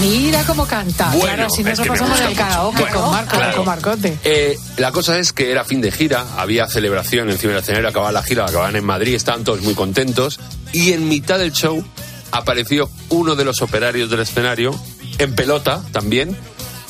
Mira 0.00 0.42
cómo 0.44 0.66
canta. 0.66 1.10
Bueno, 1.10 1.34
claro, 1.34 1.50
si 1.50 1.62
es 1.62 1.66
nos 1.66 1.78
lo 1.78 1.84
que 1.84 1.90
me 1.90 1.96
pasamos 1.98 2.20
en 2.20 2.26
el 2.26 2.36
karaoke 2.36 2.82
mucho. 2.82 2.94
con 3.00 3.10
Marco, 3.10 3.36
claro. 3.36 3.56
con 3.56 3.66
Marcote. 3.66 4.18
Eh, 4.24 4.58
la 4.76 4.92
cosa 4.92 5.18
es 5.18 5.32
que 5.32 5.50
era 5.50 5.64
fin 5.64 5.80
de 5.80 5.90
gira, 5.92 6.26
había 6.36 6.66
celebración 6.68 7.30
encima 7.30 7.52
del 7.54 7.62
escenario, 7.62 7.88
acababa 7.88 8.12
la 8.12 8.22
gira, 8.22 8.44
acababan 8.44 8.76
en 8.76 8.84
Madrid, 8.84 9.14
estaban 9.14 9.44
todos 9.44 9.60
muy 9.62 9.74
contentos 9.74 10.40
y 10.72 10.92
en 10.92 11.08
mitad 11.08 11.38
del 11.38 11.52
show 11.52 11.84
apareció 12.32 12.90
uno 13.10 13.36
de 13.36 13.44
los 13.44 13.62
operarios 13.62 14.10
del 14.10 14.20
escenario, 14.20 14.74
en 15.18 15.34
pelota 15.34 15.82
también, 15.92 16.36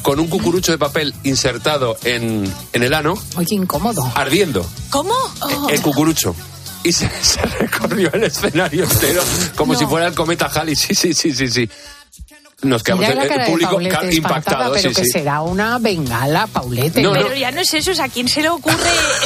con 0.00 0.18
un 0.18 0.28
cucurucho 0.28 0.72
de 0.72 0.78
papel 0.78 1.14
insertado 1.24 1.96
en, 2.04 2.50
en 2.72 2.82
el 2.82 2.94
ano, 2.94 3.14
Oye, 3.36 3.54
incómodo. 3.54 4.10
ardiendo, 4.14 4.64
¿Cómo? 4.90 5.14
el 5.70 5.80
cucurucho. 5.82 6.34
Y 6.84 6.92
se, 6.92 7.10
se 7.22 7.40
recorrió 7.42 8.12
el 8.12 8.24
escenario 8.24 8.84
entero 8.84 9.22
como 9.56 9.72
No. 9.72 9.78
si 9.78 9.86
fuera 9.86 10.06
el 10.06 10.14
cometa 10.14 10.46
Halley. 10.46 10.76
Sí, 10.76 10.94
sí, 10.94 11.12
sí, 11.14 11.32
sí, 11.32 11.48
sí. 11.48 11.70
Nos 12.62 12.82
quedamos 12.82 13.06
Mira 13.06 13.22
el, 13.24 13.28
la 13.38 13.44
público 13.46 13.78
impactado. 14.10 14.72
pero 14.72 14.88
sí, 14.90 14.94
que 14.94 15.04
sí. 15.04 15.10
será 15.10 15.42
una 15.42 15.78
bengala, 15.78 16.46
Paulete. 16.46 17.02
No, 17.02 17.12
Pero 17.12 17.34
ya 17.34 17.50
no 17.50 17.60
es 17.60 17.74
eso, 17.74 17.90
o 17.90 17.94
sea, 17.94 18.06
¿a 18.06 18.08
quién 18.08 18.26
se 18.28 18.40
le 18.42 18.48
ocurre 18.48 18.74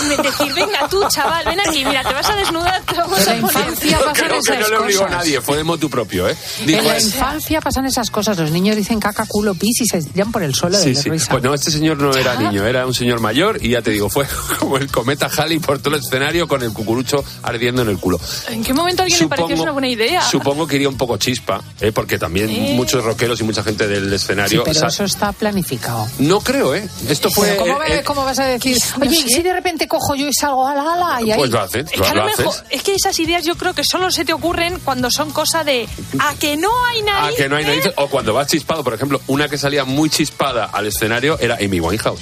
en 0.03 0.23
decir, 0.23 0.53
venga 0.55 0.89
tú, 0.89 1.03
chaval, 1.09 1.45
ven 1.45 1.61
aquí, 1.61 1.85
mira, 1.85 2.03
te 2.03 2.15
vas 2.15 2.29
a 2.29 2.35
desnudar, 2.37 2.83
te 2.83 2.97
vamos 2.97 3.21
En 3.21 3.29
a 3.29 3.35
la 3.37 3.41
poner... 3.41 3.61
infancia 3.63 3.91
Yo 3.99 4.05
pasan 4.07 4.15
creo 4.15 4.29
que 4.29 4.35
no 4.35 4.55
esas 4.59 4.71
le 4.71 4.77
obligó 4.79 5.01
a 5.03 5.07
cosas. 5.07 5.19
nadie, 5.19 5.41
fue 5.41 5.57
de 5.57 5.65
motu 5.65 5.89
propio, 5.91 6.29
¿eh? 6.29 6.37
Dijo, 6.67 6.79
En 6.81 6.87
la 6.87 6.97
"Es- 6.97 7.05
infancia 7.07 7.61
pasan 7.61 7.87
esas 7.87 8.11
cosas. 8.11 8.39
Los 8.39 8.51
niños 8.51 8.77
dicen 8.77 8.99
caca, 8.99 9.25
culo, 9.29 9.55
pis 9.55 9.83
y 9.83 9.87
se 9.87 10.03
tiran 10.03 10.33
por 10.33 10.43
el 10.43 10.55
suelo 10.55 10.77
Sí, 10.79 10.91
de 10.91 10.95
sí. 10.97 11.11
risa. 11.11 11.31
Pues 11.31 11.43
no, 11.43 11.55
este 11.55 11.71
señor 11.71 11.99
no 11.99 12.13
era 12.17 12.35
niño, 12.37 12.65
era 12.67 12.87
un 12.87 12.95
señor 12.95 13.21
mayor 13.21 13.59
y 13.65 13.71
ya 13.71 13.83
te 13.83 13.91
digo, 13.91 14.09
fue 14.11 14.27
como 14.59 14.79
el 14.79 14.91
cometa 14.91 15.29
Halley 15.37 15.59
por 15.61 15.79
todo 15.79 15.95
el 15.95 16.01
escenario 16.03 16.49
con 16.49 16.63
el 16.63 16.73
cucurucho 16.73 17.23
ardiendo 17.43 17.83
en 17.83 17.89
el 17.91 17.99
culo. 17.99 18.19
¿En 18.49 18.65
qué 18.65 18.73
momento 18.75 19.03
a 19.03 19.05
alguien 19.05 19.21
le 19.21 19.29
pareció 19.29 19.63
una 19.63 19.73
buena 19.73 19.89
idea? 19.89 20.23
supongo 20.23 20.67
que 20.67 20.77
iría 20.77 20.89
un 20.89 20.97
poco 20.97 21.17
chispa, 21.19 21.61
¿eh? 21.81 21.93
porque 21.93 22.19
también 22.19 22.49
Eh. 22.51 22.73
muchos 22.75 23.05
rockeros 23.19 23.41
y 23.41 23.43
mucha 23.45 23.65
gente 23.65 23.89
del 23.89 24.09
Sí, 24.11 24.15
escenario... 24.15 24.63
pero 24.65 24.87
eso 24.87 25.05
está 25.05 25.33
planificado. 25.33 26.09
No 26.21 26.41
creo, 26.41 26.75
¿eh? 26.75 26.89
Esto 27.09 27.31
fue... 27.31 27.49
Pero 27.49 27.63
¿cómo, 27.63 27.83
eh, 27.83 28.03
cómo 28.05 28.25
vas 28.25 28.39
a 28.39 28.45
decir? 28.47 28.79
No 28.97 29.03
Oye, 29.07 29.17
sé. 29.19 29.27
¿y 29.27 29.29
si 29.31 29.43
de 29.43 29.53
repente 29.53 29.89
cojo 29.89 30.15
yo 30.15 30.29
y 30.29 30.33
salgo 30.33 30.67
a 30.69 30.75
la 30.75 30.93
ala? 30.95 31.21
Y 31.23 31.33
ahí... 31.33 31.39
Pues 31.39 31.51
lo 31.51 31.61
haces, 31.61 31.91
Es 31.91 31.99
lo, 31.99 32.05
que 32.05 32.11
a 32.11 32.15
lo 32.15 32.25
mejor, 32.27 32.55
es 32.71 32.83
que 32.83 32.95
esas 32.95 33.19
ideas 33.19 33.45
yo 33.45 33.57
creo 33.57 33.75
que 33.75 33.83
solo 33.85 34.11
se 34.13 34.25
te 34.25 34.33
ocurren 34.33 34.79
cuando 34.85 35.11
son 35.11 35.33
cosa 35.33 35.65
de 35.65 35.89
a 36.21 36.35
que 36.37 36.57
no 36.57 36.69
hay 36.87 37.01
Ah, 37.01 37.23
narices. 37.23 37.37
que 37.43 37.49
no 37.49 37.57
hay 37.57 37.65
narices. 37.65 37.93
O 37.97 38.07
cuando 38.09 38.33
vas 38.35 38.47
chispado, 38.47 38.85
por 38.85 38.95
ejemplo, 38.95 39.21
una 39.27 39.49
que 39.49 39.59
salía 39.59 39.85
muy 39.85 40.11
chispada 40.11 40.67
al 40.67 40.87
escenario 40.87 41.39
era 41.41 41.57
Amy 41.57 41.81
Winehouse. 41.81 42.21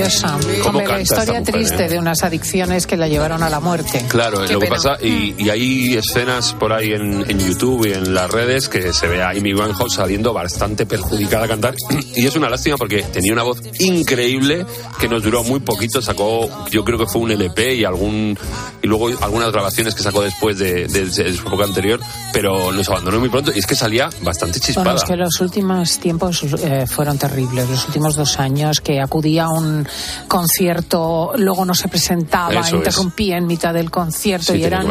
Maravillosa. 0.00 0.38
¿Cómo 0.62 0.78
Hombre, 0.78 0.86
la 0.94 1.00
historia 1.00 1.40
mujer, 1.40 1.54
triste 1.54 1.84
eh? 1.84 1.88
de 1.88 1.98
unas 1.98 2.22
adicciones 2.22 2.86
que 2.86 2.96
la 2.96 3.08
llevaron 3.08 3.42
a 3.42 3.50
la 3.50 3.60
muerte. 3.60 4.04
Claro, 4.08 4.44
Qué 4.46 4.52
lo 4.54 4.60
que 4.60 4.66
pena. 4.66 4.76
pasa, 4.76 4.96
y, 5.04 5.34
y 5.38 5.50
hay 5.50 5.94
escenas 5.96 6.52
por 6.54 6.72
ahí 6.72 6.92
en, 6.92 7.24
en 7.30 7.38
YouTube 7.38 7.86
y 7.86 7.92
en 7.92 8.14
las 8.14 8.30
redes 8.30 8.68
que 8.68 8.92
se 8.92 9.06
ve 9.08 9.22
a 9.22 9.30
Amy 9.30 9.54
Winehouse 9.54 9.94
saliendo 9.94 10.32
bastante 10.32 10.86
perjudicada 10.86 11.44
a 11.44 11.48
cantar. 11.48 11.74
Y 12.14 12.26
es 12.26 12.34
una 12.36 12.48
lástima 12.50 12.76
porque 12.76 13.02
tenía 13.04 13.32
una 13.32 13.44
voz 13.44 13.60
increíble 13.78 14.66
que 14.98 15.08
nos 15.08 15.22
duró 15.22 15.42
muy 15.44 15.60
poquito. 15.60 16.02
Sacó, 16.02 16.48
yo 16.70 16.84
creo 16.84 16.98
que 16.98 17.06
fue 17.06 17.20
un 17.22 17.30
LP 17.30 17.74
y 17.76 17.84
algún 17.84 18.36
y 18.82 18.86
luego 18.86 19.08
algunas 19.22 19.52
grabaciones 19.52 19.94
que 19.94 20.02
sacó 20.02 20.22
después 20.22 20.58
de, 20.58 20.86
de- 20.88 21.04
de 21.06 21.32
su 21.34 21.46
época 21.46 21.64
anterior, 21.64 22.00
pero 22.32 22.72
nos 22.72 22.88
abandonó 22.88 23.20
muy 23.20 23.28
pronto. 23.28 23.52
Y 23.54 23.58
es 23.58 23.66
que 23.66 23.74
salía 23.74 24.10
bastante 24.22 24.58
Bueno, 24.58 24.66
chispada. 24.66 24.96
es 24.96 25.04
que 25.04 25.16
los 25.16 25.40
últimos 25.40 25.98
tiempos 25.98 26.42
eh, 26.62 26.86
fueron 26.86 27.16
terribles. 27.18 27.68
Los 27.68 27.86
últimos 27.86 28.16
dos 28.16 28.38
años 28.38 28.80
que 28.80 29.00
acudía 29.00 29.44
a 29.44 29.50
un 29.50 29.86
concierto, 30.28 31.32
luego 31.36 31.64
no 31.64 31.74
se 31.74 31.88
presentaba, 31.88 32.52
Eso 32.52 32.60
es. 32.62 32.72
interrumpía 32.74 33.36
en 33.36 33.46
mitad 33.46 33.74
del 33.74 33.90
concierto 33.90 34.52
Sí, 34.52 34.58
y 34.60 34.64
eran, 34.64 34.86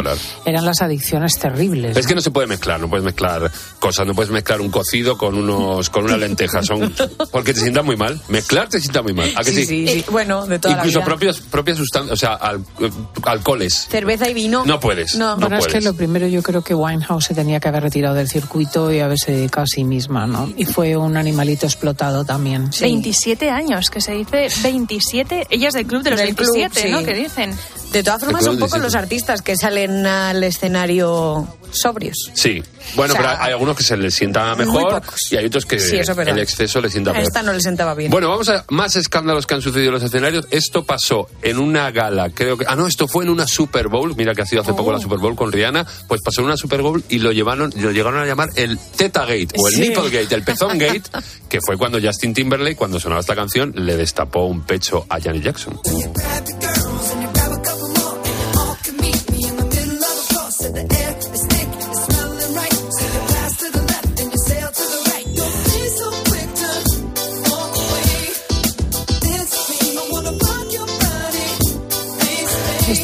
eran 0.45 0.66
las 0.66 0.82
adicciones 0.82 1.38
terribles. 1.39 1.97
Es 1.97 2.06
que 2.08 2.16
no 2.16 2.22
se 2.22 2.32
puede 2.32 2.47
mezclar, 2.47 2.80
no 2.80 2.89
puedes 2.89 3.04
mezclar 3.06 3.52
cosas, 3.80 4.06
no 4.06 4.14
puedes 4.14 4.32
mezclar 4.32 4.62
un 4.62 4.70
cocido 4.70 5.18
con 5.18 5.36
unos 5.36 5.89
con 5.89 6.04
una 6.06 6.18
lenteja, 6.18 6.62
son 6.64 6.93
porque 7.32 7.54
te 7.54 7.62
sienta 7.62 7.82
muy 7.82 7.95
mal. 7.95 8.20
Mezclar 8.28 8.68
te 8.70 8.80
sienta 8.80 9.02
muy 9.02 9.14
mal. 9.14 9.32
¿A 9.36 9.43
que 9.43 9.52
sí? 9.52 9.66
sí, 9.66 9.88
sí. 9.88 10.06
Bueno, 10.12 10.45
de 10.45 10.60
toda 10.60 10.76
Incluso 10.76 11.00
la 11.00 11.06
vida. 11.06 11.16
propias 11.16 11.39
propias 11.39 11.78
sustancias, 11.78 12.14
o 12.14 12.18
sea, 12.18 12.34
al- 12.34 12.60
eh, 12.80 12.89
alcoholes. 13.24 13.88
Cerveza 13.89 14.30
y 14.30 14.34
vino. 14.34 14.64
No 14.66 14.80
puedes. 14.80 15.16
No. 15.16 15.30
No 15.36 15.38
Bueno, 15.41 15.58
es 15.58 15.66
que 15.66 15.72
puedes. 15.74 15.86
lo 15.86 15.93
primero 15.93 16.28
yo 16.28 16.43
creo 16.43 16.62
que 16.64 16.74
Winehouse 16.76 17.26
se 17.26 17.34
tenía 17.34 17.60
que 17.60 17.68
haber 17.68 17.84
retirado 17.84 18.16
del 18.16 18.28
circuito 18.30 18.91
y 18.91 19.00
haberse 19.00 19.32
dedicado 19.32 19.64
a 19.64 19.68
sí 19.68 19.84
misma, 19.84 20.28
¿no? 20.28 20.52
Y 20.58 20.66
fue 20.66 20.95
un 20.97 21.18
animalito 21.18 21.66
explotado 21.66 22.26
también. 22.26 22.70
27 22.80 23.50
años, 23.50 23.89
que 23.89 24.02
se 24.02 24.14
dice 24.14 24.50
27. 24.90 25.48
Ella 25.50 25.68
es 25.68 25.74
del 25.74 25.86
club 25.86 26.04
de 26.04 26.12
los 26.12 26.20
Del 26.20 26.36
club, 26.36 26.52
27, 26.54 26.88
sí. 26.88 26.92
¿no? 26.92 27.04
Que 27.04 27.14
dicen. 27.14 27.56
De 27.92 28.04
todas 28.04 28.24
formas, 28.24 28.44
son 28.44 28.58
club 28.58 28.70
pocos 28.70 28.80
los 28.80 28.96
artistas 28.96 29.42
que 29.42 29.56
salen 29.56 30.06
al 30.06 30.44
escenario 30.44 31.48
sobrios. 31.72 32.32
Sí. 32.34 32.63
Bueno, 32.95 33.13
O 33.13 33.17
sea, 33.17 33.26
pero 33.32 33.43
hay 33.43 33.51
algunos 33.53 33.78
que 33.78 33.84
se 33.84 33.95
les 33.97 34.13
sienta 34.13 34.55
mejor 34.55 35.01
y 35.32 35.36
hay 35.38 35.45
otros 35.45 35.65
que 35.65 35.80
Sí, 35.80 35.97
el 35.97 36.39
exceso 36.39 36.82
les 36.82 36.91
sienta 36.91 37.11
A 37.11 37.13
peor. 37.13 37.24
esta 37.26 37.43
no 37.43 37.53
le 37.53 37.61
sentaba 37.61 37.93
bien. 37.93 38.09
Bueno, 38.11 38.30
vamos 38.30 38.49
a 38.49 38.65
más 38.70 38.95
escándalos 38.95 39.45
que 39.45 39.53
han 39.55 39.61
sucedido 39.61 39.89
en 39.89 39.93
los 39.95 40.03
escenarios. 40.03 40.47
Esto 40.51 40.84
pasó 40.86 41.28
en 41.41 41.59
una 41.59 41.91
gala, 41.91 42.30
creo 42.30 42.57
que. 42.57 42.65
Ah, 42.67 42.76
no, 42.76 42.88
esto 42.88 43.07
fue 43.07 43.24
en 43.24 43.30
una 43.30 43.47
Super 43.47 43.88
Bowl. 43.89 44.15
Mira 44.15 44.34
que 44.34 44.41
ha 44.41 44.45
sido 44.45 44.61
hace 44.61 44.74
poco 44.74 44.89
Oh. 44.89 44.93
la 44.93 44.99
Super 44.99 45.20
Bowl 45.20 45.36
con 45.36 45.51
Rihanna. 45.51 45.86
Pues 46.07 46.22
pasó 46.24 46.41
en 46.41 46.45
una 46.47 46.57
Super 46.57 46.82
Bowl 46.82 47.03
y 47.09 47.20
lo 47.20 47.32
llevaron, 47.32 47.72
lo 47.78 47.91
llegaron 47.91 48.20
a 48.22 48.26
llamar 48.26 48.49
el 48.55 48.78
Teta 48.95 49.22
Gate 49.22 49.49
o 49.57 49.67
el 49.67 49.74
Sí. 49.76 49.82
Nipple 49.82 50.09
Gate, 50.09 50.34
el 50.36 50.43
Pezón 50.43 50.78
Gate, 50.80 51.03
que 51.47 51.59
fue 51.61 51.78
cuando 51.78 51.99
Justin 52.01 52.34
Timberlake, 52.34 52.76
cuando 52.76 52.99
sonaba 52.99 53.22
esta 53.22 53.36
canción, 53.36 53.74
le 53.76 53.95
destapó 53.97 54.45
un 54.45 54.61
pecho 54.63 55.05
a 55.09 55.20
Janet 55.20 55.43
Jackson. 55.43 55.80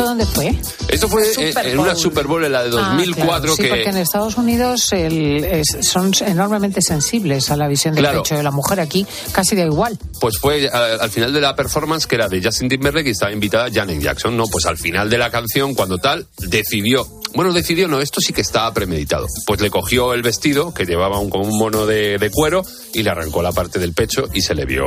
¿Esto 0.05 0.09
dónde 0.09 0.25
fue? 0.25 0.55
Esto 0.89 1.07
fue 1.09 1.23
eh, 1.23 1.33
Super 1.33 1.65
en 1.67 1.79
una. 1.79 1.95
Super 1.95 2.27
Bowl 2.27 2.43
en 2.45 2.51
la 2.51 2.63
de 2.63 2.69
2004 2.69 3.33
Ah, 3.33 3.39
claro. 3.39 3.55
Sí, 3.55 3.61
que 3.63 3.67
porque 3.69 3.89
en 3.89 3.97
Estados 3.97 4.37
Unidos 4.37 4.91
el- 4.93 5.43
es- 5.43 5.77
son 5.81 6.11
enormemente 6.25 6.81
sensibles 6.81 7.49
a 7.51 7.55
la 7.57 7.67
visión 7.67 7.95
del 7.95 8.03
Claro. 8.03 8.21
pecho 8.23 8.35
de 8.35 8.43
la 8.43 8.51
mujer. 8.51 8.79
Aquí 8.79 9.05
casi 9.31 9.55
da 9.55 9.63
igual. 9.65 9.97
Pues 10.19 10.37
fue 10.39 10.69
al, 10.69 10.99
al 11.01 11.09
final 11.09 11.33
de 11.33 11.41
la 11.41 11.55
performance 11.55 12.05
que 12.07 12.15
era 12.15 12.27
de 12.29 12.41
Justin 12.43 12.69
Timberlake 12.69 13.07
y 13.07 13.11
estaba 13.11 13.31
invitada 13.31 13.67
Janet 13.73 13.99
Jackson, 14.01 14.37
¿no? 14.37 14.47
Pues 14.47 14.65
al 14.65 14.77
final 14.77 15.09
de 15.09 15.17
la 15.17 15.31
canción, 15.31 15.73
cuando 15.73 15.97
tal, 15.97 16.27
decidió. 16.37 17.07
Bueno, 17.33 17.51
decidió, 17.51 17.87
no, 17.89 17.99
esto 17.99 18.21
sí 18.21 18.31
que 18.31 18.41
estaba 18.41 18.73
premeditado. 18.73 19.27
Pues 19.45 19.59
le 19.59 19.69
cogió 19.69 20.13
el 20.13 20.21
vestido, 20.21 20.73
que 20.73 20.85
llevaba 20.85 21.19
un, 21.19 21.29
como 21.29 21.43
un 21.45 21.57
mono 21.57 21.85
de, 21.85 22.17
de 22.17 22.29
cuero, 22.31 22.63
y 22.93 23.03
le 23.03 23.09
arrancó 23.09 23.41
la 23.41 23.51
parte 23.51 23.77
del 23.79 23.91
pecho 23.93 24.29
y 24.33 24.41
se 24.41 24.55
le 24.55 24.65
vio 24.65 24.85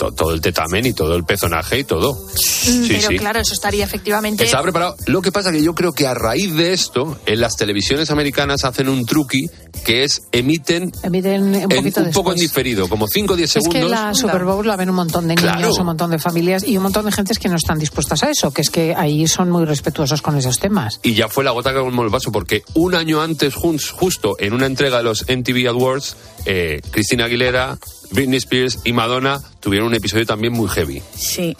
to- 0.00 0.12
todo 0.12 0.32
el 0.32 0.40
tetamen 0.40 0.86
y 0.86 0.92
todo 0.94 1.14
el 1.14 1.24
pezonaje 1.24 1.78
y 1.80 1.84
todo. 1.84 2.14
Mm, 2.14 2.38
Sí, 2.40 2.84
pero 2.88 3.08
sí. 3.08 3.16
claro, 3.18 3.40
eso 3.40 3.52
estaría 3.54 3.84
efectivamente. 3.84 4.44
Estaba 4.44 4.62
preparado. 4.64 4.96
Lo 5.06 5.20
que 5.22 5.30
pasa 5.32 5.52
que 5.52 5.62
yo 5.62 5.74
creo 5.74 5.92
que 5.92 6.06
a 6.06 6.14
raíz 6.14 6.54
de 6.54 6.72
esto, 6.72 7.18
en 7.26 7.40
las 7.40 7.56
televisiones 7.56 8.10
americanas 8.10 8.64
hacen 8.64 8.88
un 8.88 9.04
truqui 9.06 9.48
que 9.84 10.04
es 10.04 10.22
emiten 10.32 10.90
Emiten 11.02 11.42
un 11.42 11.54
en- 11.54 11.68
poquito 11.68 12.00
un 12.00 12.10
poco 12.12 12.32
en 12.32 12.38
diferido, 12.38 12.88
como 12.88 13.06
5 13.06 13.34
o 13.34 13.36
10 13.36 13.48
Es 13.56 13.62
segundos. 13.62 13.82
que 13.82 13.88
la 13.88 14.14
Super 14.14 14.44
Bowl 14.44 14.66
la 14.66 14.76
ven 14.76 14.90
un 14.90 14.96
montón 14.96 15.28
de 15.28 15.36
niños, 15.36 15.52
Claro. 15.56 15.74
un 15.78 15.86
montón 15.86 16.10
de 16.10 16.18
familias 16.18 16.64
y 16.66 16.76
un 16.76 16.82
montón 16.82 17.04
de 17.04 17.12
gentes 17.12 17.38
que 17.38 17.48
no 17.48 17.56
están 17.56 17.78
dispuestas 17.78 18.22
a 18.22 18.30
eso, 18.30 18.50
que 18.52 18.62
es 18.62 18.70
que 18.70 18.94
ahí 18.96 19.26
son 19.28 19.50
muy 19.50 19.64
respetuosos 19.64 20.22
con 20.22 20.36
esos 20.36 20.58
temas. 20.58 20.98
y 21.02 21.14
ya 21.14 21.28
fue 21.28 21.44
la 21.44 21.50
gota 21.52 21.72
que 21.72 21.78
colmó 21.80 22.02
el 22.02 22.08
vaso 22.10 22.30
porque 22.32 22.62
un 22.74 22.94
año 22.94 23.20
antes 23.22 23.54
justo 23.54 24.36
en 24.38 24.52
una 24.52 24.66
entrega 24.66 24.98
de 24.98 25.04
los 25.04 25.24
MTV 25.28 25.68
Awards 25.68 26.16
eh, 26.46 26.80
Cristina 26.90 27.24
Aguilera 27.26 27.78
Britney 28.10 28.38
Spears 28.38 28.80
y 28.84 28.92
Madonna 28.92 29.40
tuvieron 29.60 29.88
un 29.88 29.94
episodio 29.94 30.26
también 30.26 30.52
muy 30.52 30.68
heavy. 30.68 31.02
Sí. 31.14 31.56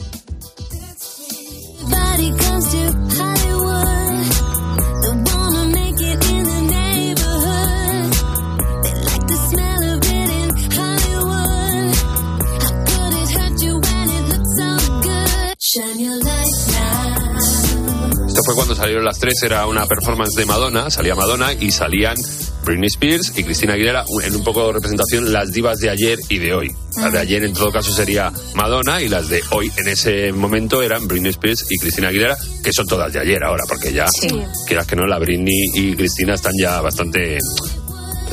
Esto 18.27 18.43
fue 18.45 18.55
cuando 18.55 18.75
salieron 18.75 19.05
las 19.05 19.19
tres 19.19 19.43
era 19.43 19.67
una 19.67 19.87
performance 19.87 20.35
de 20.35 20.47
Madonna 20.47 20.91
salía 20.91 21.15
Madonna 21.15 21.53
y 21.53 21.71
salían 21.71 22.17
Britney 22.65 22.89
Spears 22.89 23.33
y 23.37 23.45
Cristina 23.45 23.75
Aguilera 23.75 24.05
en 24.25 24.37
un 24.37 24.45
poco 24.45 24.67
de 24.67 24.73
representación 24.75 25.33
las 25.33 25.51
divas 25.53 25.79
de 25.79 25.91
ayer 25.91 26.19
y 26.29 26.39
de 26.39 26.55
hoy 26.55 26.71
las 27.01 27.13
de 27.13 27.19
ayer 27.19 27.45
en 27.45 27.53
todo 27.55 27.71
caso 27.73 27.93
sería 27.93 28.33
Madonna 28.55 29.01
y 29.01 29.09
las 29.09 29.29
de 29.29 29.43
hoy 29.51 29.71
en 29.77 29.89
ese 29.89 30.33
momento 30.33 30.83
eran 30.83 31.07
Britney 31.09 31.31
Spears 31.31 31.67
y 31.71 31.79
Cristina 31.79 32.09
Aguilera 32.09 32.37
que 32.63 32.73
son 32.73 32.87
todas 32.87 33.13
de 33.13 33.21
ayer 33.21 33.43
ahora 33.43 33.63
porque 33.69 33.93
ya 33.93 34.07
Sí. 34.21 34.29
quieras 34.67 34.87
que 34.87 34.97
no 34.97 35.07
la 35.07 35.19
Britney 35.19 35.65
y 35.75 35.95
Cristina 35.95 36.35
están 36.35 36.53
ya 36.61 36.81
bastante 36.81 37.39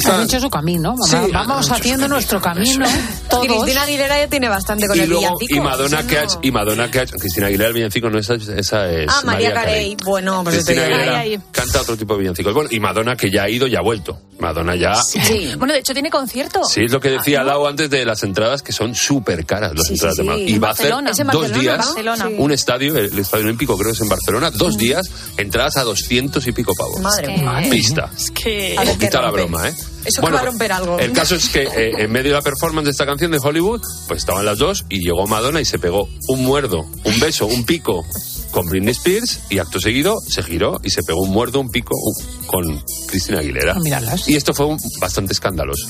Han 0.05 0.23
hecho 0.23 0.39
su 0.39 0.49
camino, 0.49 0.89
vamos, 0.91 1.09
Sí, 1.09 1.17
vamos 1.31 1.71
haciendo 1.71 2.07
nuestro 2.07 2.41
camino. 2.41 2.85
Todos. 3.29 3.45
Cristina 3.47 3.81
Aguilera 3.83 4.19
ya 4.19 4.27
tiene 4.27 4.47
bastante 4.49 4.87
con 4.87 4.97
y 4.97 5.01
el 5.01 5.09
luego 5.09 5.21
villancico. 5.39 5.55
y 5.55 5.59
Madonna 5.59 5.99
Eso 5.99 6.07
que 6.07 6.17
ha 6.17 6.21
no- 6.21 6.25
hecho- 6.29 6.39
y 6.43 6.51
Madonna 6.51 6.91
que 6.91 6.99
ha 6.99 7.03
hecho- 7.03 7.15
Cristina 7.17 7.47
Aguilera 7.47 7.67
el 7.69 7.73
villancico 7.73 8.09
no 8.09 8.19
esa, 8.19 8.33
esa 8.35 8.89
es 8.91 9.07
Ah, 9.09 9.21
María 9.23 9.53
Carey. 9.53 9.97
Bueno, 10.03 10.43
pues 10.43 10.55
Cristina 10.55 10.83
Aguilera 10.85 11.19
ay. 11.19 11.39
canta 11.51 11.81
otro 11.81 11.97
tipo 11.97 12.13
de 12.13 12.19
villancicos 12.21 12.53
bueno 12.53 12.69
y 12.71 12.79
Madonna 12.79 13.15
que 13.15 13.29
ya 13.31 13.43
ha 13.43 13.49
ido 13.49 13.67
y 13.67 13.75
ha 13.75 13.81
vuelto 13.81 14.19
Madonna 14.39 14.75
ya 14.75 14.95
Sí. 14.95 15.53
Bueno, 15.57 15.73
de 15.73 15.79
hecho 15.79 15.93
tiene 15.93 16.09
concierto. 16.09 16.63
Sí, 16.63 16.81
es 16.85 16.91
lo 16.91 16.99
que 16.99 17.09
decía 17.09 17.43
Lau 17.43 17.65
antes 17.67 17.89
de 17.89 18.05
las 18.05 18.21
entradas, 18.23 18.61
que 18.61 18.71
son 18.71 18.93
súper 18.95 19.45
caras 19.45 19.73
las 19.75 19.87
Sí, 19.87 19.93
entradas 19.93 20.15
sí, 20.15 20.21
de 20.21 20.27
Madonna. 20.27 20.49
Y 20.49 20.53
En 20.53 20.63
va 20.63 20.67
a 20.67 20.71
hacer 20.71 20.89
dos 20.91 21.03
Barcelona, 21.03 21.59
días, 21.59 21.77
Barcelona. 21.77 22.29
Un 22.37 22.51
estadio, 22.51 22.97
el 22.97 23.17
estadio 23.19 23.45
olímpico 23.45 23.75
creo 23.77 23.91
que 23.91 23.95
es 23.95 24.01
en 24.01 24.09
Barcelona, 24.09 24.51
dos 24.51 24.77
días, 24.77 25.07
entradas 25.37 25.77
a 25.77 25.83
200 25.83 26.45
y 26.47 26.51
pico 26.51 26.73
pavos. 26.77 26.99
Madre 27.01 27.37
mía. 27.37 27.63
Pista. 27.69 28.09
Es 28.15 28.31
que. 28.31 28.75
La 29.11 29.31
broma, 29.31 29.67
¿eh? 29.69 29.75
Eso 30.05 30.21
que 30.21 30.31
va 30.31 30.39
a 30.39 30.45
romper 30.45 30.71
algo. 30.71 30.99
El 30.99 31.11
caso 31.11 31.35
es 31.35 31.49
que 31.49 31.63
eh, 31.63 31.91
en 31.97 32.11
medio 32.11 32.31
de 32.31 32.37
la 32.37 32.41
performance 32.41 32.85
de 32.85 32.91
esta 32.91 33.05
canción 33.05 33.31
de 33.31 33.39
Hollywood, 33.41 33.81
pues 34.07 34.19
estaban 34.19 34.45
las 34.45 34.57
dos 34.57 34.85
y 34.89 34.99
llegó 34.99 35.27
Madonna 35.27 35.59
y 35.59 35.65
se 35.65 35.79
pegó 35.79 36.07
un 36.29 36.43
muerdo, 36.45 36.85
un 37.03 37.19
beso, 37.19 37.45
un 37.45 37.65
pico 37.65 38.05
con 38.51 38.67
Britney 38.67 38.91
Spears 38.91 39.39
y 39.49 39.59
acto 39.59 39.79
seguido 39.79 40.17
se 40.27 40.41
giró 40.43 40.79
y 40.83 40.89
se 40.89 41.03
pegó 41.03 41.21
un 41.21 41.31
muerdo, 41.31 41.59
un 41.59 41.69
pico 41.69 41.93
con 42.45 42.81
Cristina 43.07 43.39
Aguilera. 43.39 43.73
Y 44.27 44.35
esto 44.35 44.53
fue 44.53 44.65
un- 44.67 44.79
bastante 45.01 45.33
escandaloso. 45.33 45.87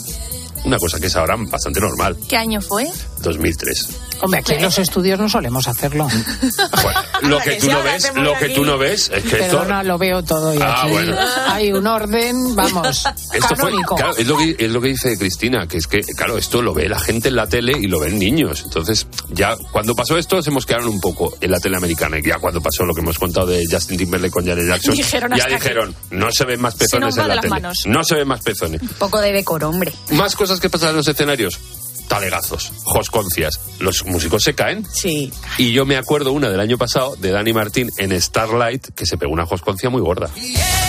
Una 0.65 0.79
cosa 0.79 0.99
que 0.99 1.07
es 1.07 1.15
ahora 1.15 1.35
bastante 1.37 1.79
normal. 1.79 2.17
¿Qué 2.27 2.35
año 2.35 2.59
fue? 2.61 2.89
2003. 3.21 3.87
Hombre, 4.21 4.39
aquí 4.39 4.53
en 4.53 4.61
los 4.61 4.77
estudios 4.79 5.19
no 5.19 5.29
solemos 5.29 5.67
hacerlo. 5.67 6.07
Lo 7.21 7.39
que 7.39 7.55
tú 7.55 7.67
no 7.71 7.81
ves, 7.83 8.11
lo 8.15 8.33
que 8.37 8.49
tú 8.49 8.63
no 8.63 8.77
ves 8.77 9.09
es 9.13 9.23
que 9.23 9.39
esto 9.39 9.57
Perdona, 9.57 9.81
lo 9.83 9.97
veo 9.97 10.23
todo 10.23 10.53
y 10.53 10.59
Ah, 10.61 10.83
aquí 10.83 10.91
bueno. 10.91 11.15
hay 11.47 11.71
un 11.73 11.87
orden, 11.87 12.55
vamos, 12.55 13.03
Esto 13.33 13.55
fue, 13.55 13.71
claro, 13.97 14.15
es 14.15 14.27
lo, 14.27 14.37
que, 14.37 14.55
es 14.59 14.71
lo 14.71 14.79
que 14.79 14.89
dice 14.89 15.17
Cristina, 15.17 15.67
que 15.67 15.77
es 15.77 15.87
que, 15.87 16.01
claro, 16.15 16.37
esto 16.37 16.61
lo 16.61 16.73
ve 16.75 16.87
la 16.87 16.99
gente 16.99 17.29
en 17.29 17.35
la 17.35 17.47
tele 17.47 17.73
y 17.79 17.87
lo 17.87 17.99
ven 17.99 18.19
niños. 18.19 18.61
Entonces, 18.65 19.07
ya 19.31 19.55
cuando 19.71 19.95
pasó 19.95 20.17
esto, 20.17 20.41
se 20.43 20.51
mosquearon 20.51 20.87
un 20.87 20.99
poco 21.01 21.35
en 21.41 21.49
la 21.51 21.59
tele 21.59 21.77
americana. 21.77 22.19
Y 22.19 22.23
ya 22.23 22.37
cuando 22.37 22.61
pasó 22.61 22.85
lo 22.85 22.93
que 22.93 23.01
hemos 23.01 23.17
contado 23.17 23.47
de 23.47 23.63
Justin 23.69 23.97
Timberlake 23.97 24.31
con 24.31 24.45
Janet 24.45 24.67
Jackson, 24.67 24.93
Dijeron 24.93 25.31
ya 25.35 25.47
dijeron, 25.47 25.95
no 26.11 26.31
se 26.31 26.45
ven 26.45 26.61
más 26.61 26.75
pezones 26.75 27.17
en 27.17 27.27
la 27.27 27.35
tele. 27.41 27.49
manos. 27.49 27.79
No 27.87 28.03
se 28.03 28.15
ven 28.15 28.27
más 28.27 28.41
pezones. 28.41 28.81
Un 28.81 28.87
poco 28.89 29.19
de 29.21 29.31
decoro, 29.31 29.69
hombre. 29.69 29.91
Más 30.11 30.35
cosas 30.35 30.59
que 30.59 30.69
pasan 30.69 30.91
en 30.91 30.97
los 30.97 31.07
escenarios. 31.07 31.59
Talegazos, 32.07 32.71
josconcias. 32.83 33.59
Los 33.79 34.05
músicos 34.05 34.43
se 34.43 34.53
caen. 34.53 34.85
Sí. 34.91 35.31
Y 35.57 35.71
yo 35.71 35.85
me 35.85 35.97
acuerdo 35.97 36.31
una 36.31 36.49
del 36.49 36.59
año 36.59 36.77
pasado 36.77 37.15
de 37.17 37.31
Dani 37.31 37.53
Martín 37.53 37.91
en 37.97 38.19
Starlight 38.19 38.87
que 38.95 39.05
se 39.05 39.17
pegó 39.17 39.31
una 39.31 39.45
josconcia 39.45 39.89
muy 39.89 40.01
gorda. 40.01 40.29
Que 40.33 40.86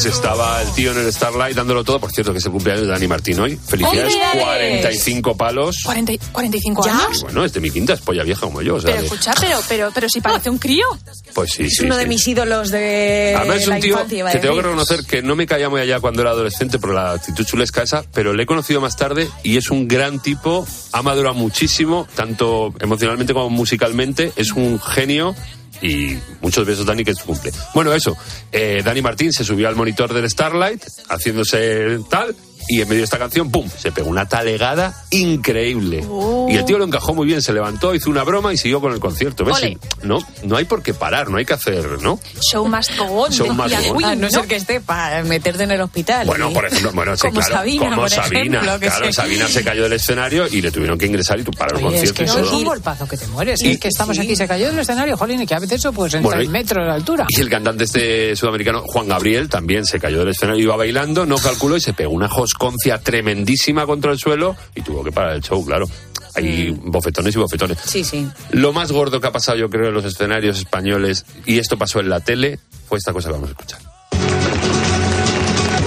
Pues 0.00 0.14
estaba 0.14 0.62
el 0.62 0.70
tío 0.74 0.92
en 0.92 0.98
el 0.98 1.12
Starlight 1.12 1.56
dándolo 1.56 1.82
todo. 1.82 1.98
Por 1.98 2.12
cierto, 2.12 2.30
que 2.30 2.38
es 2.38 2.44
el 2.46 2.52
cumpleaños 2.52 2.86
de 2.86 2.92
Dani 2.92 3.08
Martín 3.08 3.40
hoy. 3.40 3.56
Felicidades, 3.56 4.14
¡Hombre! 4.14 4.38
45 4.80 5.36
palos. 5.36 5.78
40 5.84 6.12
y- 6.12 6.18
45 6.30 6.86
Y 6.86 6.88
años. 6.88 7.22
bueno, 7.24 7.44
es 7.44 7.52
de 7.52 7.58
mi 7.58 7.68
quinta, 7.72 7.94
es 7.94 8.00
polla 8.02 8.22
vieja 8.22 8.42
como 8.42 8.62
yo. 8.62 8.76
O 8.76 8.80
sea, 8.80 8.92
Pero 8.92 9.04
escucha, 9.06 9.34
pero, 9.40 9.58
pero, 9.68 9.90
pero 9.92 10.08
si 10.08 10.20
parece 10.20 10.50
un 10.50 10.58
crío. 10.58 10.86
pues 11.34 11.50
sí, 11.50 11.64
Es 11.64 11.74
sí, 11.78 11.84
uno 11.84 11.96
de 11.96 12.04
sí. 12.04 12.08
mis 12.10 12.28
ídolos 12.28 12.70
de 12.70 13.34
Además 13.36 13.56
es 13.56 13.66
la 13.66 13.74
un 13.74 13.80
tío 13.80 13.90
infancia, 13.94 14.26
que 14.30 14.38
tengo 14.38 14.54
que 14.54 14.62
reconocer 14.62 15.04
que 15.04 15.20
no 15.20 15.34
me 15.34 15.48
caía 15.48 15.68
muy 15.68 15.80
allá 15.80 15.98
cuando 15.98 16.22
era 16.22 16.30
adolescente 16.30 16.78
por 16.78 16.94
la 16.94 17.14
actitud 17.14 17.44
chulesca 17.44 17.82
esa, 17.82 18.04
pero 18.14 18.32
le 18.32 18.44
he 18.44 18.46
conocido 18.46 18.80
más 18.80 18.94
tarde 18.96 19.28
y 19.42 19.56
es 19.56 19.68
un 19.68 19.88
gran 19.88 20.20
tipo, 20.22 20.64
ha 20.92 21.02
madurado 21.02 21.34
muchísimo, 21.34 22.06
tanto 22.14 22.72
emocionalmente 22.78 23.32
como 23.34 23.50
musicalmente, 23.50 24.32
es 24.36 24.52
un 24.52 24.78
genio 24.80 25.34
y 25.82 26.18
muchos 26.40 26.66
besos 26.66 26.86
Dani 26.86 27.04
que 27.04 27.14
cumple. 27.14 27.52
Bueno, 27.74 27.92
eso, 27.92 28.16
eh, 28.52 28.82
Dani 28.84 29.02
Martín 29.02 29.32
se 29.32 29.44
subió 29.44 29.68
al 29.68 29.76
monitor 29.76 30.12
del 30.12 30.28
Starlight 30.28 30.82
haciéndose 31.08 32.00
tal 32.10 32.34
y 32.68 32.80
en 32.82 32.88
medio 32.88 33.00
de 33.00 33.04
esta 33.04 33.18
canción, 33.18 33.50
¡pum!, 33.50 33.68
se 33.76 33.92
pegó 33.92 34.08
una 34.08 34.26
talegada 34.28 35.04
increíble. 35.10 36.04
Oh. 36.08 36.46
Y 36.50 36.56
el 36.56 36.64
tío 36.64 36.78
lo 36.78 36.84
encajó 36.84 37.14
muy 37.14 37.26
bien, 37.26 37.42
se 37.42 37.52
levantó, 37.52 37.94
hizo 37.94 38.10
una 38.10 38.24
broma 38.24 38.52
y 38.52 38.56
siguió 38.56 38.80
con 38.80 38.92
el 38.92 39.00
concierto. 39.00 39.44
¿Ves? 39.44 39.56
Ole. 39.56 39.78
No, 40.02 40.18
no 40.44 40.56
hay 40.56 40.64
por 40.64 40.82
qué 40.82 40.94
parar, 40.94 41.28
no 41.30 41.38
hay 41.38 41.44
que 41.44 41.54
hacer, 41.54 42.00
¿no? 42.02 42.18
Show 42.50 42.66
must 42.68 42.96
go 42.96 43.04
on. 43.24 43.32
Show 43.32 43.52
must 43.52 43.70
decía 43.70 43.90
go 43.92 43.96
on. 43.98 44.04
A 44.04 44.08
Queen, 44.08 44.20
no 44.20 44.26
¿no? 44.26 44.30
ser 44.30 44.46
que 44.48 44.56
esté 44.56 44.80
para 44.80 45.22
meterte 45.24 45.62
en 45.64 45.70
el 45.72 45.80
hospital. 45.80 46.26
Bueno, 46.26 46.50
y- 46.50 46.54
por 46.54 46.66
ejemplo, 46.66 46.92
bueno, 46.92 47.16
sí, 47.16 47.22
Como 47.28 47.40
claro, 47.40 47.54
Sabina, 47.56 47.84
como 47.90 47.96
por 48.02 48.10
Sabina, 48.10 48.40
ejemplo, 48.58 48.80
que 48.80 48.86
claro, 48.86 49.12
Sabina 49.12 49.48
se 49.48 49.64
cayó 49.64 49.82
del 49.84 49.92
escenario 49.94 50.46
y 50.48 50.60
le 50.62 50.70
tuvieron 50.70 50.98
que 50.98 51.06
ingresar 51.06 51.38
y 51.40 51.44
tú 51.44 51.50
para 51.52 51.76
el 51.78 51.84
Oye, 51.84 51.96
es 52.02 52.12
concierto 52.12 52.14
que 52.18 52.24
eso 52.24 52.40
es 52.40 52.50
un 52.58 52.64
golpazo 52.64 53.06
que 53.08 53.16
te 53.16 53.26
mueres. 53.28 53.62
Y- 53.62 53.70
es 53.72 53.80
que 53.80 53.88
estamos 53.88 54.18
aquí, 54.18 54.36
se 54.36 54.46
cayó 54.46 54.66
del 54.68 54.78
escenario, 54.78 55.16
jolín, 55.16 55.42
y 55.42 55.46
que 55.46 55.54
a 55.54 55.58
veces 55.58 55.78
eso 55.78 55.92
pues 55.92 56.14
en 56.14 56.22
Bueno, 56.22 56.42
y- 56.42 56.48
metros 56.48 56.84
de 56.86 56.92
altura. 56.92 57.26
Y 57.28 57.40
el 57.40 57.48
cantante 57.48 57.84
este 57.84 58.36
sudamericano, 58.36 58.82
Juan 58.86 59.08
Gabriel, 59.08 59.48
también 59.48 59.84
se 59.84 59.98
cayó 59.98 60.18
del 60.20 60.28
escenario, 60.28 60.62
iba 60.62 60.76
bailando, 60.76 61.26
no 61.26 61.36
calculó 61.36 61.76
y 61.76 61.80
se 61.80 61.92
pegó 61.92 62.12
una 62.12 62.28
josconcia 62.58 62.98
tremendísima 62.98 63.86
contra 63.86 64.10
el 64.10 64.18
suelo 64.18 64.56
y 64.74 64.82
tuvo 64.82 65.04
que 65.04 65.12
parar 65.12 65.36
el 65.36 65.42
show, 65.42 65.64
claro. 65.64 65.86
Hay 66.34 66.70
bofetones 66.70 67.34
y 67.34 67.38
bofetones. 67.38 67.78
Sí, 67.84 68.02
sí. 68.04 68.28
Lo 68.50 68.72
más 68.72 68.90
gordo 68.92 69.20
que 69.20 69.28
ha 69.28 69.32
pasado, 69.32 69.56
yo 69.58 69.70
creo, 69.70 69.88
en 69.88 69.94
los 69.94 70.04
escenarios 70.04 70.58
españoles, 70.58 71.24
y 71.46 71.58
esto 71.58 71.78
pasó 71.78 72.00
en 72.00 72.08
la 72.08 72.20
tele, 72.20 72.58
fue 72.88 72.98
esta 72.98 73.12
cosa 73.12 73.28
que 73.28 73.34
vamos 73.34 73.48
a 73.48 73.52
escuchar. 73.52 73.80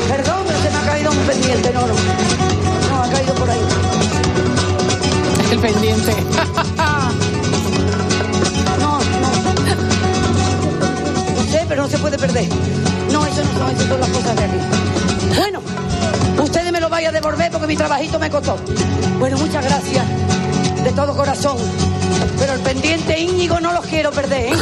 Perdón, 0.07 0.43
pero 0.47 0.59
se 0.61 0.71
me 0.71 0.77
ha 0.77 0.85
caído 0.85 1.11
un 1.11 1.17
pendiente, 1.17 1.71
no, 1.73 1.87
no. 1.87 1.93
No, 2.89 3.03
ha 3.03 3.09
caído 3.09 3.33
por 3.35 3.49
ahí. 3.49 3.59
El 5.51 5.59
pendiente. 5.59 6.15
No, 8.65 8.77
no. 8.77 8.99
No 11.35 11.43
sé, 11.51 11.65
pero 11.67 11.83
no 11.83 11.89
se 11.89 11.97
puede 11.97 12.17
perder. 12.17 12.47
No, 13.11 13.25
eso 13.25 13.43
no 13.43 13.59
son, 13.59 13.75
eso 13.75 13.87
son 13.87 13.99
las 13.99 14.09
cosas 14.09 14.35
de 14.37 14.43
aquí. 14.43 14.57
Bueno, 15.37 15.61
ustedes 16.43 16.71
me 16.71 16.79
lo 16.79 16.89
vayan 16.89 17.15
a 17.15 17.19
devolver 17.19 17.51
porque 17.51 17.67
mi 17.67 17.75
trabajito 17.75 18.19
me 18.19 18.29
costó. 18.29 18.57
Bueno, 19.19 19.37
muchas 19.37 19.63
gracias. 19.63 20.05
De 20.83 20.91
todo 20.91 21.15
corazón. 21.15 21.57
Pero 22.39 22.53
el 22.53 22.59
pendiente 22.61 23.19
Íñigo 23.19 23.59
no 23.59 23.71
los 23.71 23.85
quiero 23.85 24.11
perder, 24.11 24.53
¿eh? 24.53 24.57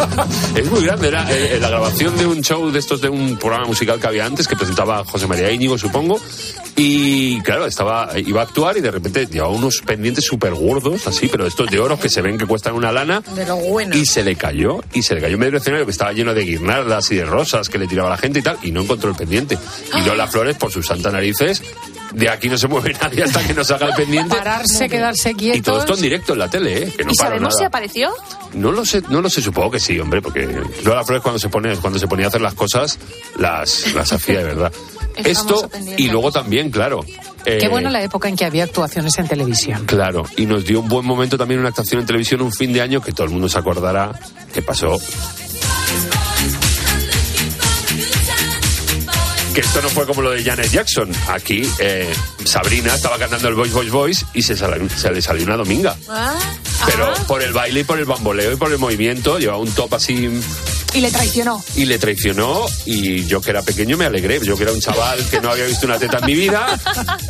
Es 0.56 0.70
muy 0.70 0.84
grande, 0.84 1.08
era 1.08 1.30
eh, 1.30 1.58
la 1.60 1.68
grabación 1.68 2.16
de 2.16 2.26
un 2.26 2.40
show 2.42 2.70
de 2.70 2.78
estos 2.78 3.00
de 3.00 3.08
un 3.08 3.36
programa 3.36 3.66
musical 3.66 4.00
que 4.00 4.06
había 4.08 4.26
antes, 4.26 4.48
que 4.48 4.56
presentaba 4.56 5.04
José 5.04 5.28
María 5.28 5.50
Íñigo, 5.52 5.78
supongo. 5.78 6.20
Y 6.82 7.38
claro, 7.42 7.66
estaba, 7.66 8.08
iba 8.18 8.40
a 8.40 8.44
actuar 8.44 8.74
y 8.78 8.80
de 8.80 8.90
repente 8.90 9.26
llevaba 9.26 9.52
unos 9.52 9.82
pendientes 9.84 10.24
súper 10.24 10.54
gordos, 10.54 11.06
así, 11.06 11.28
pero 11.28 11.46
estos 11.46 11.70
de 11.70 11.78
oro 11.78 12.00
que 12.00 12.08
se 12.08 12.22
ven 12.22 12.38
que 12.38 12.46
cuestan 12.46 12.72
una 12.74 12.90
lana. 12.90 13.20
De 13.20 13.44
lo 13.44 13.56
bueno. 13.56 13.94
Y 13.94 14.06
se 14.06 14.24
le 14.24 14.34
cayó, 14.34 14.80
y 14.94 15.02
se 15.02 15.14
le 15.14 15.20
cayó 15.20 15.34
en 15.34 15.40
medio 15.40 15.52
del 15.52 15.60
escenario 15.60 15.84
que 15.84 15.92
estaba 15.92 16.14
lleno 16.14 16.32
de 16.32 16.42
guirnaldas 16.42 17.12
y 17.12 17.16
de 17.16 17.26
rosas 17.26 17.68
que 17.68 17.76
le 17.76 17.86
tiraba 17.86 18.08
la 18.08 18.16
gente 18.16 18.38
y 18.38 18.42
tal, 18.42 18.56
y 18.62 18.70
no 18.70 18.80
encontró 18.80 19.10
el 19.10 19.16
pendiente. 19.16 19.58
Y 19.94 20.06
Lola 20.06 20.26
Flores, 20.26 20.56
por 20.56 20.72
sus 20.72 20.86
santas 20.86 21.12
narices, 21.12 21.62
de 22.12 22.28
aquí 22.28 22.48
no 22.48 22.58
se 22.58 22.68
mueve 22.68 22.92
nadie 23.02 23.22
hasta 23.24 23.46
que 23.46 23.54
nos 23.54 23.70
haga 23.70 23.86
el 23.88 23.94
pendiente. 23.94 24.36
Pararse, 24.36 24.88
quedarse 24.88 25.30
Y 25.36 25.60
todo 25.62 25.78
esto 25.80 25.86
quietos. 25.86 25.98
en 25.98 26.02
directo 26.02 26.32
en 26.34 26.38
la 26.38 26.48
tele, 26.50 26.82
¿eh? 26.84 26.92
Que 26.96 27.04
no 27.04 27.12
¿Y 27.12 27.14
sabemos 27.14 27.42
nada. 27.42 27.58
si 27.58 27.64
apareció? 27.64 28.10
No 28.54 28.72
lo 28.72 28.84
sé, 28.84 29.02
no 29.08 29.20
lo 29.20 29.30
sé, 29.30 29.42
supongo 29.42 29.70
que 29.72 29.80
sí, 29.80 29.98
hombre, 30.00 30.20
porque 30.22 30.48
Lola 30.84 31.04
Flores 31.04 31.22
cuando 31.22 31.38
se 31.38 31.48
pone, 31.48 31.76
cuando 31.76 31.98
se 31.98 32.08
ponía 32.08 32.26
a 32.26 32.28
hacer 32.28 32.40
las 32.40 32.54
cosas, 32.54 32.98
las, 33.38 33.94
las 33.94 34.12
hacía 34.12 34.38
de 34.38 34.44
verdad. 34.44 34.72
Esto 35.16 35.68
y 35.96 36.08
luego 36.08 36.30
también, 36.32 36.70
claro. 36.70 37.04
eh, 37.44 37.58
Qué 37.60 37.68
buena 37.68 37.90
la 37.90 38.02
época 38.02 38.28
en 38.28 38.36
que 38.36 38.44
había 38.44 38.64
actuaciones 38.64 39.18
en 39.18 39.28
televisión. 39.28 39.84
Claro, 39.86 40.24
y 40.36 40.46
nos 40.46 40.64
dio 40.64 40.80
un 40.80 40.88
buen 40.88 41.04
momento 41.04 41.36
también 41.36 41.60
una 41.60 41.68
actuación 41.70 42.00
en 42.00 42.06
televisión 42.06 42.40
un 42.42 42.52
fin 42.52 42.72
de 42.72 42.80
año 42.80 43.00
que 43.02 43.12
todo 43.12 43.26
el 43.26 43.32
mundo 43.32 43.48
se 43.48 43.58
acordará 43.58 44.12
que 44.54 44.62
pasó. 44.62 44.98
Que 49.60 49.66
esto 49.66 49.82
no 49.82 49.90
fue 49.90 50.06
como 50.06 50.22
lo 50.22 50.30
de 50.30 50.42
Janet 50.42 50.70
Jackson. 50.70 51.10
Aquí 51.28 51.70
eh, 51.80 52.10
Sabrina 52.46 52.94
estaba 52.94 53.18
cantando 53.18 53.46
el 53.48 53.54
Voice 53.54 53.74
Voice 53.74 53.90
Voice 53.90 54.26
y 54.32 54.40
se, 54.40 54.56
sal- 54.56 54.88
se 54.90 55.10
le 55.12 55.20
salió 55.20 55.44
una 55.44 55.58
dominga. 55.58 55.94
Pero 56.86 57.12
por 57.28 57.42
el 57.42 57.52
baile 57.52 57.80
y 57.80 57.84
por 57.84 57.98
el 57.98 58.06
bamboleo 58.06 58.52
y 58.52 58.56
por 58.56 58.72
el 58.72 58.78
movimiento, 58.78 59.38
llevaba 59.38 59.58
un 59.58 59.70
top 59.72 59.92
así 59.92 60.30
Y 60.94 61.00
le 61.00 61.10
traicionó. 61.10 61.62
y 61.76 61.84
le 61.84 61.98
traicionó 61.98 62.66
y 62.86 63.24
yo 63.26 63.40
que 63.40 63.50
era 63.50 63.62
pequeño 63.62 63.96
me 63.96 64.06
alegré. 64.06 64.40
Yo 64.42 64.56
que 64.56 64.64
era 64.64 64.72
un 64.72 64.80
chaval 64.80 65.24
que 65.28 65.40
no 65.40 65.50
había 65.50 65.64
visto 65.66 65.86
una 65.86 65.98
teta 65.98 66.18
en 66.18 66.26
mi 66.26 66.34
vida, 66.34 66.78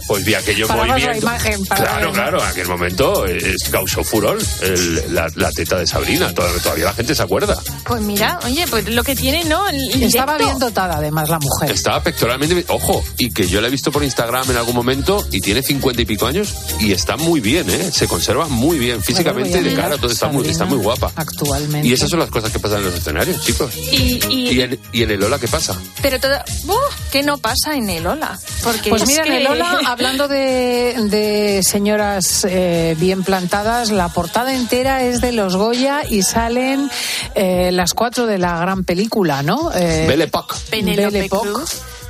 pues 0.07 0.25
vi 0.25 0.35
aquello 0.35 0.67
la 0.67 0.77
movimiento. 0.77 1.19
imagen, 1.19 1.65
parabas 1.67 1.91
claro, 1.93 2.07
la 2.07 2.13
claro, 2.13 2.41
en 2.43 2.47
aquel 2.49 2.69
momento 2.69 3.27
eh, 3.27 3.55
causó 3.71 4.03
furor 4.05 4.39
el- 4.63 5.15
la, 5.15 5.31
la 5.35 5.51
teta 5.53 5.79
de 5.79 5.87
Sabrina. 5.87 6.33
Todavía, 6.35 6.63
todavía 6.63 6.85
la 6.87 6.93
gente 6.95 7.15
se 7.15 7.23
acuerda. 7.23 7.57
Pues 7.85 8.01
mira, 8.03 8.39
oye, 8.45 8.65
pues 8.69 8.89
lo 8.89 9.03
que 9.05 9.15
tiene, 9.17 9.45
¿no? 9.45 9.69
El 9.69 10.03
Estaba 10.03 10.37
bien 10.39 10.59
dotada, 10.59 10.97
además, 10.97 11.29
la 11.29 11.39
mujer. 11.39 11.71
Estaba 11.71 12.03
pectoralmente, 12.03 12.65
ojo, 12.69 13.05
y 13.19 13.31
que 13.31 13.47
yo 13.47 13.61
la 13.61 13.69
he 13.69 13.71
visto 13.71 13.93
por 13.93 14.03
Instagram 14.05 14.51
en 14.51 14.57
algún 14.57 14.75
momento 14.75 15.27
y 15.31 15.41
tiene 15.41 15.63
cincuenta 15.63 16.03
y 16.03 16.05
pico 16.07 16.27
años 16.27 16.55
y 16.81 16.93
está 16.93 17.17
muy 17.17 17.41
bien, 17.41 17.69
¿eh? 17.71 17.91
Se 17.93 18.07
conserva 18.09 18.49
muy 18.49 18.79
bien 18.79 19.03
físicamente 19.03 19.59
y 19.59 19.63
de 19.63 19.75
cara, 19.75 19.97
todo 19.99 20.11
está 20.11 20.29
muy, 20.29 20.49
está 20.49 20.65
muy 20.65 20.79
guapa. 20.79 21.13
Actualmente. 21.17 21.87
Y 21.87 21.93
esas 21.93 22.11
son 22.11 22.19
las 22.19 22.31
cosas 22.31 22.51
que 22.51 22.59
pasan 22.59 22.79
en 22.79 22.85
los 22.87 22.95
escenarios, 22.95 23.41
chicos. 23.53 23.74
Y, 23.76 24.20
y- 24.28 24.51
Y 24.51 24.61
en, 24.62 24.78
y 24.92 25.03
en 25.03 25.11
el 25.11 25.22
Ola, 25.22 25.38
¿qué 25.38 25.48
pasa? 25.48 25.76
pero 26.03 26.18
todo, 26.18 26.36
¡Uf! 26.66 27.11
¿qué 27.12 27.22
no 27.22 27.38
pasa 27.38 27.74
en 27.76 27.88
el 27.90 28.07
Ola? 28.07 28.38
Porque 28.62 28.90
Pues 28.90 29.03
es 29.03 29.09
mira, 29.09 29.24
en 29.24 29.30
que- 29.32 29.36
el 29.38 29.46
Ola, 29.46 29.80
hablando 29.86 30.28
de, 30.28 30.94
de 31.09 31.62
señoras 31.62 32.46
eh, 32.48 32.96
bien 32.98 33.22
plantadas, 33.22 33.90
la 33.90 34.09
portada 34.09 34.55
entera 34.55 35.03
es 35.05 35.20
de 35.20 35.32
los 35.32 35.57
Goya 35.57 36.03
y 36.09 36.22
salen 36.22 36.90
eh, 37.34 37.70
las 37.72 37.94
cuatro 37.94 38.26
de 38.26 38.38
la 38.38 38.59
gran 38.59 38.84
película, 38.84 39.42
¿no? 39.42 39.70
Eh, 39.74 40.07
Belle 40.09 40.24
Époque. 40.24 40.55
Belle 40.70 41.24
Époque. 41.24 41.48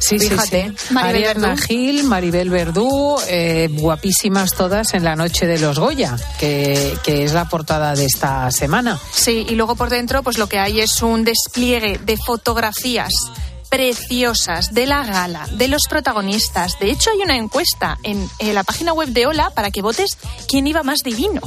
Sí, 0.00 0.18
sí, 0.18 0.28
Fíjate. 0.30 0.72
sí. 0.76 0.94
Maribel 0.94 1.30
Ariadna. 1.30 1.56
Gil, 1.56 2.04
Maribel 2.04 2.50
Verdú, 2.50 3.16
eh, 3.28 3.68
guapísimas 3.70 4.52
todas 4.52 4.94
en 4.94 5.04
la 5.04 5.14
noche 5.14 5.46
de 5.46 5.58
los 5.58 5.78
Goya, 5.78 6.16
que, 6.38 6.96
que 7.04 7.24
es 7.24 7.32
la 7.32 7.48
portada 7.48 7.94
de 7.94 8.06
esta 8.06 8.50
semana. 8.50 8.98
Sí, 9.12 9.46
y 9.48 9.54
luego 9.54 9.76
por 9.76 9.90
dentro, 9.90 10.22
pues 10.22 10.38
lo 10.38 10.48
que 10.48 10.58
hay 10.58 10.80
es 10.80 11.02
un 11.02 11.24
despliegue 11.24 11.98
de 11.98 12.16
fotografías 12.16 13.12
preciosas 13.70 14.74
de 14.74 14.86
la 14.86 15.04
gala, 15.04 15.46
de 15.52 15.68
los 15.68 15.82
protagonistas. 15.88 16.78
De 16.80 16.90
hecho, 16.90 17.10
hay 17.10 17.22
una 17.22 17.36
encuesta 17.36 17.96
en, 18.02 18.28
la 18.52 18.64
página 18.64 18.92
web 18.92 19.08
de 19.08 19.26
Ola 19.26 19.50
para 19.50 19.70
que 19.70 19.80
votes 19.80 20.18
quién 20.48 20.66
iba 20.66 20.82
más 20.82 21.02
divino. 21.02 21.40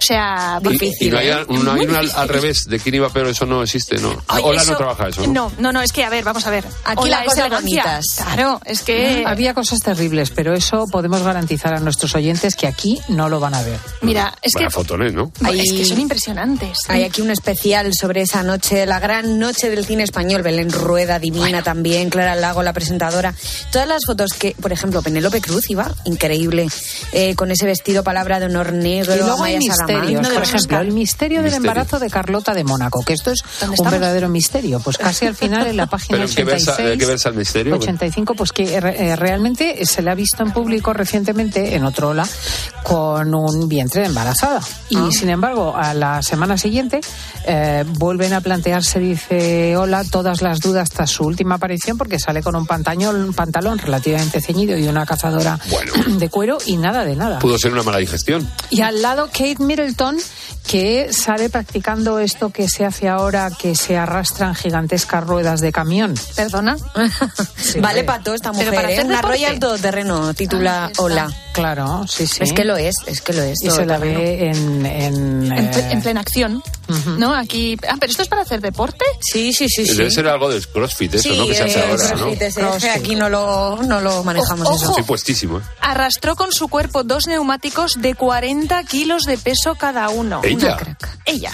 O 0.00 0.04
sea, 0.08 0.60
Y, 0.62 1.06
y 1.06 1.10
no 1.10 1.18
hay, 1.18 1.28
¿eh? 1.28 1.44
no 1.48 1.72
hay 1.72 1.78
Muy 1.78 1.86
una 1.86 1.98
al, 1.98 2.28
revés 2.28 2.64
de 2.68 2.78
quién 2.78 2.94
iba, 2.94 3.08
pero 3.10 3.28
eso 3.30 3.44
no 3.46 3.62
existe, 3.62 3.98
¿no? 3.98 4.10
Oye, 4.10 4.42
Hola 4.42 4.62
eso- 4.62 4.72
no 4.72 4.76
trabaja 4.78 5.08
eso, 5.08 5.26
¿no? 5.26 5.32
No, 5.32 5.52
no, 5.58 5.72
no, 5.72 5.82
es 5.82 5.92
que, 5.92 6.04
a 6.04 6.08
ver, 6.10 6.24
vamos 6.24 6.46
a 6.46 6.50
ver. 6.50 6.64
Aquí 6.84 7.02
Hola 7.02 7.18
es 7.20 7.24
cosas 7.26 7.38
elegancia. 7.46 7.82
bonitas. 7.82 8.04
Claro, 8.16 8.60
es 8.64 8.82
que... 8.82 9.24
Había 9.26 9.54
cosas 9.54 9.80
terribles, 9.80 10.30
pero 10.30 10.54
eso 10.54 10.86
podemos 10.90 11.22
garantizar 11.22 11.74
a 11.74 11.80
nuestros 11.80 12.14
oyentes 12.14 12.54
que 12.54 12.66
aquí 12.66 13.00
no 13.08 13.28
lo 13.28 13.40
van 13.40 13.54
a 13.54 13.62
ver. 13.62 13.78
Mira, 14.02 14.34
es 14.42 14.52
que... 14.52 14.64
Vaya 14.64 14.70
fotones, 14.70 15.12
¿no? 15.12 15.32
Hay- 15.44 15.60
Es 15.60 15.72
que 15.72 15.84
son 15.84 16.00
impresionantes. 16.00 16.78
Hay 16.88 17.02
aquí 17.04 17.20
un 17.20 17.30
especial 17.30 17.92
sobre 17.94 18.22
esa 18.22 18.42
noche, 18.42 18.86
la 18.86 19.00
gran 19.00 19.38
noche 19.38 19.68
del 19.70 19.84
cine 19.84 20.04
español. 20.04 20.42
Belén 20.42 20.70
Rueda, 20.70 21.18
divina 21.18 21.62
también, 21.62 22.08
Clara 22.10 22.36
Lago, 22.36 22.62
la 22.62 22.72
presentadora. 22.72 23.34
Todas 23.72 23.88
las 23.88 24.02
fotos 24.06 24.32
que, 24.32 24.54
por 24.60 24.72
ejemplo, 24.72 25.02
Penélope 25.02 25.40
Cruz 25.40 25.68
iba, 25.70 25.92
increíble, 26.04 26.68
eh, 27.12 27.34
con 27.34 27.50
ese 27.50 27.66
vestido 27.66 28.04
palabra 28.04 28.38
de 28.40 28.46
honor 28.46 28.72
negro, 28.72 29.14
Y 29.14 29.18
luego 29.18 29.42
hay 29.44 29.56
misterios, 29.94 30.28
por 30.28 30.42
ejemplo, 30.42 30.80
el 30.80 30.92
misterio 30.92 31.42
del 31.42 31.54
embarazo 31.54 31.98
de 31.98 32.10
Carlota 32.10 32.54
de 32.54 32.64
Mónaco, 32.64 33.02
que 33.04 33.12
esto 33.14 33.30
es 33.30 33.42
un 33.78 33.90
verdadero 33.90 34.28
misterio. 34.28 34.80
Pues 34.80 34.98
casi 34.98 35.26
al 35.26 35.34
final 35.34 35.66
en 35.66 35.76
la 35.76 35.86
página 35.90 36.18
¿Pero 36.18 36.28
en 36.28 36.34
qué 36.34 36.44
versa, 36.44 36.72
86, 36.72 36.88
de 36.90 36.98
qué 36.98 37.06
versa 37.06 37.28
el 37.30 37.34
misterio? 37.36 37.74
85, 37.76 38.34
pues 38.34 38.52
que 38.52 38.64
eh, 38.64 38.80
eh, 38.82 39.16
realmente 39.16 39.84
se 39.86 40.02
le 40.02 40.10
ha 40.10 40.14
visto 40.14 40.42
en 40.42 40.52
público 40.52 40.92
recientemente 40.92 41.74
en 41.74 41.84
otro 41.84 42.08
ola 42.10 42.26
con 42.82 43.34
un 43.34 43.68
vientre 43.68 44.02
de 44.02 44.08
embarazada. 44.08 44.60
Y 44.88 44.96
Ah. 44.96 45.08
sin 45.10 45.30
embargo, 45.30 45.74
a 45.76 45.94
la 45.94 46.22
semana 46.22 46.56
siguiente 46.58 47.00
eh, 47.46 47.84
vuelven 47.86 48.32
a 48.32 48.40
plantearse, 48.40 48.98
dice 48.98 49.76
Ola, 49.76 50.04
todas 50.04 50.42
las 50.42 50.60
dudas 50.60 50.90
tras 50.90 51.10
su 51.10 51.24
última 51.24 51.56
aparición 51.56 51.96
porque 51.98 52.18
sale 52.18 52.42
con 52.42 52.56
un 52.56 52.66
pantalón, 52.66 53.16
un 53.16 53.34
pantalón 53.34 53.78
relativamente 53.78 54.40
ceñido 54.40 54.76
y 54.76 54.86
una 54.88 55.04
cazadora 55.06 55.58
Bueno. 55.70 55.92
de 56.18 56.28
cuero 56.28 56.58
y 56.66 56.76
nada 56.76 57.04
de 57.04 57.16
nada. 57.16 57.38
Pudo 57.38 57.58
ser 57.58 57.72
una 57.72 57.82
mala 57.82 57.98
digestión. 57.98 58.48
Y 58.70 58.80
al 58.82 59.02
lado 59.02 59.26
Kate 59.26 59.56
Middleton 59.58 59.77
que 60.66 61.12
sale 61.12 61.48
practicando 61.50 62.18
esto 62.18 62.50
que 62.50 62.68
se 62.68 62.84
hace 62.84 63.08
ahora, 63.08 63.48
que 63.50 63.74
se 63.74 63.96
arrastran 63.96 64.54
gigantescas 64.54 65.24
ruedas 65.24 65.60
de 65.60 65.72
camión. 65.72 66.14
¿Perdona? 66.34 66.76
vale 67.80 68.04
para 68.04 68.22
todo 68.22 68.34
esta 68.34 68.50
Pero 68.52 68.64
mujer, 68.64 68.74
para 68.74 68.90
¿eh? 68.90 68.94
hacer 68.94 69.06
Una 69.06 69.16
deporte. 69.16 69.36
Royal 69.36 69.58
Todoterreno, 69.58 70.34
titula 70.34 70.90
Hola. 70.98 71.28
Claro, 71.58 72.06
sí, 72.08 72.26
sí. 72.26 72.38
Es 72.40 72.52
que 72.52 72.64
lo 72.64 72.76
es, 72.76 72.96
es 73.06 73.20
que 73.20 73.32
lo 73.32 73.42
es. 73.42 73.58
Y 73.62 73.70
se 73.70 73.84
la 73.86 73.98
ve 73.98 74.50
en... 74.50 74.86
En, 74.86 75.52
En, 75.52 75.64
eh, 75.66 75.88
en 75.90 76.02
plena 76.02 76.20
acción, 76.20 76.62
¿no? 77.18 77.34
Aquí. 77.34 77.76
Ah, 77.88 77.96
pero 77.98 78.10
esto 78.10 78.22
es 78.22 78.28
para 78.28 78.42
hacer 78.42 78.60
deporte. 78.60 79.04
Sí, 79.20 79.52
sí, 79.52 79.68
sí, 79.68 79.84
Debe 79.84 80.10
ser 80.10 80.26
algo 80.28 80.50
de 80.50 80.60
CrossFit 80.60 81.14
eso, 81.14 81.28
¿no? 81.34 81.46
Que 81.46 81.54
se 81.54 81.62
hace 81.64 81.80
ahora, 81.80 82.10
¿no? 82.10 82.16
crossfit, 82.16 82.42
es 82.42 82.54
que 82.82 82.90
aquí 82.90 83.14
no 83.14 83.28
lo, 83.28 83.82
no 83.82 84.00
lo 84.00 84.22
manejamos 84.24 84.66
Ojo, 84.66 84.76
eso. 84.76 84.84
ojo. 84.84 84.92
Estoy 84.92 85.04
puestísimo, 85.04 85.58
¿eh? 85.58 85.62
Arrastró 85.80 86.36
con 86.36 86.52
su 86.52 86.68
cuerpo 86.68 87.04
dos 87.04 87.26
neumáticos 87.26 87.94
de 87.98 88.14
40 88.14 88.82
kilos 88.84 89.22
de 89.24 89.38
peso 89.38 89.74
cada 89.74 90.08
uno. 90.10 90.40
¿Ella? 90.44 90.56
Una 90.68 90.76
crack. 90.76 91.18
Ella. 91.24 91.52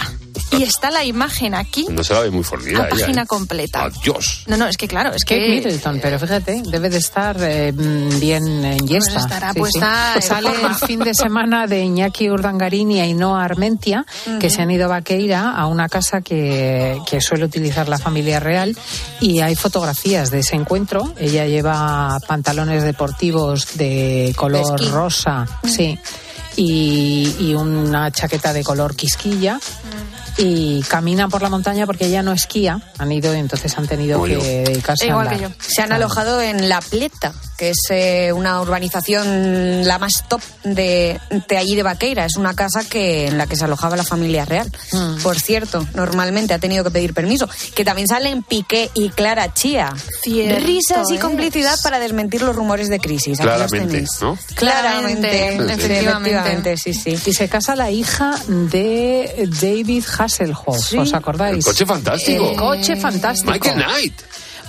Y 0.51 0.63
está 0.63 0.91
la 0.91 1.05
imagen 1.05 1.55
aquí, 1.55 1.87
No 1.91 2.05
se 2.05 2.15
la 2.15 2.21
ve 2.21 2.31
muy 2.31 2.45
fornida 2.45 2.85
a 2.85 2.87
ella, 2.89 2.91
página 2.91 3.23
¿eh? 3.23 3.27
completa. 3.27 3.85
Adiós. 3.85 4.45
No, 4.47 4.57
no, 4.57 4.67
es 4.69 4.77
que 4.77 4.87
claro, 4.87 5.13
es 5.13 5.25
Kate 5.25 5.41
que. 5.41 5.49
Middleton, 5.49 5.99
pero 6.01 6.19
fíjate, 6.19 6.63
debe 6.67 6.91
de 6.91 6.99
estar 6.99 7.37
eh, 7.41 7.73
bien 7.73 8.65
en 8.65 8.87
yesta. 8.87 9.13
Pues 9.13 9.25
estará 9.25 9.55
puesta 9.55 9.94
Sale 10.21 10.51
el 10.51 10.75
fin 10.75 11.01
de 11.01 11.15
semana 11.15 11.67
de 11.67 11.83
Iñaki 11.83 12.31
Urdangarín 12.31 12.91
y 12.91 13.01
Ainhoa 13.01 13.45
Armentia, 13.45 14.05
que 14.41 14.51
se 14.51 14.63
han 14.63 14.71
ido 14.71 14.87
a 14.87 14.89
Vaqueira, 14.89 15.51
a 15.51 15.67
una 15.67 15.89
casa 15.89 16.21
que, 16.21 16.99
que 17.09 17.21
suele 17.21 17.45
utilizar 17.45 17.89
la 17.89 17.99
familia 17.99 18.41
real, 18.41 18.77
y 19.21 19.41
hay 19.41 19.55
fotografías 19.55 20.31
de 20.31 20.41
ese 20.41 20.57
encuentro. 20.57 21.13
Ella 21.19 21.47
lleva 21.47 22.19
pantalones 22.27 22.83
deportivos 22.83 23.77
de 23.77 24.35
color 24.37 24.81
esquí. 24.81 24.93
rosa, 24.93 25.47
sí, 25.65 25.99
y, 26.57 27.35
y 27.39 27.55
una 27.55 28.11
chaqueta 28.11 28.53
de 28.53 28.63
color 28.63 28.95
quisquilla. 28.95 29.59
Y 30.37 30.83
caminan 30.89 31.31
por 31.31 31.43
la 31.43 31.49
montaña 31.49 31.87
porque 31.87 32.07
ella 32.07 32.21
no 32.25 32.33
esquía, 32.33 32.81
han 32.99 33.13
ido 33.13 33.33
y 33.33 33.39
entonces 33.39 33.79
han 33.79 33.87
tenido 33.87 34.21
que 34.25 34.37
dedicarse 34.37 35.05
a 35.05 35.09
Igual 35.11 35.29
que 35.29 35.39
yo. 35.39 35.49
Se 35.61 35.81
han 35.81 35.93
alojado 35.93 36.41
en 36.41 36.69
La 36.69 36.81
Pleta, 36.81 37.33
que 37.57 37.71
es 37.71 37.79
eh, 37.91 38.33
una 38.33 38.61
urbanización 38.61 39.87
la 39.87 40.01
más 40.01 40.25
top 40.29 40.41
de, 40.65 41.21
de 41.49 41.57
allí 41.57 41.77
de 41.77 41.85
Vaqueira. 41.85 42.25
Es 42.25 42.35
una 42.35 42.55
casa 42.55 42.83
que 42.83 43.29
en 43.29 43.39
la 43.39 43.47
que 43.47 43.55
se 43.55 43.65
alojaba 43.65 43.97
la 43.97 44.03
familia 44.03 44.45
real. 44.45 44.73
Mm. 44.91 45.23
Por 45.23 45.39
cierto, 45.39 45.87
normalmente 45.95 46.53
ha 46.53 46.59
tenido 46.59 46.83
que 46.83 46.91
pedir 46.91 47.15
permiso. 47.15 47.49
Que 47.77 47.85
también 47.85 48.09
salen 48.09 48.43
Piqué 48.43 48.91
y 48.93 49.11
Clara 49.11 49.55
Chía. 49.55 49.95
Cierto 50.23 50.67
Risas 50.67 51.11
y 51.11 51.15
es. 51.15 51.21
complicidad 51.21 51.77
para 51.85 52.01
desmentir 52.01 52.43
los 52.43 52.57
rumores 52.57 52.89
de 52.89 52.99
crisis. 52.99 53.39
Claramente. 53.39 54.05
¿no? 54.21 54.37
Claramente, 54.57 55.55
efectivamente, 55.55 56.44
sí, 56.77 56.95
sí. 56.95 57.11
Y 57.27 57.33
se 57.33 57.49
casa 57.49 57.75
la 57.77 57.91
hija 57.91 58.35
de 58.49 59.49
David 59.61 60.05
Hasselhoff, 60.19 60.79
Sí. 60.79 60.99
¿os 60.99 61.13
acordáis? 61.15 61.59
El 61.59 61.65
coche 61.65 61.87
fantástico. 61.87 62.51
El 62.51 62.57
coche 62.57 62.97
fantástico. 62.97 63.53
Michael 63.53 63.75
Knight. 63.77 64.15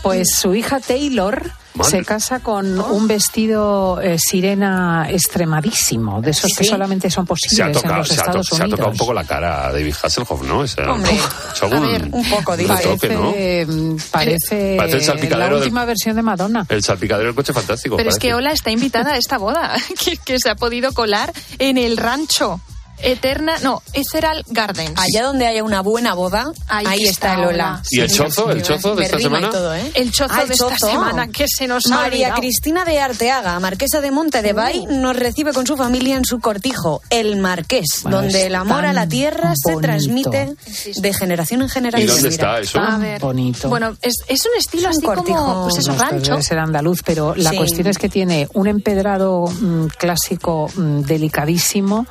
Pues 0.06 0.28
su 0.36 0.54
hija 0.56 0.80
Taylor 0.80 1.52
Madre. 1.74 1.90
se 1.92 2.06
casa 2.06 2.40
con 2.40 2.80
un 2.80 3.08
vestido 3.08 4.00
eh, 4.02 4.18
sirena 4.20 5.08
extremadísimo, 5.10 6.22
de 6.22 6.32
esos 6.32 6.52
que 6.58 6.64
Sí. 6.64 6.70
solamente 6.70 7.10
son 7.10 7.26
Se 7.26 7.28
ha, 7.28 7.28
posibles 7.28 7.68
en 7.68 7.74
tocado, 7.74 7.98
los 7.98 8.08
se, 8.08 8.14
ha 8.14 8.18
Estados 8.18 8.48
se 8.48 8.56
ha 8.56 8.58
tocado 8.60 8.76
un 8.76 8.82
Unidos. 8.90 8.98
poco 9.00 9.14
la 9.14 9.24
cara 9.24 9.68
a 9.68 9.72
David 9.74 9.96
Hasselhoff, 10.02 10.42
¿no? 10.44 10.64
Ese, 10.64 10.82
Hombre, 10.84 11.12
según 11.54 11.74
a 11.78 11.80
ver, 11.88 12.10
un 12.12 12.30
poco, 12.30 12.56
digo. 12.56 12.76
retoque, 12.76 13.10
¿no? 13.10 13.32
Parece, 13.32 14.10
parece, 14.12 14.76
Parece 14.78 14.98
el 14.98 15.04
salpicadero 15.04 15.40
la 15.40 15.46
del- 15.56 15.64
última 15.64 15.86
versión 15.86 16.16
de 16.16 16.22
Madonna. 16.22 16.66
El 16.70 16.84
salpicadero 16.84 17.28
del 17.28 17.36
coche 17.36 17.52
fantástico. 17.54 17.98
Pero 17.98 18.10
es 18.10 18.16
parece. 18.16 18.28
que 18.28 18.34
Ola 18.36 18.52
está 18.52 18.72
invitada 18.72 19.14
a 19.14 19.18
esta 19.18 19.38
boda, 19.38 19.76
que, 20.04 20.18
que 20.18 20.38
se 20.40 20.50
ha 20.50 20.56
podido 20.56 20.94
colar 20.94 21.34
en 21.60 21.78
el 21.78 21.98
rancho 21.98 22.62
Eterna, 23.00 23.56
no, 23.62 23.82
Ethereal 23.94 24.44
Gardens. 24.48 24.94
Allá 25.00 25.26
donde 25.26 25.46
haya 25.48 25.64
una 25.64 25.82
buena 25.82 26.14
boda, 26.14 26.52
ahí, 26.68 26.86
Ahí 26.88 27.04
está 27.04 27.12
está 27.30 27.34
el 27.36 27.40
Ola. 27.40 27.50
Ola. 27.50 27.82
¿Y 27.92 28.00
el 28.00 28.12
chozo? 28.12 28.50
¿El 28.52 28.62
chozo 28.64 28.92
de 28.92 28.96
Me 29.02 29.06
esta 29.06 29.20
y 29.20 29.24
semana? 29.24 29.50
todo, 29.50 29.74
¿eh? 29.76 29.92
El 29.94 30.12
chozo 30.12 30.34
Ah, 30.36 30.42
el 30.44 30.48
de 30.48 30.54
esta 30.56 30.78
semana 30.78 31.28
que 31.28 31.46
se 31.48 31.68
nos 31.68 31.86
ha 31.88 31.96
María. 31.96 32.34
Cristina 32.34 32.84
de 32.86 33.00
Arteaga, 33.00 33.60
marquesa 33.60 34.02
de 34.02 34.12
Monte 34.12 34.42
de 34.42 34.54
Bay, 34.54 34.86
nos 34.90 35.16
recibe 35.16 35.54
con 35.54 35.66
su 35.68 35.78
familia 35.78 36.16
en 36.16 36.26
su 36.26 36.40
cortijo, 36.40 37.02
el 37.10 37.36
Marqués, 37.38 37.86
Bueno, 38.04 38.18
donde 38.22 38.40
es 38.42 38.46
el 38.48 38.56
amor 38.56 38.86
a 38.86 38.94
la 38.94 39.08
tierra 39.08 39.54
se 39.56 39.76
transmite 39.78 40.56
de 40.96 41.14
generación 41.14 41.62
en 41.62 41.68
¿Y 41.68 41.70
generación. 41.70 42.08
dónde 42.10 42.30
Mira. 42.30 42.34
está 42.34 42.60
eso? 42.60 42.80
A 42.80 42.88
Tan 42.88 43.02
ver, 43.02 43.22
bonito. 43.22 43.70
Bueno, 43.70 43.96
es, 44.02 44.14
es 44.28 44.46
un 44.46 44.52
estilo 44.58 44.90
Es 44.90 44.98
un 44.98 45.06
así 45.06 45.16
cortijo. 45.16 45.38
como, 45.38 45.64
pues 45.64 45.78
eso, 45.78 45.92
No, 45.94 45.98
rancho. 46.00 46.32
debe 46.32 46.44
ser 46.44 46.60
andaluz, 46.60 47.02
pero 47.06 47.36
la 47.36 47.52
Sí. 47.52 47.58
cuestión 47.58 47.88
es 47.88 47.98
que 47.98 48.10
tiene 48.10 48.48
un 48.54 48.68
empedrado 48.68 49.46
mm, 49.48 49.88
clásico 49.98 50.70
mm, 50.76 51.02
delicadísimo, 51.02 52.08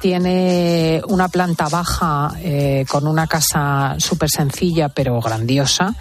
tiene 0.00 1.00
una 1.08 1.28
planta 1.28 1.68
baja 1.68 2.32
eh, 2.38 2.84
con 2.88 3.06
una 3.06 3.26
casa 3.26 3.96
súper 3.98 4.30
sencilla 4.30 4.88
pero 4.88 5.20
grandiosa, 5.20 5.94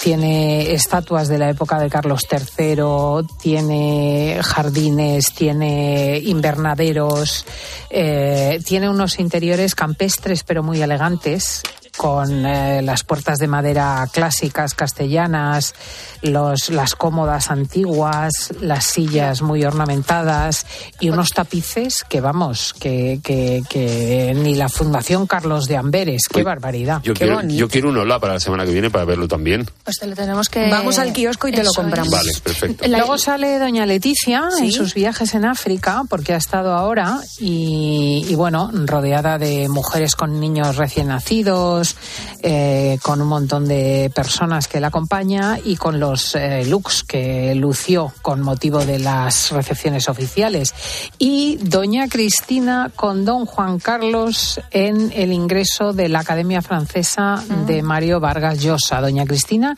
tiene 0.00 0.72
estatuas 0.72 1.28
de 1.28 1.38
la 1.38 1.50
época 1.50 1.78
de 1.78 1.90
Carlos 1.90 2.26
III, 2.30 3.26
tiene 3.40 4.40
jardines, 4.42 5.32
tiene 5.32 6.18
invernaderos, 6.18 7.44
eh, 7.90 8.60
tiene 8.64 8.88
unos 8.88 9.18
interiores 9.18 9.74
campestres 9.74 10.44
pero 10.44 10.62
muy 10.62 10.80
elegantes 10.80 11.62
con 11.98 12.46
eh, 12.46 12.80
las 12.80 13.02
puertas 13.04 13.36
de 13.38 13.48
madera 13.48 14.08
clásicas 14.10 14.72
castellanas, 14.72 15.74
los, 16.22 16.70
las 16.70 16.94
cómodas 16.94 17.50
antiguas, 17.50 18.54
las 18.60 18.84
sillas 18.86 19.42
muy 19.42 19.64
ornamentadas 19.64 20.64
y 21.00 21.10
unos 21.10 21.30
tapices 21.30 22.04
que 22.08 22.20
vamos, 22.22 22.72
que, 22.80 23.20
que, 23.22 23.62
que 23.68 24.32
ni 24.34 24.54
la 24.54 24.68
Fundación 24.68 25.26
Carlos 25.26 25.66
de 25.66 25.76
Amberes, 25.76 26.22
qué 26.30 26.36
Oye, 26.38 26.44
barbaridad. 26.44 27.02
Yo 27.02 27.12
Qué 27.14 27.20
quiero, 27.24 27.34
bonito. 27.36 27.58
yo 27.58 27.68
quiero 27.68 27.88
un 27.90 27.98
Ola 27.98 28.20
para 28.20 28.34
la 28.34 28.40
semana 28.40 28.64
que 28.64 28.70
viene 28.72 28.90
para 28.90 29.04
verlo 29.04 29.26
también. 29.28 29.68
Pues 29.84 29.98
te 29.98 30.06
lo 30.06 30.14
tenemos 30.14 30.48
que... 30.48 30.70
Vamos 30.70 30.98
al 30.98 31.12
kiosco 31.12 31.48
y 31.48 31.52
te 31.52 31.64
lo 31.64 31.72
compramos. 31.72 32.10
Vale, 32.12 32.32
perfecto. 32.42 32.86
La- 32.86 32.98
Luego 32.98 33.18
sale 33.18 33.58
doña 33.58 33.84
Leticia 33.86 34.48
en 34.60 34.66
Sí. 34.66 34.72
sus 34.72 34.94
viajes 34.94 35.34
en 35.34 35.44
África, 35.44 36.02
porque 36.08 36.32
ha 36.34 36.36
estado 36.36 36.72
ahora, 36.74 37.20
y, 37.40 38.24
y 38.28 38.34
bueno, 38.36 38.70
rodeada 38.72 39.36
de 39.38 39.68
mujeres 39.68 40.14
con 40.14 40.38
niños 40.38 40.76
recién 40.76 41.08
nacidos, 41.08 41.87
eh, 42.42 42.98
con 43.02 43.20
un 43.20 43.28
montón 43.28 43.66
de 43.66 44.10
personas 44.14 44.68
que 44.68 44.80
la 44.80 44.88
acompaña 44.88 45.58
y 45.62 45.76
con 45.76 46.00
los 46.00 46.34
eh, 46.34 46.64
looks 46.66 47.04
que 47.04 47.54
lució 47.54 48.12
con 48.22 48.40
motivo 48.40 48.84
de 48.84 48.98
las 48.98 49.50
recepciones 49.50 50.08
oficiales. 50.08 50.74
Y 51.18 51.56
doña 51.62 52.08
Cristina 52.08 52.90
con 52.94 53.24
don 53.24 53.46
Juan 53.46 53.78
Carlos 53.78 54.60
en 54.70 55.12
el 55.14 55.32
ingreso 55.32 55.92
de 55.92 56.08
la 56.08 56.20
Academia 56.20 56.62
Francesa 56.62 57.42
de 57.66 57.82
Mario 57.82 58.20
Vargas 58.20 58.60
Llosa. 58.60 59.00
Doña 59.00 59.26
Cristina 59.26 59.76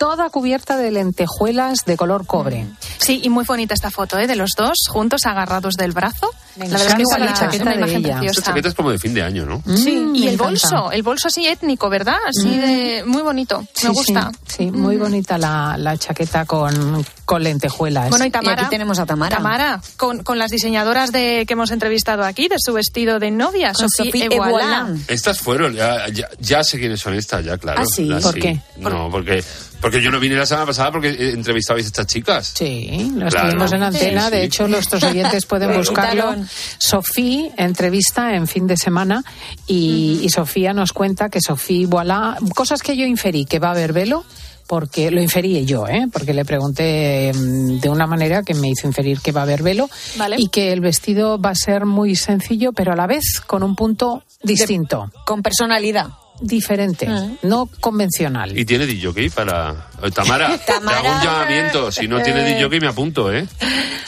toda 0.00 0.30
cubierta 0.30 0.78
de 0.78 0.90
lentejuelas 0.90 1.84
de 1.84 1.98
color 1.98 2.26
cobre. 2.26 2.66
Sí, 2.96 3.20
y 3.22 3.28
muy 3.28 3.44
bonita 3.44 3.74
esta 3.74 3.90
foto, 3.90 4.18
¿eh? 4.18 4.26
De 4.26 4.34
los 4.34 4.52
dos 4.56 4.78
juntos 4.88 5.26
agarrados 5.26 5.74
del 5.74 5.92
brazo. 5.92 6.30
Me 6.60 6.68
la 6.68 6.78
verdad 6.78 6.88
es 6.88 6.94
que 6.96 7.02
es 7.02 7.08
la 7.18 7.24
una, 7.24 7.32
chaqueta 7.34 7.70
de 7.76 7.94
ella. 7.96 8.20
Esta 8.24 8.42
chaqueta 8.42 8.68
es 8.68 8.74
como 8.74 8.90
de 8.90 8.98
fin 8.98 9.14
de 9.14 9.22
año, 9.22 9.46
¿no? 9.46 9.62
Sí, 9.76 9.96
Mm, 9.96 10.14
y 10.14 10.20
me 10.20 10.26
el 10.28 10.34
encanta. 10.34 10.44
bolso, 10.44 10.92
el 10.92 11.02
bolso 11.02 11.28
así 11.28 11.46
étnico, 11.46 11.88
¿verdad? 11.88 12.16
Así 12.28 12.48
de 12.58 13.02
muy 13.06 13.22
bonito, 13.22 13.64
Sí, 13.74 13.86
me 13.88 13.92
gusta. 13.94 14.30
Sí, 14.46 14.56
sí, 14.56 14.70
muy 14.70 14.96
bonita 14.96 15.38
la, 15.38 15.76
la 15.78 15.96
chaqueta 15.96 16.44
con, 16.44 17.04
con 17.24 17.42
lentejuelas. 17.42 18.10
Bueno, 18.10 18.24
y 18.26 18.30
Tamara. 18.30 18.62
aquí 18.62 18.70
tenemos 18.70 18.98
a 18.98 19.06
Tamara. 19.06 19.36
Tamara, 19.36 19.80
con, 19.96 20.22
con 20.22 20.38
las 20.38 20.50
diseñadoras 20.50 21.12
de 21.12 21.44
que 21.46 21.52
hemos 21.54 21.70
entrevistado 21.70 22.24
aquí, 22.24 22.48
de 22.48 22.56
su 22.58 22.72
vestido 22.72 23.18
de 23.18 23.30
novia, 23.30 23.72
Evoilà. 23.72 24.26
Evoilà. 24.30 24.86
Estas 25.08 25.38
fueron, 25.40 25.74
ya, 25.74 26.06
ya, 26.12 26.28
ya 26.38 26.62
sé 26.64 26.78
quiénes 26.78 27.00
son 27.00 27.14
estas, 27.14 27.44
ya, 27.44 27.56
claro. 27.58 27.80
¿Ah, 27.82 27.86
sí? 27.86 28.04
Las 28.04 28.22
¿Por 28.22 28.34
qué? 28.38 28.60
No, 28.76 29.08
porque, 29.10 29.42
porque 29.80 30.02
yo 30.02 30.10
no 30.10 30.18
vine 30.20 30.36
la 30.36 30.46
semana 30.46 30.66
pasada 30.66 30.90
porque 30.92 31.08
eh, 31.10 31.30
entrevistabais 31.30 31.86
a 31.86 31.88
estas 31.88 32.06
chicas. 32.06 32.52
Sí, 32.54 33.10
lo 33.14 33.28
Claro. 33.28 33.46
estuvimos 33.48 33.72
en 33.72 33.82
antena. 33.82 34.24
Sí, 34.26 34.30
De 34.30 34.38
sí. 34.40 34.46
hecho, 34.46 34.68
nuestros 34.68 35.02
oyentes 35.02 35.46
pueden 35.46 35.76
buscarlo. 35.76 36.34
Sofía, 36.78 37.50
entrevista 37.56 38.34
en 38.34 38.46
fin 38.46 38.66
de 38.66 38.76
semana. 38.76 39.22
Y, 39.66 40.20
y 40.22 40.28
Sofía 40.30 40.72
nos 40.72 40.92
cuenta 40.92 41.28
que 41.28 41.40
Sofía, 41.40 41.86
voilà, 41.88 42.36
cosas 42.54 42.82
que 42.82 42.96
yo 42.96 43.04
inferí, 43.06 43.44
que 43.44 43.58
va 43.58 43.68
a 43.68 43.72
haber 43.72 43.92
velo. 43.92 44.24
Porque 44.66 45.10
lo 45.10 45.20
inferí 45.20 45.64
yo, 45.64 45.88
¿eh? 45.88 46.06
porque 46.12 46.32
le 46.32 46.44
pregunté 46.44 47.32
mm, 47.34 47.80
de 47.80 47.88
una 47.88 48.06
manera 48.06 48.44
que 48.44 48.54
me 48.54 48.68
hizo 48.68 48.86
inferir 48.86 49.18
que 49.20 49.32
va 49.32 49.40
a 49.40 49.42
haber 49.42 49.64
velo 49.64 49.90
Vale. 50.16 50.36
y 50.38 50.46
que 50.46 50.72
el 50.72 50.80
vestido 50.80 51.40
va 51.40 51.50
a 51.50 51.54
ser 51.56 51.86
muy 51.86 52.14
sencillo, 52.14 52.72
pero 52.72 52.92
a 52.92 52.94
la 52.94 53.08
vez 53.08 53.40
con 53.44 53.64
un 53.64 53.74
punto 53.74 54.22
distinto, 54.44 55.10
Con 55.26 55.42
personalidad. 55.42 56.10
diferente, 56.40 57.08
no 57.42 57.68
convencional. 57.80 58.56
Y 58.56 58.64
tiene 58.64 58.86
DJ 58.86 59.30
para. 59.30 59.89
Eh, 60.02 60.10
Tamara, 60.10 60.56
te 60.58 60.72
Tamara. 60.72 60.98
hago 60.98 61.08
un 61.10 61.22
llamamiento. 61.22 61.92
Si 61.92 62.08
no 62.08 62.20
tiene 62.22 62.44
DJ, 62.44 62.80
me 62.80 62.88
apunto, 62.88 63.32
¿eh? 63.32 63.46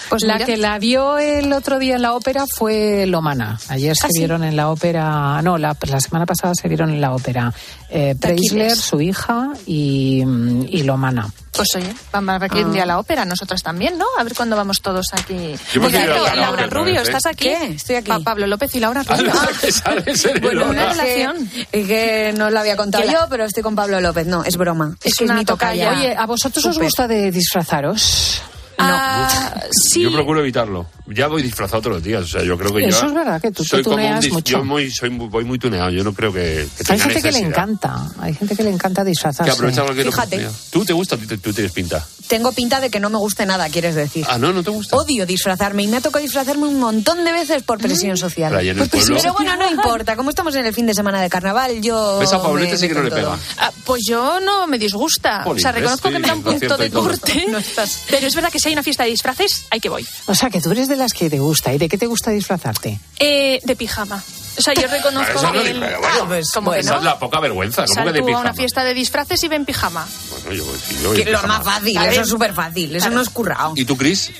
Pues 0.08 0.22
la 0.24 0.34
mira. 0.34 0.46
que 0.46 0.56
la 0.56 0.78
vio 0.78 1.18
el 1.18 1.52
otro 1.52 1.78
día 1.78 1.96
en 1.96 2.02
la 2.02 2.14
ópera 2.14 2.44
fue 2.56 3.06
Lomana. 3.06 3.58
Ayer 3.68 3.94
se 3.96 4.06
¿Ah, 4.06 4.10
sí? 4.12 4.18
vieron 4.20 4.44
en 4.44 4.56
la 4.56 4.68
ópera, 4.70 5.40
no, 5.42 5.56
la, 5.58 5.76
la 5.88 6.00
semana 6.00 6.26
pasada 6.26 6.54
se 6.54 6.68
vieron 6.68 6.90
en 6.90 7.00
la 7.00 7.12
ópera 7.14 7.52
eh, 7.88 8.14
Preisler, 8.20 8.76
su 8.76 9.00
hija 9.00 9.48
y, 9.66 10.22
y 10.68 10.82
Lomana. 10.82 11.28
Pues 11.52 11.68
oye, 11.76 11.92
vamos 12.10 12.34
a 12.34 12.38
ver 12.38 12.50
que 12.50 12.64
un 12.64 12.72
día 12.72 12.84
a 12.84 12.86
la 12.86 12.98
ópera, 12.98 13.26
nosotros 13.26 13.62
también, 13.62 13.98
¿no? 13.98 14.06
A 14.18 14.24
ver 14.24 14.32
cuándo 14.34 14.56
vamos 14.56 14.80
todos 14.80 15.06
aquí. 15.12 15.54
Yo 15.74 15.82
Mira, 15.82 16.02
ir 16.04 16.10
a 16.10 16.14
la 16.14 16.34
Laura 16.34 16.50
ópera, 16.64 16.66
Rubio, 16.68 17.00
¿eh? 17.00 17.02
¿estás 17.02 17.26
aquí? 17.26 17.44
¿Qué? 17.44 17.66
Estoy 17.74 17.96
aquí. 17.96 18.08
Pa- 18.08 18.20
Pablo 18.20 18.46
López 18.46 18.74
y 18.74 18.80
Laura 18.80 19.02
Rubio. 19.02 19.32
Bueno, 20.42 20.66
una 20.70 20.90
es 20.92 20.96
que- 20.96 21.02
relación. 21.02 21.50
Es 21.72 21.86
que 21.86 22.34
no 22.38 22.50
lo 22.50 22.58
había 22.60 22.76
contado 22.76 23.04
Que 23.04 23.10
yo, 23.12 23.18
la- 23.20 23.28
pero 23.28 23.44
estoy 23.44 23.62
con 23.62 23.74
Pablo 23.74 24.00
López. 24.00 24.26
No, 24.26 24.44
es 24.44 24.56
broma. 24.56 24.96
Es, 25.02 25.12
Es 25.12 25.18
que 25.18 25.24
es 25.24 25.30
una 25.30 25.38
mi 25.40 25.44
tocaya. 25.44 25.81
Oye, 25.88 26.14
¿a 26.16 26.26
vosotros 26.26 26.64
os 26.66 26.78
gusta 26.78 27.06
de 27.08 27.30
disfrazaros? 27.30 28.42
Ah, 28.78 29.60
sí. 29.70 30.02
Yo 30.02 30.12
procuro 30.12 30.40
evitarlo. 30.40 30.86
Ya 31.06 31.26
voy 31.26 31.42
disfrazado 31.42 31.82
todos 31.82 31.96
los 31.96 32.02
días. 32.04 32.22
O 32.22 32.26
sea, 32.26 32.42
yo 32.44 32.56
creo 32.56 32.72
que 32.72 32.84
Eso 32.86 33.06
es 33.06 33.14
verdad, 33.14 33.40
que 33.40 33.50
tú 33.50 33.62
te 33.64 33.68
soy 33.70 33.82
como 33.82 33.96
un 33.96 34.02
tuneas 34.02 34.24
dis- 34.24 34.32
mucho. 34.32 34.58
Yo 34.58 34.64
muy, 34.64 34.90
soy, 34.90 35.10
muy- 35.10 35.28
voy 35.28 35.44
muy 35.44 35.58
tuneado. 35.58 35.90
Yo 35.90 36.04
no 36.04 36.12
creo 36.14 36.32
que, 36.32 36.68
que 36.86 36.92
Hay 36.92 36.98
gente 37.00 37.20
que 37.22 37.32
le 37.32 37.38
encanta, 37.40 38.08
hay 38.20 38.34
gente 38.34 38.54
que 38.56 38.62
le 38.62 38.70
encanta 38.70 39.02
disfrazarse. 39.04 39.50
Que 39.50 39.54
aprovecha 39.54 39.82
cualquier 39.82 40.06
Fíjate. 40.06 40.48
¿Tú 40.70 40.84
te 40.84 40.92
gusta? 40.92 41.16
¿Tú, 41.16 41.26
tú 41.38 41.52
tienes 41.52 41.72
pinta? 41.72 42.06
Tengo 42.28 42.52
pinta 42.52 42.80
de 42.80 42.88
que 42.88 43.00
no 43.00 43.10
me 43.10 43.18
guste 43.18 43.44
nada, 43.44 43.68
quieres 43.68 43.94
decir. 43.94 44.24
Ah, 44.28 44.38
no, 44.38 44.52
no 44.52 44.62
te 44.62 44.70
gusta. 44.70 44.96
Odio 44.96 45.26
disfrazarme 45.26 45.82
y 45.82 45.88
me 45.88 45.96
ha 45.98 46.00
tocado 46.00 46.22
disfrazarme 46.22 46.66
un 46.68 46.78
montón 46.78 47.24
de 47.24 47.32
veces 47.32 47.62
por 47.64 47.78
presión 47.78 48.16
social. 48.16 48.52
Pero 48.56 48.74
Pues, 48.76 48.88
pueblo- 48.90 49.16
pero 49.20 49.32
bueno, 49.34 49.56
no 49.56 49.70
importa. 49.70 50.16
Como 50.16 50.30
estamos 50.30 50.54
en 50.54 50.64
el 50.66 50.72
fin 50.72 50.86
de 50.86 50.94
semana 50.94 51.20
de 51.20 51.28
carnaval, 51.28 51.82
yo. 51.82 52.20
¿Ves 52.20 52.32
a 52.32 52.40
Pablete 52.40 52.72
me 52.72 52.78
sí 52.78 52.88
que 52.88 52.94
no 52.94 53.02
le 53.02 53.10
pega? 53.10 53.36
Ah, 53.58 53.70
pues 53.84 54.02
yo 54.08 54.40
no 54.40 54.66
me 54.66 54.78
disgusta. 54.78 55.42
O 55.46 55.58
sea, 55.58 55.72
reconozco 55.72 56.08
Sí, 56.08 56.14
que 56.14 56.20
me 56.20 56.28
da 56.28 56.34
un 56.34 56.42
punto 56.42 56.76
de 56.78 56.90
corte. 56.90 57.46
Pero 58.08 58.26
es 58.26 58.34
verdad 58.34 58.50
que 58.52 58.60
si 58.60 58.68
hay 58.68 58.74
una 58.74 58.82
fiesta 58.82 59.02
de 59.04 59.10
disfraces, 59.10 59.66
hay 59.70 59.80
que 59.80 59.88
voy. 59.88 60.06
O 60.26 60.34
sea, 60.34 60.48
que 60.48 60.60
tú 60.60 60.70
eres 60.70 60.88
de 60.92 60.96
las 60.98 61.12
que 61.12 61.28
te 61.30 61.38
gusta. 61.38 61.72
¿Y 61.72 61.78
de 61.78 61.88
qué 61.88 61.98
te 61.98 62.06
gusta 62.06 62.30
disfrazarte? 62.30 62.98
Eh, 63.18 63.60
de 63.64 63.76
pijama. 63.76 64.22
O 64.58 64.60
sea, 64.62 64.74
yo 64.74 64.86
reconozco 64.90 65.38
Eso 65.38 65.52
no 65.52 65.62
que... 65.62 65.70
Ah, 66.04 66.24
pues, 66.28 66.50
¿cómo 66.52 66.72
que 66.72 66.80
Esa 66.80 66.92
no? 66.92 66.98
es 66.98 67.04
la 67.04 67.18
poca 67.18 67.40
vergüenza. 67.40 67.84
¿Cómo 67.86 68.04
que 68.06 68.12
de 68.12 68.18
tú 68.18 68.24
a 68.24 68.26
pijama? 68.26 68.40
una 68.42 68.54
fiesta 68.54 68.84
de 68.84 68.94
disfraces 68.94 69.42
y 69.42 69.48
ve 69.48 69.56
en 69.56 69.64
pijama. 69.64 70.06
Bueno, 70.30 70.52
yo 70.52 70.64
yo 71.02 71.08
voy 71.08 71.16
Que 71.16 71.22
en 71.22 71.32
lo 71.32 71.38
pijama. 71.38 71.58
más 71.58 71.64
fácil, 71.66 71.96
A 71.98 72.02
ver. 72.02 72.12
eso 72.12 72.20
es 72.22 72.28
súper 72.28 72.52
fácil. 72.54 72.94
Eso 72.96 73.10
no 73.10 73.20
es 73.22 73.28
currado. 73.30 73.72
¿Y 73.76 73.84
tú, 73.84 73.96
Cris? 73.96 74.30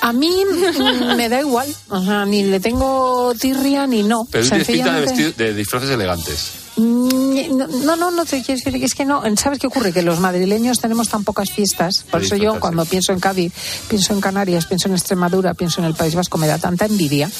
A 0.00 0.12
mí 0.12 0.44
mm, 0.44 1.16
me 1.16 1.28
da 1.28 1.40
igual. 1.40 1.66
O 1.88 2.04
sea, 2.04 2.24
ni 2.24 2.44
le 2.44 2.60
tengo 2.60 3.32
tirria 3.38 3.86
ni 3.86 4.02
no. 4.04 4.26
Pero 4.30 4.44
tú 4.44 4.50
tienes 4.50 4.66
pinta 4.68 4.92
de, 4.94 5.00
vestir, 5.00 5.34
de 5.34 5.54
disfraces 5.54 5.90
elegantes. 5.90 6.52
Mm, 6.76 7.21
No, 7.50 7.96
no, 7.96 8.10
no 8.10 8.24
te 8.24 8.42
quiero 8.42 8.60
decir. 8.62 8.82
Es 8.84 8.94
que 8.94 9.04
no. 9.04 9.22
¿Sabes 9.36 9.58
qué 9.58 9.66
ocurre? 9.66 9.92
Que 9.92 10.02
los 10.02 10.20
madrileños 10.20 10.78
tenemos 10.80 11.08
tan 11.08 11.24
pocas 11.24 11.50
fiestas. 11.50 12.04
Por 12.10 12.22
eso 12.22 12.36
yo, 12.36 12.60
cuando 12.60 12.84
pienso 12.84 13.12
en 13.12 13.20
Cádiz, 13.20 13.52
pienso 13.88 14.12
en 14.12 14.20
Canarias, 14.20 14.66
pienso 14.66 14.88
en 14.88 14.94
Extremadura, 14.94 15.54
pienso 15.54 15.80
en 15.80 15.86
el 15.86 15.94
País 15.94 16.14
Vasco, 16.14 16.38
me 16.38 16.46
da 16.46 16.58
tanta 16.58 16.86
envidia 16.86 17.30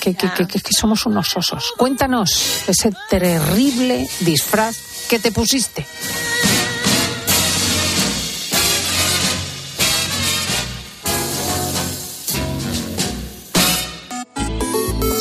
que, 0.00 0.14
que, 0.14 0.32
que- 0.32 0.46
que- 0.46 0.60
que 0.60 0.72
somos 0.72 1.06
unos 1.06 1.36
osos. 1.36 1.72
Cuéntanos 1.76 2.62
ese 2.66 2.92
terrible 3.08 4.08
disfraz 4.20 4.76
que 5.08 5.18
te 5.18 5.32
pusiste. 5.32 5.86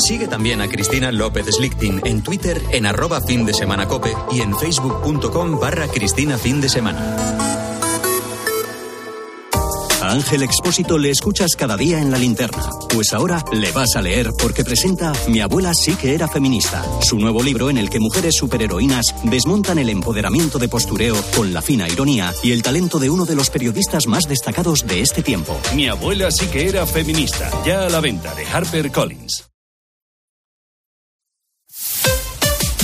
Sigue 0.07 0.29
también 0.29 0.61
a 0.61 0.69
Cristina 0.69 1.11
López 1.11 1.47
Slichting 1.47 1.99
en 2.05 2.23
Twitter 2.23 2.61
en 2.71 2.85
arroba 2.85 3.19
fin 3.19 3.45
de 3.45 3.53
semana 3.53 3.89
cope 3.89 4.13
y 4.31 4.39
en 4.39 4.57
facebook.com 4.57 5.59
barra 5.59 5.85
Cristina 5.89 6.37
fin 6.37 6.61
de 6.61 6.69
semana. 6.69 7.17
A 10.01 10.11
Ángel 10.11 10.43
Expósito 10.43 10.97
le 10.97 11.09
escuchas 11.09 11.57
cada 11.57 11.75
día 11.75 11.99
en 11.99 12.09
la 12.09 12.17
linterna. 12.17 12.69
Pues 12.87 13.11
ahora 13.11 13.43
le 13.51 13.69
vas 13.73 13.97
a 13.97 14.01
leer 14.01 14.29
porque 14.41 14.63
presenta 14.63 15.11
Mi 15.27 15.41
abuela 15.41 15.73
sí 15.73 15.97
que 15.97 16.15
era 16.15 16.29
feminista, 16.29 16.85
su 17.01 17.19
nuevo 17.19 17.43
libro 17.43 17.69
en 17.69 17.77
el 17.77 17.89
que 17.89 17.99
mujeres 17.99 18.35
superheroínas 18.35 19.13
desmontan 19.25 19.77
el 19.77 19.89
empoderamiento 19.89 20.57
de 20.57 20.69
postureo 20.69 21.21
con 21.35 21.53
la 21.53 21.61
fina 21.61 21.85
ironía 21.89 22.33
y 22.41 22.53
el 22.53 22.63
talento 22.63 22.97
de 22.97 23.09
uno 23.09 23.25
de 23.25 23.35
los 23.35 23.49
periodistas 23.49 24.07
más 24.07 24.29
destacados 24.29 24.87
de 24.87 25.01
este 25.01 25.21
tiempo. 25.21 25.59
Mi 25.75 25.89
abuela 25.89 26.31
sí 26.31 26.45
que 26.47 26.69
era 26.69 26.85
feminista. 26.85 27.51
Ya 27.65 27.87
a 27.87 27.89
la 27.89 27.99
venta 27.99 28.33
de 28.35 28.45
Harper 28.45 28.89
Collins. 28.89 29.47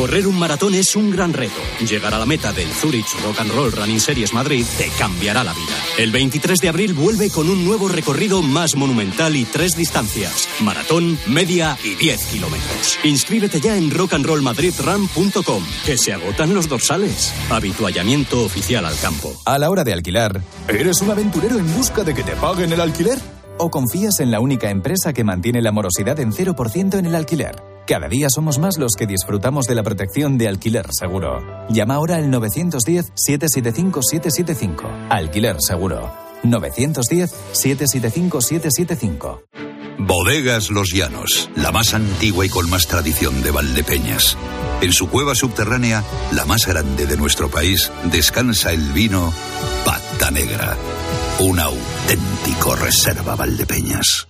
Correr 0.00 0.26
un 0.26 0.38
maratón 0.38 0.74
es 0.74 0.96
un 0.96 1.10
gran 1.10 1.34
reto. 1.34 1.60
Llegar 1.86 2.14
a 2.14 2.18
la 2.18 2.24
meta 2.24 2.54
del 2.54 2.72
Zurich 2.72 3.04
Rock 3.22 3.40
and 3.40 3.52
Roll 3.52 3.70
Running 3.70 4.00
Series 4.00 4.32
Madrid 4.32 4.64
te 4.78 4.88
cambiará 4.98 5.44
la 5.44 5.52
vida. 5.52 5.74
El 5.98 6.10
23 6.10 6.58
de 6.58 6.70
abril 6.70 6.94
vuelve 6.94 7.28
con 7.28 7.50
un 7.50 7.66
nuevo 7.66 7.86
recorrido 7.86 8.40
más 8.40 8.76
monumental 8.76 9.36
y 9.36 9.44
tres 9.44 9.76
distancias: 9.76 10.48
maratón, 10.62 11.18
media 11.26 11.76
y 11.84 11.96
10 11.96 12.24
kilómetros. 12.28 12.98
Inscríbete 13.04 13.60
ya 13.60 13.76
en 13.76 13.90
rockandrollmadridrun.com, 13.90 15.64
que 15.84 15.98
se 15.98 16.14
agotan 16.14 16.54
los 16.54 16.66
dorsales. 16.66 17.34
Habituallamiento 17.50 18.42
oficial 18.42 18.86
al 18.86 18.98
campo. 19.00 19.38
A 19.44 19.58
la 19.58 19.68
hora 19.68 19.84
de 19.84 19.92
alquilar, 19.92 20.40
¿eres 20.66 21.02
un 21.02 21.10
aventurero 21.10 21.58
en 21.58 21.76
busca 21.76 22.04
de 22.04 22.14
que 22.14 22.22
te 22.22 22.36
paguen 22.36 22.72
el 22.72 22.80
alquiler? 22.80 23.18
¿O 23.58 23.70
confías 23.70 24.20
en 24.20 24.30
la 24.30 24.40
única 24.40 24.70
empresa 24.70 25.12
que 25.12 25.24
mantiene 25.24 25.60
la 25.60 25.72
morosidad 25.72 26.18
en 26.20 26.32
0% 26.32 26.98
en 26.98 27.04
el 27.04 27.14
alquiler? 27.14 27.69
Cada 27.90 28.06
día 28.06 28.30
somos 28.30 28.60
más 28.60 28.78
los 28.78 28.92
que 28.96 29.08
disfrutamos 29.08 29.66
de 29.66 29.74
la 29.74 29.82
protección 29.82 30.38
de 30.38 30.46
alquiler 30.46 30.86
seguro. 30.92 31.66
Llama 31.70 31.96
ahora 31.96 32.18
al 32.18 32.30
910-775-775. 32.30 35.08
Alquiler 35.08 35.56
seguro. 35.58 36.14
910-775-775. 36.44 39.42
Bodegas 39.98 40.70
Los 40.70 40.92
Llanos, 40.92 41.50
la 41.56 41.72
más 41.72 41.92
antigua 41.92 42.46
y 42.46 42.48
con 42.48 42.70
más 42.70 42.86
tradición 42.86 43.42
de 43.42 43.50
Valdepeñas. 43.50 44.36
En 44.82 44.92
su 44.92 45.08
cueva 45.08 45.34
subterránea, 45.34 46.04
la 46.30 46.44
más 46.44 46.68
grande 46.68 47.08
de 47.08 47.16
nuestro 47.16 47.50
país, 47.50 47.90
descansa 48.04 48.72
el 48.72 48.92
vino 48.92 49.32
Pata 49.84 50.30
Negra, 50.30 50.76
un 51.40 51.58
auténtico 51.58 52.76
reserva 52.76 53.34
Valdepeñas. 53.34 54.29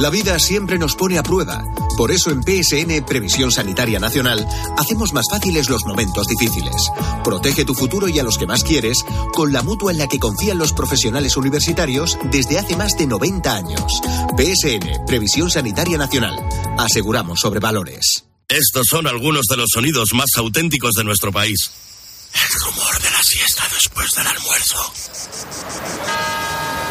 La 0.00 0.08
vida 0.08 0.38
siempre 0.38 0.78
nos 0.78 0.94
pone 0.94 1.18
a 1.18 1.22
prueba. 1.22 1.62
Por 1.98 2.10
eso 2.10 2.30
en 2.30 2.42
PSN 2.42 3.04
Previsión 3.04 3.52
Sanitaria 3.52 4.00
Nacional 4.00 4.48
hacemos 4.78 5.12
más 5.12 5.26
fáciles 5.30 5.68
los 5.68 5.84
momentos 5.84 6.26
difíciles. 6.26 6.74
Protege 7.22 7.66
tu 7.66 7.74
futuro 7.74 8.08
y 8.08 8.18
a 8.18 8.22
los 8.22 8.38
que 8.38 8.46
más 8.46 8.64
quieres 8.64 9.04
con 9.34 9.52
la 9.52 9.60
mutua 9.60 9.92
en 9.92 9.98
la 9.98 10.06
que 10.06 10.18
confían 10.18 10.56
los 10.56 10.72
profesionales 10.72 11.36
universitarios 11.36 12.16
desde 12.30 12.58
hace 12.58 12.76
más 12.76 12.96
de 12.96 13.08
90 13.08 13.54
años. 13.54 14.00
PSN 14.38 15.04
Previsión 15.06 15.50
Sanitaria 15.50 15.98
Nacional. 15.98 16.34
Aseguramos 16.78 17.38
sobre 17.38 17.60
valores. 17.60 18.24
Estos 18.48 18.86
son 18.88 19.06
algunos 19.06 19.44
de 19.50 19.58
los 19.58 19.68
sonidos 19.70 20.14
más 20.14 20.30
auténticos 20.38 20.92
de 20.92 21.04
nuestro 21.04 21.30
país. 21.30 21.72
El 22.32 22.60
rumor 22.64 23.02
de 23.02 23.10
la 23.10 23.22
siesta 23.22 23.68
después 23.70 24.10
del 24.12 24.26
almuerzo. 24.26 24.92